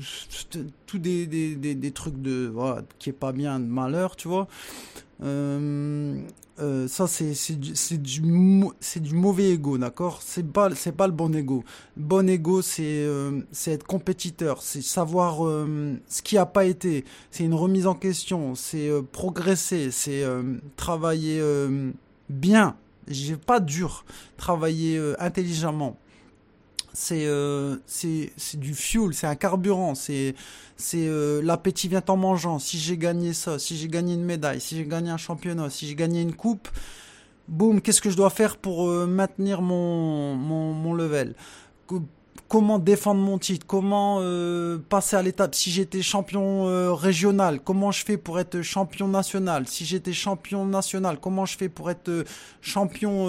tout 0.85 0.99
des, 0.99 1.25
des, 1.25 1.55
des, 1.55 1.91
trucs 1.91 2.21
de 2.21 2.53
qui 2.99 3.09
est 3.09 3.13
pas 3.13 3.31
bien 3.31 3.61
de 3.61 3.65
malheur 3.65 4.17
tu 4.17 4.27
vois. 4.27 4.47
Euh, 5.23 6.19
euh, 6.59 6.87
ça 6.87 7.07
c'est 7.07 7.31
du 8.01 8.21
c'est 8.81 8.99
du 8.99 9.13
mauvais 9.15 9.51
ego 9.51 9.77
d'accord? 9.77 10.19
C'est 10.21 10.45
pas 10.45 10.75
c'est 10.75 10.91
pas 10.91 11.07
le 11.07 11.13
bon 11.13 11.33
ego. 11.33 11.63
Bon 11.95 12.29
ego 12.29 12.61
c'est 12.61 13.07
c'est 13.53 13.71
être 13.71 13.85
compétiteur 13.85 14.61
c'est 14.61 14.81
savoir 14.81 15.37
ce 16.09 16.21
qui 16.21 16.37
a 16.37 16.45
pas 16.45 16.65
été. 16.65 17.05
C'est 17.31 17.45
une 17.45 17.53
remise 17.53 17.87
en 17.87 17.95
question 17.95 18.53
c'est 18.53 18.89
progresser 19.13 19.91
c'est 19.91 20.25
travailler 20.75 21.41
bien. 22.29 22.75
J'ai 23.07 23.37
pas 23.37 23.61
dur. 23.61 24.03
Travailler 24.35 25.01
intelligemment 25.19 25.97
c'est 26.99 27.27
euh, 27.27 27.75
c'est 27.85 28.31
du 28.55 28.73
fuel, 28.73 29.13
c'est 29.13 29.27
un 29.27 29.35
carburant, 29.35 29.93
c'est 29.93 30.33
euh, 30.95 31.43
l'appétit 31.43 31.87
vient 31.87 32.01
en 32.07 32.17
mangeant. 32.17 32.57
Si 32.57 32.79
j'ai 32.79 32.97
gagné 32.97 33.33
ça, 33.33 33.59
si 33.59 33.77
j'ai 33.77 33.87
gagné 33.87 34.15
une 34.15 34.25
médaille, 34.25 34.59
si 34.59 34.75
j'ai 34.75 34.85
gagné 34.85 35.11
un 35.11 35.17
championnat, 35.17 35.69
si 35.69 35.85
j'ai 35.87 35.93
gagné 35.93 36.23
une 36.23 36.33
coupe, 36.33 36.67
boum, 37.47 37.81
qu'est-ce 37.81 38.01
que 38.01 38.09
je 38.09 38.17
dois 38.17 38.31
faire 38.31 38.57
pour 38.57 38.89
euh, 38.89 39.05
maintenir 39.05 39.61
mon 39.61 40.33
mon, 40.35 40.73
mon 40.73 40.95
level? 40.95 41.35
Comment 42.47 42.79
défendre 42.79 43.21
mon 43.21 43.37
titre 43.37 43.65
Comment 43.67 44.19
euh, 44.21 44.77
passer 44.77 45.15
à 45.15 45.21
l'étape 45.21 45.53
Si 45.53 45.69
j'étais 45.69 46.01
champion 46.01 46.67
euh, 46.67 46.93
régional, 46.93 47.59
comment 47.61 47.91
je 47.91 48.05
fais 48.05 48.17
pour 48.17 48.39
être 48.39 48.61
champion 48.61 49.07
national 49.07 49.67
Si 49.67 49.85
j'étais 49.85 50.13
champion 50.13 50.65
national, 50.65 51.19
comment 51.19 51.45
je 51.45 51.57
fais 51.57 51.67
pour 51.69 51.91
être 51.91 52.09
euh, 52.09 52.23
champion 52.61 53.27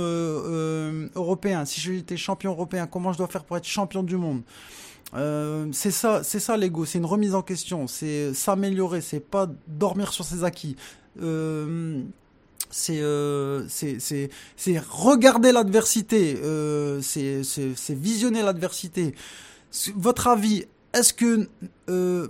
européen 1.16 1.64
Si 1.64 1.80
j'étais 1.80 2.16
champion 2.16 2.52
européen, 2.52 2.86
comment 2.86 3.12
je 3.12 3.18
dois 3.18 3.28
faire 3.28 3.44
pour 3.44 3.56
être 3.56 3.66
champion 3.66 4.02
du 4.02 4.16
monde 4.16 4.42
c'est 5.72 5.90
ça, 5.90 6.22
c'est 6.22 6.38
ça 6.38 6.59
l'ego, 6.59 6.84
c'est 6.84 6.98
une 6.98 7.06
remise 7.06 7.34
en 7.34 7.40
question, 7.40 7.86
c'est 7.86 8.34
s'améliorer, 8.34 9.00
c'est 9.00 9.20
pas 9.20 9.48
dormir 9.66 10.12
sur 10.12 10.22
ses 10.22 10.44
acquis. 10.44 10.76
Euh, 12.91 13.64
c'est 13.69 14.79
regarder 14.79 15.53
l'adversité, 15.53 16.39
euh, 16.43 17.01
c'est 17.03 17.95
visionner 17.95 18.43
l'adversité. 18.43 19.14
Votre 19.95 20.29
avis, 20.29 20.64
est-ce 20.93 21.12
que 21.12 21.49
euh, 21.89 22.29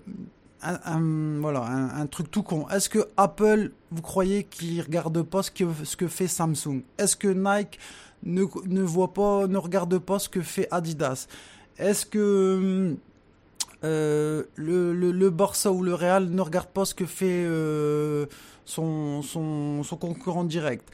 voilà 0.60 1.62
un, 1.62 2.06
truc 2.06 2.30
tout 2.30 2.42
con, 2.42 2.68
est-ce 2.68 2.88
que 2.88 3.08
Apple, 3.16 3.72
vous 3.90 4.02
croyez 4.02 4.44
qu'il 4.44 4.80
regarde 4.82 5.22
pas 5.22 5.42
ce 5.42 5.50
que 5.50 6.08
fait 6.08 6.28
Samsung? 6.28 6.82
Est-ce 6.98 7.16
que 7.16 7.28
Nike 7.28 7.78
ne 8.24 8.82
voit 8.82 9.12
pas, 9.12 9.46
ne 9.46 9.58
regarde 9.58 9.98
pas 9.98 10.18
ce 10.18 10.28
que 10.28 10.42
fait 10.42 10.68
Adidas? 10.70 11.26
Est-ce 11.78 12.06
que 12.06 12.96
le, 13.82 14.46
le, 14.56 15.12
le 15.12 15.70
ou 15.70 15.82
le 15.82 15.94
Real 15.94 16.28
ne 16.28 16.40
regarde 16.40 16.68
pas 16.68 16.84
ce 16.84 16.94
que 16.94 17.06
fait 17.06 17.44
son, 18.68 19.22
son, 19.22 19.96
concurrent 19.96 20.44
direct. 20.44 20.88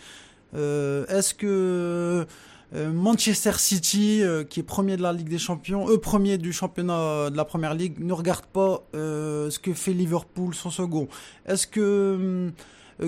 Euh, 0.55 1.07
Est-ce 1.09 1.35
que 1.35 2.27
euh, 2.75 2.93
Manchester 2.93 3.53
City, 3.59 4.23
euh, 4.23 4.45
qui 4.45 4.61
est 4.61 4.63
premier 4.63 4.97
de 4.97 5.03
la 5.03 5.13
Ligue 5.13 5.29
des 5.29 5.39
Champions, 5.39 5.89
eux 5.89 5.99
premier 5.99 6.39
du 6.39 6.53
championnat 6.53 7.31
de 7.31 7.37
la 7.37 7.45
Première 7.45 7.75
Ligue, 7.75 7.99
ne 7.99 8.13
regarde 8.13 8.47
pas 8.47 8.85
ce 8.95 9.59
que 9.59 9.75
fait 9.75 9.93
Liverpool, 9.93 10.55
son 10.55 10.71
second? 10.71 11.09
Est-ce 11.47 11.67
que 11.67 12.53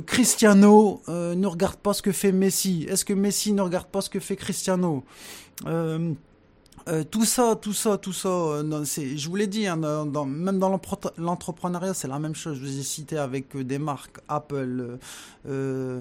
Cristiano 0.07 1.01
ne 1.09 1.47
regarde 1.47 1.77
pas 1.77 1.93
ce 1.93 2.03
que 2.03 2.13
fait 2.13 2.33
Messi? 2.33 2.87
Est-ce 2.89 3.05
que 3.05 3.15
Messi 3.15 3.53
ne 3.53 3.63
regarde 3.63 3.87
pas 3.87 4.01
ce 4.01 4.11
que 4.11 4.21
fait 4.21 4.37
Cristiano? 4.37 5.05
Euh, 6.89 7.03
tout 7.03 7.25
ça, 7.25 7.57
tout 7.61 7.73
ça, 7.73 7.99
tout 7.99 8.13
ça, 8.13 8.29
euh, 8.29 8.63
non, 8.63 8.85
c'est, 8.85 9.17
je 9.17 9.29
vous 9.29 9.35
l'ai 9.35 9.49
dit, 9.49 9.67
hein, 9.67 9.77
dans, 9.77 10.25
même 10.25 10.61
dans 10.61 10.81
l'entrepreneuriat, 11.19 11.95
c'est 11.95 12.07
la 12.07 12.21
même 12.21 12.35
chose. 12.37 12.59
Je 12.59 12.61
vous 12.65 12.79
ai 12.79 12.83
cité 12.85 13.19
avec 13.19 13.57
euh, 13.57 13.65
des 13.65 13.79
marques 13.79 14.21
Apple, 14.29 14.99
euh, 15.49 16.01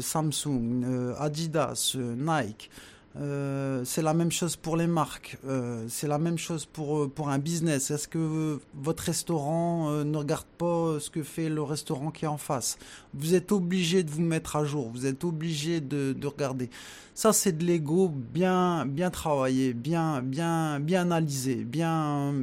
Samsung, 0.00 1.14
Adidas, 1.18 1.96
Nike. 1.98 2.70
Euh, 3.16 3.84
c'est 3.84 4.02
la 4.02 4.12
même 4.12 4.32
chose 4.32 4.56
pour 4.56 4.76
les 4.76 4.88
marques, 4.88 5.38
euh, 5.46 5.86
c'est 5.88 6.08
la 6.08 6.18
même 6.18 6.36
chose 6.36 6.66
pour, 6.66 6.98
euh, 6.98 7.08
pour 7.08 7.28
un 7.28 7.38
business. 7.38 7.92
Est-ce 7.92 8.08
que 8.08 8.58
votre 8.74 9.04
restaurant 9.04 9.88
ne 10.04 10.16
regarde 10.16 10.46
pas 10.58 10.98
ce 10.98 11.10
que 11.10 11.22
fait 11.22 11.48
le 11.48 11.62
restaurant 11.62 12.10
qui 12.10 12.24
est 12.24 12.28
en 12.28 12.38
face? 12.38 12.76
Vous 13.14 13.34
êtes 13.34 13.52
obligé 13.52 14.02
de 14.02 14.10
vous 14.10 14.20
mettre 14.20 14.56
à 14.56 14.64
jour, 14.64 14.90
vous 14.92 15.06
êtes 15.06 15.22
obligé 15.22 15.80
de, 15.80 16.12
de 16.12 16.26
regarder. 16.26 16.70
Ça, 17.14 17.32
c'est 17.32 17.56
de 17.56 17.64
l'ego 17.64 18.08
bien, 18.08 18.84
bien 18.84 19.10
travaillé, 19.10 19.74
bien, 19.74 20.20
bien, 20.20 20.80
bien 20.80 21.02
analysé, 21.02 21.62
bien 21.62 22.34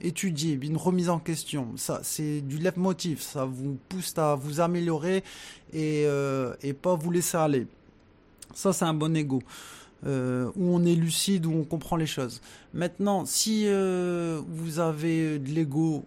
étudié, 0.00 0.58
une 0.60 0.76
remise 0.76 1.08
en 1.08 1.20
question. 1.20 1.68
Ça, 1.76 2.00
c'est 2.02 2.40
du 2.40 2.58
leitmotiv. 2.58 3.20
Ça 3.20 3.44
vous 3.44 3.78
pousse 3.88 4.12
à 4.16 4.34
vous 4.34 4.58
améliorer 4.60 5.22
et, 5.72 6.04
et 6.62 6.72
pas 6.72 6.96
vous 6.96 7.12
laisser 7.12 7.36
aller. 7.36 7.68
Ça, 8.54 8.72
c'est 8.72 8.84
un 8.84 8.94
bon 8.94 9.16
ego. 9.16 9.40
Euh, 10.04 10.50
où 10.56 10.76
on 10.76 10.84
est 10.84 10.94
lucide, 10.94 11.46
où 11.46 11.52
on 11.52 11.64
comprend 11.64 11.96
les 11.96 12.06
choses. 12.06 12.42
Maintenant, 12.74 13.24
si 13.24 13.64
euh, 13.66 14.42
vous 14.46 14.78
avez 14.78 15.38
de 15.38 15.48
l'ego, 15.48 16.04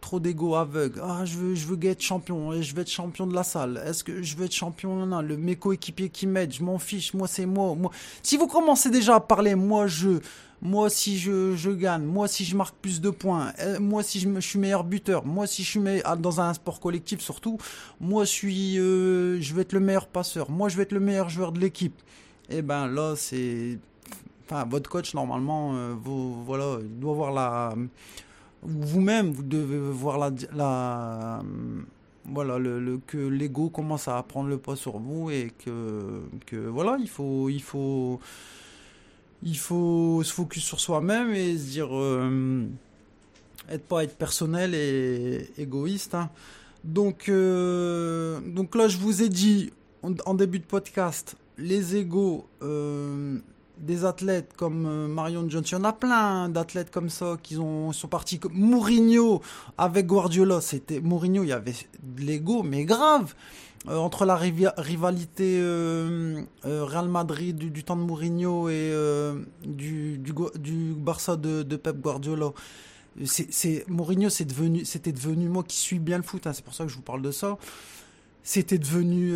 trop 0.00 0.18
d'ego 0.18 0.56
aveugle, 0.56 1.00
ah 1.02 1.24
je 1.24 1.36
veux, 1.36 1.54
je 1.54 1.64
veux 1.66 1.78
être 1.84 2.02
champion, 2.02 2.60
je 2.60 2.74
veux 2.74 2.82
être 2.82 2.90
champion 2.90 3.28
de 3.28 3.34
la 3.34 3.44
salle, 3.44 3.80
est-ce 3.86 4.02
que 4.02 4.22
je 4.22 4.36
veux 4.36 4.46
être 4.46 4.54
champion, 4.54 5.06
non, 5.06 5.22
le 5.22 5.36
mes 5.36 5.54
coéquipiers 5.54 6.10
qui 6.10 6.26
m'aident, 6.26 6.52
je 6.52 6.64
m'en 6.64 6.78
fiche, 6.78 7.14
moi 7.14 7.28
c'est 7.28 7.46
moi, 7.46 7.76
moi. 7.76 7.92
Si 8.24 8.36
vous 8.36 8.48
commencez 8.48 8.90
déjà 8.90 9.14
à 9.14 9.20
parler, 9.20 9.54
moi 9.54 9.86
je, 9.86 10.18
moi 10.60 10.90
si 10.90 11.16
je, 11.16 11.54
je 11.54 11.70
gagne, 11.70 12.02
moi 12.02 12.26
si 12.26 12.44
je 12.44 12.56
marque 12.56 12.74
plus 12.82 13.00
de 13.00 13.08
points, 13.08 13.52
euh, 13.60 13.78
moi 13.78 14.02
si 14.02 14.18
je, 14.18 14.40
suis 14.40 14.58
meilleur 14.58 14.82
buteur, 14.82 15.24
moi 15.24 15.46
si 15.46 15.62
je 15.62 15.70
suis 15.70 15.80
meilleur, 15.80 16.16
dans 16.16 16.40
un 16.40 16.52
sport 16.54 16.80
collectif 16.80 17.20
surtout, 17.20 17.56
moi 18.00 18.24
je 18.24 18.30
suis, 18.30 18.74
je 18.74 19.54
vais 19.54 19.62
être 19.62 19.72
le 19.72 19.80
meilleur 19.80 20.08
passeur, 20.08 20.50
moi 20.50 20.68
je 20.68 20.76
vais 20.76 20.82
être 20.82 20.92
le 20.92 21.00
meilleur 21.00 21.30
joueur 21.30 21.52
de 21.52 21.60
l'équipe 21.60 22.02
et 22.27 22.27
eh 22.48 22.62
ben 22.62 22.86
là, 22.88 23.14
c'est. 23.16 23.78
Enfin, 24.44 24.64
votre 24.64 24.88
coach, 24.88 25.14
normalement, 25.14 25.74
euh, 25.74 25.94
vous, 26.00 26.42
voilà, 26.44 26.78
il 26.80 26.98
doit 26.98 27.14
voir 27.14 27.32
la. 27.32 27.74
Vous-même, 28.62 29.32
vous 29.32 29.42
devez 29.42 29.78
voir 29.78 30.18
la. 30.18 30.30
la 30.54 31.42
voilà, 32.30 32.58
le, 32.58 33.00
que 33.06 33.16
l'ego 33.16 33.70
commence 33.70 34.06
à 34.06 34.22
prendre 34.22 34.50
le 34.50 34.58
pas 34.58 34.76
sur 34.76 34.98
vous 34.98 35.30
et 35.30 35.52
que, 35.64 36.20
que 36.46 36.56
voilà, 36.56 36.96
il 37.00 37.08
faut. 37.08 37.48
Il 37.48 37.62
faut 37.62 38.20
il 39.42 39.56
faut 39.56 40.22
se 40.24 40.32
focus 40.32 40.64
sur 40.64 40.80
soi-même 40.80 41.32
et 41.32 41.56
se 41.56 41.64
dire 41.70 41.88
euh, 41.92 42.66
être 43.70 43.84
pas 43.84 44.04
être 44.04 44.16
personnel 44.16 44.74
et 44.74 45.50
égoïste 45.58 46.14
hein. 46.14 46.30
donc 46.84 47.28
euh, 47.28 48.40
donc 48.40 48.74
là 48.74 48.88
je 48.88 48.98
vous 48.98 49.22
ai 49.22 49.28
dit 49.28 49.72
en 50.02 50.34
début 50.34 50.58
de 50.58 50.64
podcast 50.64 51.36
les 51.58 51.96
égaux 51.96 52.46
euh, 52.62 53.38
des 53.78 54.04
athlètes 54.04 54.52
comme 54.56 54.86
euh, 54.86 55.08
Marion 55.08 55.48
Johnson, 55.48 55.76
il 55.78 55.82
y 55.82 55.82
en 55.82 55.84
a 55.84 55.92
plein 55.92 56.48
d'athlètes 56.48 56.90
comme 56.90 57.10
ça 57.10 57.36
qui 57.42 57.58
ont, 57.58 57.92
sont 57.92 58.08
partis. 58.08 58.40
Mourinho 58.52 59.42
avec 59.76 60.06
Guardiola, 60.06 60.60
c'était 60.60 61.00
Mourinho, 61.00 61.42
il 61.42 61.48
y 61.48 61.52
avait 61.52 61.74
de 62.02 62.22
l'ego, 62.22 62.62
mais 62.62 62.84
grave. 62.84 63.34
Euh, 63.88 63.96
entre 63.96 64.24
la 64.24 64.36
rivalité 64.36 65.60
Real 66.64 67.08
Madrid 67.08 67.56
du, 67.56 67.84
temps 67.84 67.96
de 67.96 68.02
Mourinho 68.02 68.68
et 68.68 68.92
du, 69.64 70.20
Barça 70.96 71.36
de, 71.36 71.76
Pep 71.76 72.00
Guardiola, 72.00 72.52
c'est 73.24 73.84
Mourinho, 73.88 74.30
c'est 74.30 74.44
devenu, 74.44 74.84
c'était 74.84 75.12
devenu 75.12 75.48
moi 75.48 75.64
qui 75.64 75.76
suis 75.76 75.98
bien 75.98 76.18
le 76.18 76.22
foot, 76.22 76.46
hein, 76.46 76.52
c'est 76.52 76.64
pour 76.64 76.74
ça 76.74 76.84
que 76.84 76.90
je 76.90 76.96
vous 76.96 77.02
parle 77.02 77.22
de 77.22 77.32
ça. 77.32 77.58
C'était 78.42 78.78
devenu 78.78 79.32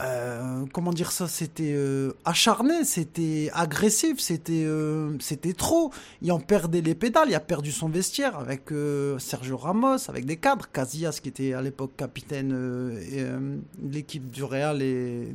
euh, 0.00 0.64
comment 0.72 0.92
dire 0.92 1.12
ça, 1.12 1.28
c'était 1.28 1.74
euh, 1.74 2.12
acharné, 2.24 2.84
c'était 2.84 3.50
agressif, 3.52 4.18
c'était 4.18 4.64
euh, 4.64 5.16
c'était 5.20 5.52
trop. 5.52 5.92
Il 6.22 6.32
en 6.32 6.40
perdait 6.40 6.80
les 6.80 6.94
pédales, 6.94 7.28
il 7.28 7.34
a 7.34 7.40
perdu 7.40 7.70
son 7.70 7.88
vestiaire 7.88 8.38
avec 8.38 8.70
Sergio 9.18 9.56
Ramos, 9.56 10.08
avec 10.08 10.24
des 10.24 10.36
cadres, 10.36 10.68
Casillas 10.72 11.20
qui 11.22 11.28
était 11.28 11.52
à 11.52 11.62
l'époque 11.62 11.92
capitaine 11.96 12.48
de 12.48 13.60
l'équipe 13.90 14.30
du 14.30 14.42
Real 14.42 14.82
et, 14.82 15.32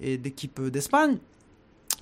et 0.00 0.18
d'équipe 0.18 0.60
d'Espagne. 0.60 1.18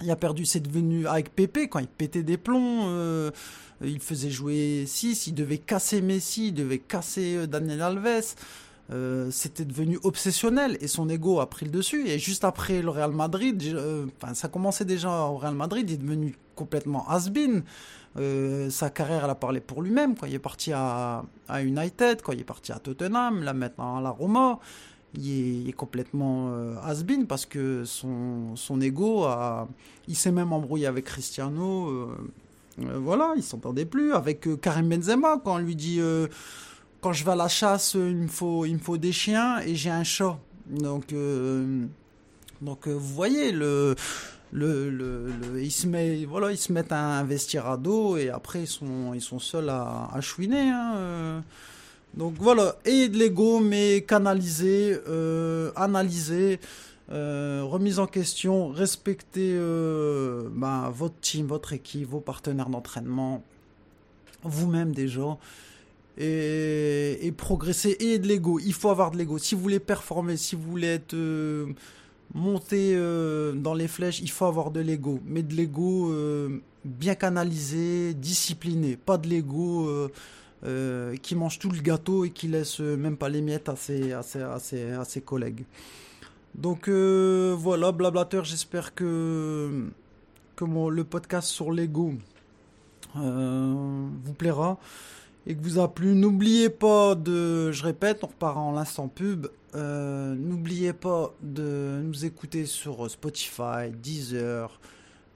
Il 0.03 0.11
a 0.11 0.17
perdu, 0.17 0.45
c'est 0.45 0.61
devenu 0.61 1.07
avec 1.07 1.37
Pepe 1.37 1.69
quand 1.71 1.79
il 1.79 1.87
pétait 1.87 2.25
des 2.25 2.39
plombs. 2.39 3.31
il 3.85 4.01
faisait 4.01 4.31
jouer 4.31 4.85
6, 4.87 5.29
il 5.29 5.35
devait 5.35 5.59
casser 5.59 6.01
Messi, 6.01 6.49
il 6.49 6.55
devait 6.55 6.79
casser 6.79 7.47
Daniel 7.47 7.83
Alves. 7.83 8.35
Euh, 8.93 9.31
c'était 9.31 9.65
devenu 9.65 9.99
obsessionnel 10.03 10.77
et 10.81 10.89
son 10.89 11.09
ego 11.09 11.41
a 11.41 11.49
pris 11.49 11.65
le 11.65 11.73
dessus. 11.73 12.07
Et 12.07 12.19
juste 12.19 12.45
après 12.45 12.83
le 12.83 12.91
Real 12.91 13.13
Madrid, 13.13 13.63
euh, 13.63 14.07
ça 14.35 14.49
commençait 14.49 14.85
déjà 14.85 15.11
au 15.27 15.37
Real 15.39 15.55
Madrid, 15.55 15.89
il 15.89 15.95
est 15.95 15.99
devenu 15.99 16.37
complètement 16.55 17.09
has-been. 17.09 17.65
Euh, 18.17 18.71
sa 18.71 18.91
carrière, 18.91 19.25
elle 19.25 19.31
a 19.31 19.35
parlé 19.35 19.61
pour 19.61 19.83
lui-même. 19.83 20.15
Quand 20.15 20.27
il 20.27 20.35
est 20.35 20.39
parti 20.39 20.73
à, 20.73 21.25
à, 21.49 21.63
United, 21.63 22.21
quand 22.23 22.33
il 22.33 22.41
est 22.41 22.45
parti 22.45 22.73
à 22.73 22.79
Tottenham, 22.79 23.43
là 23.43 23.55
maintenant 23.55 23.97
à 23.97 24.01
la 24.03 24.11
Roma, 24.11 24.61
il 25.15 25.69
est, 25.69 25.73
complètement 25.73 26.53
has-been 26.83 27.27
parce 27.27 27.47
que 27.47 27.85
son, 27.85 28.57
son 28.57 28.81
ego, 28.81 29.25
a, 29.25 29.69
il 30.09 30.17
s'est 30.17 30.33
même 30.33 30.53
embrouillé 30.53 30.87
avec 30.87 31.05
Cristiano. 31.07 32.11
voilà, 32.77 33.33
il 33.37 33.43
s'entendait 33.43 33.85
plus. 33.85 34.13
Avec 34.13 34.47
Karim 34.61 34.89
Benzema, 34.89 35.41
quand 35.43 35.55
on 35.55 35.59
lui 35.59 35.77
dit 35.77 36.01
quand 37.05 37.13
je 37.13 37.23
vais 37.23 37.33
à 37.33 37.37
la 37.37 37.49
chasse, 37.49 37.93
il 37.93 38.17
me 38.17 38.29
faut, 38.29 38.65
il 38.65 38.77
me 38.77 38.79
faut 38.79 38.97
des 38.97 39.13
chiens 39.13 39.61
et 39.61 39.75
j'ai 39.75 39.91
un 39.91 40.05
chat. 40.05 40.39
Donc, 40.71 41.13
euh, 41.13 41.85
donc 42.63 42.89
euh, 42.89 42.93
vous 42.93 43.15
voyez, 43.15 43.53
le, 43.53 43.95
le, 44.53 44.89
le, 44.89 45.31
ils, 45.63 45.71
se 45.71 45.87
met, 45.87 46.25
voilà, 46.25 46.51
ils 46.51 46.57
se 46.57 46.73
mettent 46.73 46.93
à 46.93 47.19
investir 47.19 47.67
à 47.67 47.77
dos 47.77 48.17
et 48.17 48.31
après 48.31 48.61
ils 48.63 48.67
sont, 48.67 49.13
ils 49.13 49.21
sont 49.21 49.39
seuls 49.39 49.69
à, 49.69 50.19
chouiner. 50.23 50.71
Hein, 50.71 50.93
euh. 50.97 51.41
Donc 52.15 52.37
voilà, 52.39 52.77
et 52.87 53.11
de 53.11 53.19
l'ego, 53.19 53.61
mais 53.61 54.01
canalisé, 54.09 54.99
analysé. 55.77 56.59
remise 57.11 57.99
en 57.99 58.07
question, 58.07 58.69
respecter 58.69 59.53
ben, 59.53 60.89
votre 60.89 61.21
team, 61.21 61.45
votre 61.49 61.75
équipe, 61.75 62.09
vos 62.09 62.21
partenaires 62.21 62.71
d'entraînement, 62.71 63.43
vous-même 64.43 64.95
déjà 64.95 65.37
et, 66.19 67.33
progresser 67.37 67.97
et 68.01 68.19
de 68.19 68.27
l'ego. 68.27 68.59
Il 68.59 68.73
faut 68.73 68.91
avoir 68.91 69.11
de 69.11 69.19
l'ego. 69.19 69.39
Si 69.39 69.55
vous 69.55 69.61
voulez 69.61 69.81
performer, 69.81 70.37
si 70.37 70.57
vous 70.57 70.71
voulez 70.71 70.89
être 70.89 71.15
euh, 71.15 71.67
monter 72.35 72.95
euh, 72.95 73.53
dans 73.53 73.75
les 73.75 73.89
flèches, 73.89 74.21
il 74.21 74.31
faut 74.31 74.47
avoir 74.47 74.71
de 74.71 74.81
l'ego. 74.81 75.21
Mais 75.27 75.43
de 75.43 75.55
l'ego 75.55 76.13
euh, 76.13 76.61
bien 76.85 77.15
canalisé, 77.15 78.15
discipliné. 78.15 78.97
Pas 78.97 79.19
de 79.19 79.29
l'ego 79.29 80.11
qui 81.21 81.35
mange 81.35 81.59
tout 81.59 81.71
le 81.71 81.81
gâteau 81.81 82.25
et 82.25 82.31
qui 82.31 82.49
laisse 82.49 82.81
même 82.81 83.19
pas 83.19 83.29
les 83.29 83.43
miettes 83.43 83.69
à 83.69 83.77
ses, 83.77 84.13
à 84.13 84.23
ses, 84.23 84.43
à 84.43 85.05
ses, 85.05 85.21
collègues. 85.21 85.65
Donc 86.55 86.89
voilà, 86.89 87.93
blablateur, 87.93 88.45
j'espère 88.45 88.95
que 88.95 89.91
le 90.61 91.05
podcast 91.05 91.49
sur 91.49 91.71
l'ego 91.71 92.15
vous 93.15 94.33
plaira 94.39 94.79
et 95.47 95.55
que 95.55 95.63
vous 95.63 95.79
a 95.79 95.93
plu. 95.93 96.15
N'oubliez 96.15 96.71
pas 96.71 97.15
de, 97.15 97.71
je 97.73 97.83
répète, 97.83 98.21
on 98.23 98.29
repart 98.29 98.57
en 98.57 98.73
l'instant 98.73 99.09
pub. 99.09 99.47
Euh, 99.75 100.35
n'oubliez 100.35 100.93
pas 100.93 101.35
de 101.43 102.01
nous 102.03 102.25
écouter 102.25 102.67
sur 102.67 103.11
Spotify, 103.11 103.91
Deezer, 103.93 104.81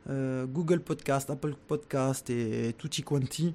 euh, 0.08 0.46
Google 0.46 0.80
Podcast, 0.80 1.28
Apple 1.30 1.54
Podcast 1.66 2.30
et 2.30 2.74
tutti 2.78 3.02
quanti. 3.02 3.54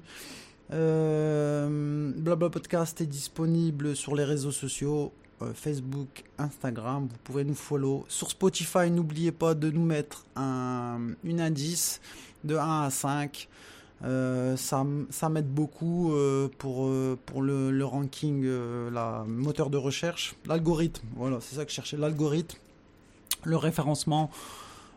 Euh, 0.72 2.12
Blabla 2.16 2.50
Podcast 2.50 3.00
est 3.00 3.06
disponible 3.06 3.96
sur 3.96 4.14
les 4.14 4.24
réseaux 4.24 4.52
sociaux. 4.52 5.12
Facebook, 5.52 6.24
Instagram, 6.38 7.06
vous 7.10 7.18
pouvez 7.22 7.44
nous 7.44 7.56
follow. 7.56 8.06
Sur 8.08 8.30
Spotify, 8.30 8.90
n'oubliez 8.90 9.32
pas 9.32 9.54
de 9.54 9.70
nous 9.70 9.84
mettre 9.84 10.24
un, 10.36 11.08
une 11.22 11.38
indice 11.38 12.00
de 12.44 12.56
1 12.56 12.82
à 12.84 12.90
5. 12.90 13.48
Euh, 14.02 14.56
ça, 14.56 14.84
m'aide 15.28 15.48
beaucoup 15.48 16.12
euh, 16.12 16.48
pour, 16.58 16.86
euh, 16.86 17.18
pour 17.24 17.42
le, 17.42 17.70
le 17.70 17.84
ranking, 17.84 18.44
la 18.92 19.24
moteur 19.26 19.70
de 19.70 19.78
recherche, 19.78 20.34
l'algorithme. 20.46 21.06
Voilà, 21.16 21.38
c'est 21.40 21.56
ça 21.56 21.64
que 21.64 21.70
je 21.70 21.76
cherchais, 21.76 21.96
l'algorithme, 21.96 22.58
le 23.44 23.56
référencement. 23.56 24.30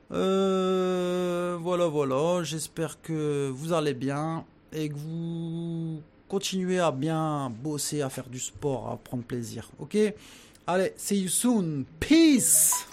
voilà, 0.09 1.87
voilà. 1.87 2.43
J'espère 2.43 3.01
que 3.01 3.49
vous 3.49 3.73
allez 3.73 3.93
bien 3.93 4.45
et 4.73 4.89
que 4.89 4.95
vous 4.95 6.01
continuez 6.27 6.79
à 6.79 6.91
bien 6.91 7.49
bosser, 7.63 8.01
à 8.01 8.09
faire 8.09 8.27
du 8.27 8.39
sport, 8.39 8.89
à 8.89 8.97
prendre 8.97 9.23
plaisir. 9.23 9.69
Ok? 9.79 9.97
Allez, 10.65 10.91
see 10.97 11.21
you 11.21 11.29
soon. 11.29 11.85
Peace 11.99 12.87